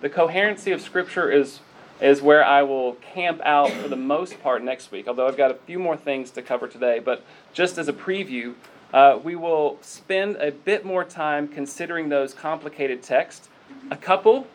The 0.00 0.10
coherency 0.10 0.72
of 0.72 0.80
Scripture 0.80 1.30
is, 1.30 1.60
is 2.02 2.20
where 2.20 2.44
I 2.44 2.62
will 2.62 2.94
camp 2.94 3.40
out 3.44 3.70
for 3.70 3.88
the 3.88 3.96
most 3.96 4.42
part 4.42 4.62
next 4.64 4.90
week, 4.90 5.06
although 5.06 5.28
I've 5.28 5.36
got 5.36 5.52
a 5.52 5.54
few 5.54 5.78
more 5.78 5.96
things 5.96 6.32
to 6.32 6.42
cover 6.42 6.66
today. 6.66 6.98
But 6.98 7.24
just 7.52 7.78
as 7.78 7.86
a 7.88 7.92
preview, 7.92 8.54
uh, 8.92 9.20
we 9.22 9.36
will 9.36 9.78
spend 9.80 10.36
a 10.36 10.50
bit 10.50 10.84
more 10.84 11.04
time 11.04 11.46
considering 11.46 12.08
those 12.08 12.34
complicated 12.34 13.02
texts. 13.02 13.48
A 13.90 13.96
couple 13.96 14.48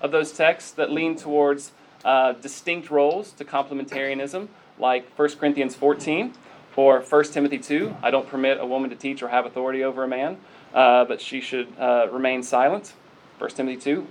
of 0.00 0.10
those 0.10 0.32
texts 0.32 0.70
that 0.72 0.90
lean 0.90 1.16
towards 1.16 1.72
uh, 2.04 2.32
distinct 2.32 2.90
roles 2.90 3.32
to 3.32 3.44
complementarianism, 3.44 4.48
like 4.78 5.06
1 5.18 5.28
Corinthians 5.36 5.74
14 5.74 6.32
or 6.76 7.00
1 7.00 7.24
Timothy 7.24 7.58
2. 7.58 7.96
I 8.02 8.10
don't 8.10 8.28
permit 8.28 8.58
a 8.58 8.66
woman 8.66 8.90
to 8.90 8.96
teach 8.96 9.22
or 9.22 9.28
have 9.28 9.44
authority 9.44 9.84
over 9.84 10.04
a 10.04 10.08
man, 10.08 10.38
uh, 10.74 11.04
but 11.04 11.20
she 11.20 11.40
should 11.40 11.68
uh, 11.78 12.08
remain 12.10 12.42
silent. 12.42 12.94
1 13.38 13.50
Timothy 13.50 13.76
2. 13.80 14.06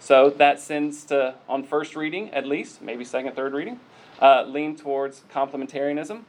So 0.00 0.30
that 0.30 0.58
sends 0.58 1.04
to, 1.04 1.34
on 1.48 1.62
first 1.62 1.94
reading 1.94 2.30
at 2.30 2.46
least, 2.46 2.80
maybe 2.80 3.04
second, 3.04 3.36
third 3.36 3.52
reading, 3.52 3.78
uh, 4.20 4.44
lean 4.44 4.74
towards 4.74 5.22
complementarianism. 5.32 6.22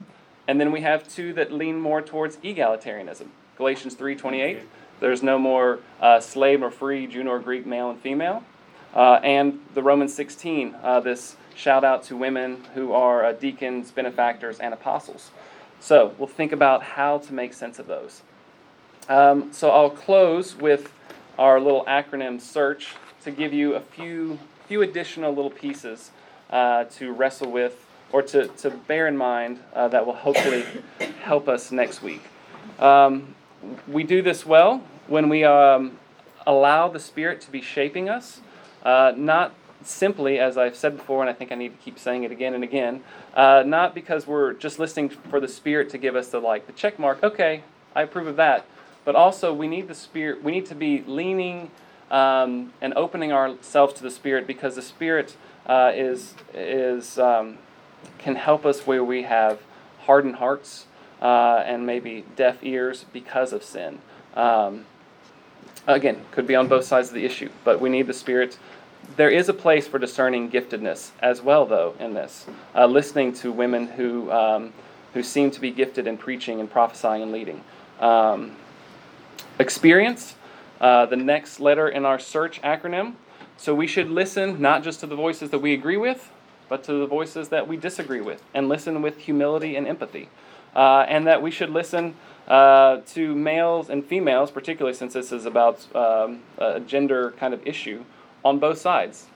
And 0.47 0.59
then 0.59 0.71
we 0.71 0.81
have 0.81 1.07
two 1.07 1.33
that 1.33 1.51
lean 1.53 1.79
more 1.79 2.01
towards 2.01 2.35
egalitarianism. 2.37 3.27
Galatians 3.57 3.95
3.28, 3.95 4.63
there's 4.99 5.23
no 5.23 5.39
more 5.39 5.79
uh, 6.01 6.19
slave 6.19 6.61
or 6.61 6.69
free, 6.69 7.07
Jew 7.07 7.23
nor 7.23 7.39
Greek, 7.39 7.65
male 7.65 7.89
and 7.89 7.99
female. 7.99 8.43
Uh, 8.93 9.19
and 9.23 9.59
the 9.73 9.81
Romans 9.81 10.13
16, 10.13 10.75
uh, 10.83 10.99
this 10.99 11.37
shout 11.55 11.85
out 11.85 12.03
to 12.03 12.17
women 12.17 12.65
who 12.75 12.91
are 12.91 13.23
uh, 13.23 13.31
deacons, 13.31 13.91
benefactors, 13.91 14.59
and 14.59 14.73
apostles. 14.73 15.31
So 15.79 16.13
we'll 16.17 16.27
think 16.27 16.51
about 16.51 16.83
how 16.83 17.19
to 17.19 17.33
make 17.33 17.53
sense 17.53 17.79
of 17.79 17.87
those. 17.87 18.21
Um, 19.07 19.53
so 19.53 19.69
I'll 19.69 19.89
close 19.89 20.55
with 20.55 20.91
our 21.39 21.59
little 21.59 21.85
acronym 21.85 22.41
search 22.41 22.95
to 23.23 23.31
give 23.31 23.53
you 23.53 23.75
a 23.75 23.79
few, 23.79 24.39
few 24.67 24.81
additional 24.81 25.33
little 25.33 25.51
pieces 25.51 26.11
uh, 26.49 26.85
to 26.85 27.11
wrestle 27.11 27.51
with 27.51 27.85
or 28.11 28.21
to, 28.21 28.47
to 28.47 28.69
bear 28.69 29.07
in 29.07 29.17
mind 29.17 29.59
uh, 29.73 29.87
that 29.87 30.05
will 30.05 30.15
hopefully 30.15 30.65
help 31.21 31.47
us 31.47 31.71
next 31.71 32.01
week. 32.01 32.23
Um, 32.79 33.35
we 33.87 34.03
do 34.03 34.21
this 34.21 34.45
well 34.45 34.83
when 35.07 35.29
we 35.29 35.43
um, 35.43 35.99
allow 36.45 36.87
the 36.87 36.99
Spirit 36.99 37.41
to 37.41 37.51
be 37.51 37.61
shaping 37.61 38.09
us. 38.09 38.41
Uh, 38.83 39.13
not 39.15 39.53
simply, 39.83 40.39
as 40.39 40.57
I've 40.57 40.75
said 40.75 40.97
before, 40.97 41.21
and 41.21 41.29
I 41.29 41.33
think 41.33 41.51
I 41.51 41.55
need 41.55 41.77
to 41.77 41.83
keep 41.83 41.99
saying 41.99 42.23
it 42.23 42.31
again 42.31 42.53
and 42.53 42.63
again, 42.63 43.03
uh, 43.35 43.63
not 43.65 43.95
because 43.95 44.27
we're 44.27 44.53
just 44.53 44.79
listening 44.79 45.09
for 45.09 45.39
the 45.39 45.47
Spirit 45.47 45.89
to 45.91 45.97
give 45.97 46.15
us 46.15 46.29
the 46.29 46.39
like 46.39 46.67
the 46.67 46.73
check 46.73 46.99
mark. 46.99 47.23
Okay, 47.23 47.63
I 47.95 48.03
approve 48.03 48.27
of 48.27 48.35
that. 48.37 48.65
But 49.03 49.15
also, 49.15 49.53
we 49.53 49.67
need 49.67 49.87
the 49.87 49.95
Spirit. 49.95 50.43
We 50.43 50.51
need 50.51 50.65
to 50.67 50.75
be 50.75 51.03
leaning 51.07 51.71
um, 52.11 52.73
and 52.81 52.93
opening 52.95 53.31
ourselves 53.31 53.93
to 53.95 54.03
the 54.03 54.11
Spirit 54.11 54.45
because 54.45 54.75
the 54.75 54.81
Spirit 54.81 55.35
uh, 55.65 55.91
is 55.95 56.35
is 56.53 57.17
um, 57.17 57.57
can 58.19 58.35
help 58.35 58.65
us 58.65 58.85
where 58.85 59.03
we 59.03 59.23
have 59.23 59.59
hardened 60.01 60.35
hearts 60.35 60.85
uh, 61.21 61.63
and 61.65 61.85
maybe 61.85 62.25
deaf 62.35 62.57
ears 62.61 63.05
because 63.11 63.53
of 63.53 63.63
sin. 63.63 63.99
Um, 64.35 64.85
again, 65.87 66.21
could 66.31 66.45
be 66.45 66.55
on 66.55 66.67
both 66.67 66.85
sides 66.85 67.07
of 67.07 67.15
the 67.15 67.25
issue, 67.25 67.49
but 67.63 67.81
we 67.81 67.89
need 67.89 68.05
the 68.07 68.13
Spirit 68.13 68.57
there 69.15 69.29
is 69.29 69.49
a 69.49 69.53
place 69.53 69.87
for 69.87 69.99
discerning 69.99 70.49
giftedness 70.49 71.11
as 71.19 71.41
well, 71.41 71.65
though, 71.65 71.95
in 71.99 72.13
this. 72.13 72.45
Uh, 72.75 72.85
listening 72.85 73.33
to 73.33 73.51
women 73.51 73.87
who, 73.87 74.31
um, 74.31 74.73
who 75.13 75.23
seem 75.23 75.51
to 75.51 75.59
be 75.59 75.71
gifted 75.71 76.07
in 76.07 76.17
preaching 76.17 76.59
and 76.59 76.69
prophesying 76.69 77.21
and 77.21 77.31
leading. 77.31 77.63
Um, 77.99 78.55
experience, 79.59 80.35
uh, 80.81 81.05
the 81.05 81.15
next 81.15 81.61
letter 81.61 81.87
in 81.87 82.03
our 82.05 82.19
search 82.19 82.61
acronym. 82.61 83.13
So 83.55 83.73
we 83.73 83.87
should 83.87 84.09
listen 84.09 84.59
not 84.59 84.83
just 84.83 84.99
to 84.99 85.07
the 85.07 85.15
voices 85.15 85.51
that 85.51 85.59
we 85.59 85.73
agree 85.73 85.95
with, 85.95 86.29
but 86.67 86.83
to 86.85 86.93
the 86.93 87.05
voices 87.05 87.49
that 87.49 87.67
we 87.67 87.77
disagree 87.77 88.21
with, 88.21 88.43
and 88.53 88.67
listen 88.67 89.01
with 89.01 89.19
humility 89.19 89.75
and 89.75 89.87
empathy. 89.87 90.29
Uh, 90.75 91.05
and 91.07 91.27
that 91.27 91.41
we 91.41 91.51
should 91.51 91.69
listen 91.69 92.15
uh, 92.47 92.97
to 93.05 93.35
males 93.35 93.89
and 93.89 94.05
females, 94.05 94.51
particularly 94.51 94.95
since 94.95 95.13
this 95.13 95.31
is 95.31 95.45
about 95.45 95.85
um, 95.95 96.41
a 96.57 96.79
gender 96.79 97.31
kind 97.31 97.53
of 97.53 97.65
issue, 97.65 98.03
on 98.43 98.57
both 98.59 98.77
sides 98.77 99.27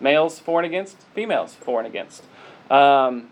males 0.00 0.38
for 0.38 0.60
and 0.60 0.66
against, 0.66 0.96
females 1.14 1.54
for 1.54 1.78
and 1.78 1.86
against. 1.86 2.24
Um, 2.70 3.30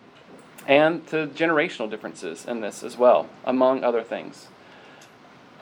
and 0.66 1.06
to 1.08 1.28
generational 1.28 1.88
differences 1.88 2.44
in 2.44 2.60
this 2.60 2.82
as 2.82 2.98
well, 2.98 3.28
among 3.44 3.82
other 3.82 4.02
things. 4.02 4.48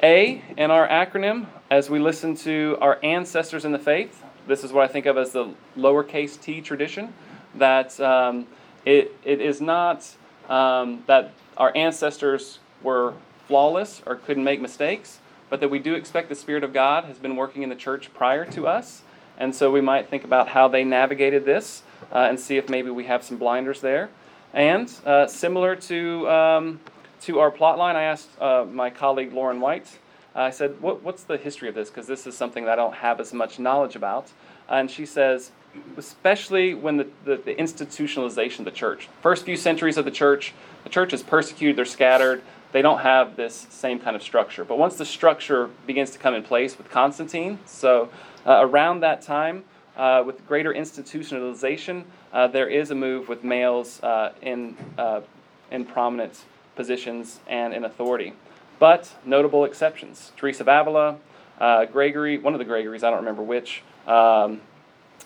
A 0.03 0.43
in 0.57 0.71
our 0.71 0.87
acronym, 0.87 1.47
as 1.71 1.89
we 1.89 1.99
listen 1.99 2.37
to 2.37 2.77
our 2.81 2.99
ancestors 3.03 3.65
in 3.65 3.73
the 3.73 3.79
faith, 3.79 4.23
this 4.47 4.63
is 4.63 4.73
what 4.73 4.89
I 4.89 4.93
think 4.93 5.07
of 5.07 5.17
as 5.17 5.33
the 5.33 5.55
lowercase 5.77 6.41
t 6.41 6.61
tradition, 6.61 7.13
that 7.55 7.99
um, 8.01 8.47
it, 8.85 9.17
it 9.25 9.41
is 9.41 9.61
not 9.61 10.15
um, 10.49 11.03
that 11.07 11.33
our 11.57 11.73
ancestors 11.75 12.59
were 12.83 13.15
flawless 13.49 14.03
or 14.07 14.17
couldn't 14.17 14.45
make 14.45 14.61
mistakes, 14.61 15.19
but 15.49 15.61
that 15.61 15.69
we 15.69 15.79
do 15.79 15.95
expect 15.95 16.29
the 16.29 16.35
Spirit 16.35 16.63
of 16.63 16.73
God 16.73 17.05
has 17.05 17.19
been 17.19 17.37
working 17.37 17.63
in 17.63 17.69
the 17.69 17.77
church 17.77 18.13
prior 18.15 18.45
to 18.53 18.67
us. 18.67 19.03
And 19.39 19.55
so 19.55 19.71
we 19.71 19.81
might 19.81 20.09
think 20.09 20.25
about 20.25 20.49
how 20.49 20.69
they 20.69 20.85
navigated 20.85 21.45
this 21.45 21.83
uh, 22.13 22.27
and 22.29 22.39
see 22.39 22.57
if 22.57 22.69
maybe 22.69 22.91
we 22.91 23.05
have 23.05 23.23
some 23.23 23.39
blinders 23.39 23.81
there. 23.81 24.11
And 24.53 24.91
uh, 25.05 25.27
similar 25.27 25.77
to, 25.77 26.31
um, 26.31 26.81
to 27.23 27.41
our 27.41 27.51
plot 27.51 27.79
line, 27.79 27.97
I 27.97 28.05
asked 28.05 28.29
uh, 28.41 28.65
my 28.71 28.91
colleague 28.91 29.33
Lauren 29.33 29.61
White, 29.61 29.99
I 30.35 30.51
said, 30.51 30.81
what, 30.81 31.03
What's 31.03 31.25
the 31.25 31.39
history 31.39 31.69
of 31.69 31.75
this? 31.75 31.89
Because 31.89 32.07
this 32.07 32.27
is 32.27 32.37
something 32.37 32.65
that 32.65 32.73
I 32.73 32.77
don't 32.77 32.95
have 32.97 33.21
as 33.21 33.33
much 33.33 33.59
knowledge 33.59 33.97
about. 33.97 34.31
And 34.69 34.91
she 34.91 35.07
says, 35.07 35.53
especially 35.97 36.75
when 36.75 36.97
the, 36.97 37.07
the, 37.25 37.37
the 37.37 37.55
institutionalization 37.55 38.61
of 38.61 38.65
the 38.67 38.71
church. 38.71 39.09
First 39.23 39.45
few 39.45 39.57
centuries 39.57 39.97
of 39.97 40.05
the 40.05 40.11
church, 40.11 40.53
the 40.85 40.91
church 40.91 41.13
is 41.13 41.23
persecuted, 41.23 41.77
they're 41.77 41.85
scattered, 41.85 42.43
they 42.73 42.83
don't 42.83 43.01
have 43.01 43.37
this 43.37 43.67
same 43.71 43.99
kind 43.99 44.17
of 44.17 44.23
structure. 44.23 44.65
But 44.65 44.79
once 44.79 44.97
the 44.97 45.05
structure 45.05 45.71
begins 45.87 46.11
to 46.11 46.19
come 46.19 46.35
in 46.35 46.43
place 46.43 46.77
with 46.77 46.91
Constantine, 46.91 47.59
so 47.65 48.11
uh, 48.45 48.59
around 48.61 49.01
that 49.01 49.23
time, 49.23 49.65
uh, 49.97 50.23
with 50.27 50.47
greater 50.47 50.75
institutionalization, 50.75 52.05
uh, 52.33 52.47
there 52.47 52.69
is 52.69 52.91
a 52.91 52.95
move 52.95 53.29
with 53.29 53.43
males 53.43 54.03
uh, 54.03 54.33
in, 54.43 54.77
uh, 54.99 55.23
in 55.71 55.87
prominent 55.87 56.45
positions 56.77 57.41
and 57.49 57.75
in 57.75 57.85
authority. 57.85 58.35
But 58.79 59.11
notable 59.25 59.65
exceptions 59.65 60.33
Teresa 60.37 60.63
of 60.63 60.69
Avila, 60.69 61.17
uh, 61.59 61.87
Gregory, 61.87 62.39
one 62.39 62.55
of 62.55 62.59
the 62.59 62.65
Gregories, 62.65 63.03
I 63.03 63.11
don't 63.11 63.21
remember 63.21 63.43
which, 63.43 63.83
um, 64.07 64.61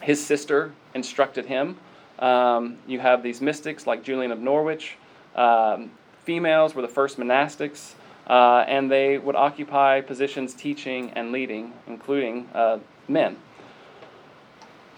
his 0.01 0.24
sister 0.24 0.72
instructed 0.94 1.46
him. 1.46 1.76
Um, 2.18 2.78
you 2.86 3.01
have 3.01 3.22
these 3.22 3.40
mystics 3.40 3.86
like 3.86 4.03
Julian 4.03 4.30
of 4.30 4.40
Norwich. 4.40 4.96
Um, 5.34 5.90
females 6.24 6.74
were 6.74 6.82
the 6.82 6.88
first 6.88 7.18
monastics, 7.18 7.94
uh, 8.26 8.64
and 8.68 8.90
they 8.90 9.18
would 9.18 9.36
occupy 9.36 10.01
positions 10.01 10.55
teaching 10.55 11.11
and 11.11 11.32
leading, 11.32 11.72
including 11.86 12.48
uh, 12.55 12.78
men. 13.09 13.36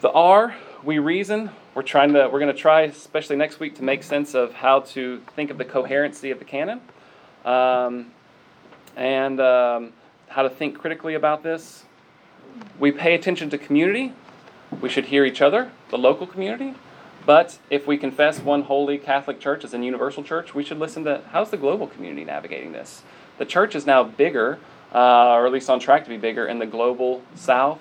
The 0.00 0.10
R, 0.10 0.56
we 0.82 0.98
reason. 0.98 1.50
We're 1.74 1.82
trying 1.82 2.12
to. 2.12 2.28
We're 2.28 2.38
going 2.38 2.54
to 2.54 2.60
try, 2.60 2.82
especially 2.82 3.36
next 3.36 3.58
week, 3.58 3.76
to 3.76 3.82
make 3.82 4.02
sense 4.02 4.34
of 4.34 4.52
how 4.52 4.80
to 4.80 5.22
think 5.34 5.50
of 5.50 5.56
the 5.56 5.64
coherency 5.64 6.30
of 6.30 6.38
the 6.38 6.44
canon, 6.44 6.82
um, 7.46 8.10
and 8.94 9.40
um, 9.40 9.94
how 10.28 10.42
to 10.42 10.50
think 10.50 10.78
critically 10.78 11.14
about 11.14 11.42
this. 11.42 11.84
We 12.78 12.92
pay 12.92 13.14
attention 13.14 13.48
to 13.50 13.56
community. 13.56 14.12
We 14.82 14.90
should 14.90 15.06
hear 15.06 15.24
each 15.24 15.40
other, 15.40 15.70
the 15.88 15.96
local 15.96 16.26
community. 16.26 16.74
But 17.24 17.58
if 17.70 17.86
we 17.86 17.96
confess 17.96 18.40
one 18.40 18.64
holy 18.64 18.98
Catholic 18.98 19.40
church 19.40 19.64
as 19.64 19.72
a 19.72 19.78
universal 19.78 20.22
church, 20.22 20.54
we 20.54 20.62
should 20.62 20.78
listen 20.78 21.04
to 21.04 21.22
how's 21.30 21.50
the 21.50 21.56
global 21.56 21.86
community 21.86 22.24
navigating 22.24 22.72
this. 22.72 23.02
The 23.38 23.46
church 23.46 23.74
is 23.74 23.86
now 23.86 24.02
bigger, 24.02 24.58
uh, 24.94 25.32
or 25.32 25.46
at 25.46 25.52
least 25.52 25.70
on 25.70 25.80
track 25.80 26.04
to 26.04 26.10
be 26.10 26.18
bigger, 26.18 26.46
in 26.46 26.58
the 26.58 26.66
global 26.66 27.22
south 27.34 27.80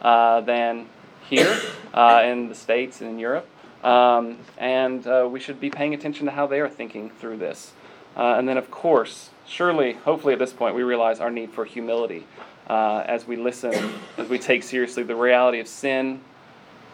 uh, 0.00 0.40
than 0.40 0.86
here 1.28 1.58
uh, 1.94 2.22
in 2.24 2.48
the 2.48 2.54
States 2.54 3.00
and 3.00 3.10
in 3.10 3.18
Europe. 3.18 3.48
Um, 3.84 4.38
and 4.58 5.06
uh, 5.06 5.28
we 5.30 5.38
should 5.38 5.60
be 5.60 5.70
paying 5.70 5.94
attention 5.94 6.26
to 6.26 6.32
how 6.32 6.46
they 6.46 6.60
are 6.60 6.68
thinking 6.68 7.10
through 7.10 7.36
this. 7.36 7.72
Uh, 8.16 8.34
and 8.38 8.48
then, 8.48 8.56
of 8.56 8.70
course, 8.70 9.30
surely, 9.46 9.92
hopefully 9.92 10.32
at 10.32 10.38
this 10.38 10.52
point, 10.52 10.74
we 10.74 10.82
realize 10.82 11.20
our 11.20 11.30
need 11.30 11.50
for 11.50 11.64
humility 11.64 12.24
uh, 12.68 13.04
as 13.06 13.26
we 13.26 13.36
listen, 13.36 13.92
as 14.16 14.28
we 14.28 14.38
take 14.38 14.62
seriously 14.62 15.02
the 15.02 15.14
reality 15.14 15.60
of 15.60 15.68
sin 15.68 16.20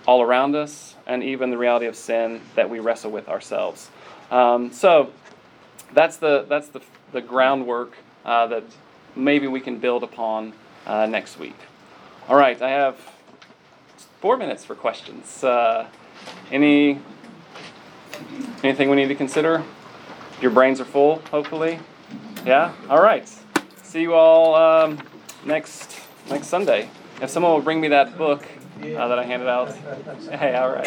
all 0.06 0.20
around 0.20 0.56
us, 0.56 0.96
and 1.06 1.22
even 1.22 1.50
the 1.50 1.56
reality 1.56 1.86
of 1.86 1.94
sin 1.94 2.40
that 2.56 2.68
we 2.68 2.80
wrestle 2.80 3.10
with 3.10 3.28
ourselves. 3.28 3.88
Um, 4.30 4.72
so 4.72 5.12
that's 5.94 6.16
the 6.16 6.44
that's 6.48 6.68
the, 6.68 6.80
the 7.12 7.20
groundwork 7.20 7.92
uh, 8.24 8.48
that 8.48 8.64
maybe 9.14 9.46
we 9.46 9.60
can 9.60 9.78
build 9.78 10.02
upon 10.02 10.52
uh, 10.86 11.06
next 11.06 11.38
week. 11.38 11.56
All 12.28 12.36
right, 12.36 12.60
I 12.60 12.70
have 12.70 12.96
four 14.22 14.36
minutes 14.36 14.64
for 14.64 14.76
questions. 14.76 15.42
Uh, 15.42 15.88
any 16.52 17.00
anything 18.62 18.88
we 18.88 18.94
need 18.94 19.08
to 19.08 19.16
consider? 19.16 19.64
Your 20.40 20.52
brains 20.52 20.80
are 20.80 20.84
full, 20.84 21.20
hopefully. 21.32 21.80
Yeah. 22.46 22.72
All 22.88 23.02
right. 23.02 23.28
See 23.82 24.00
you 24.00 24.14
all 24.14 24.54
um, 24.54 24.98
next 25.44 26.00
next 26.30 26.46
Sunday. 26.46 26.88
If 27.20 27.30
someone 27.30 27.52
will 27.52 27.62
bring 27.62 27.80
me 27.80 27.88
that 27.88 28.16
book 28.16 28.46
uh, 28.80 29.08
that 29.08 29.18
I 29.18 29.24
handed 29.24 29.48
out. 29.48 29.74
Hey, 30.30 30.54
all 30.54 30.70
right. 30.70 30.86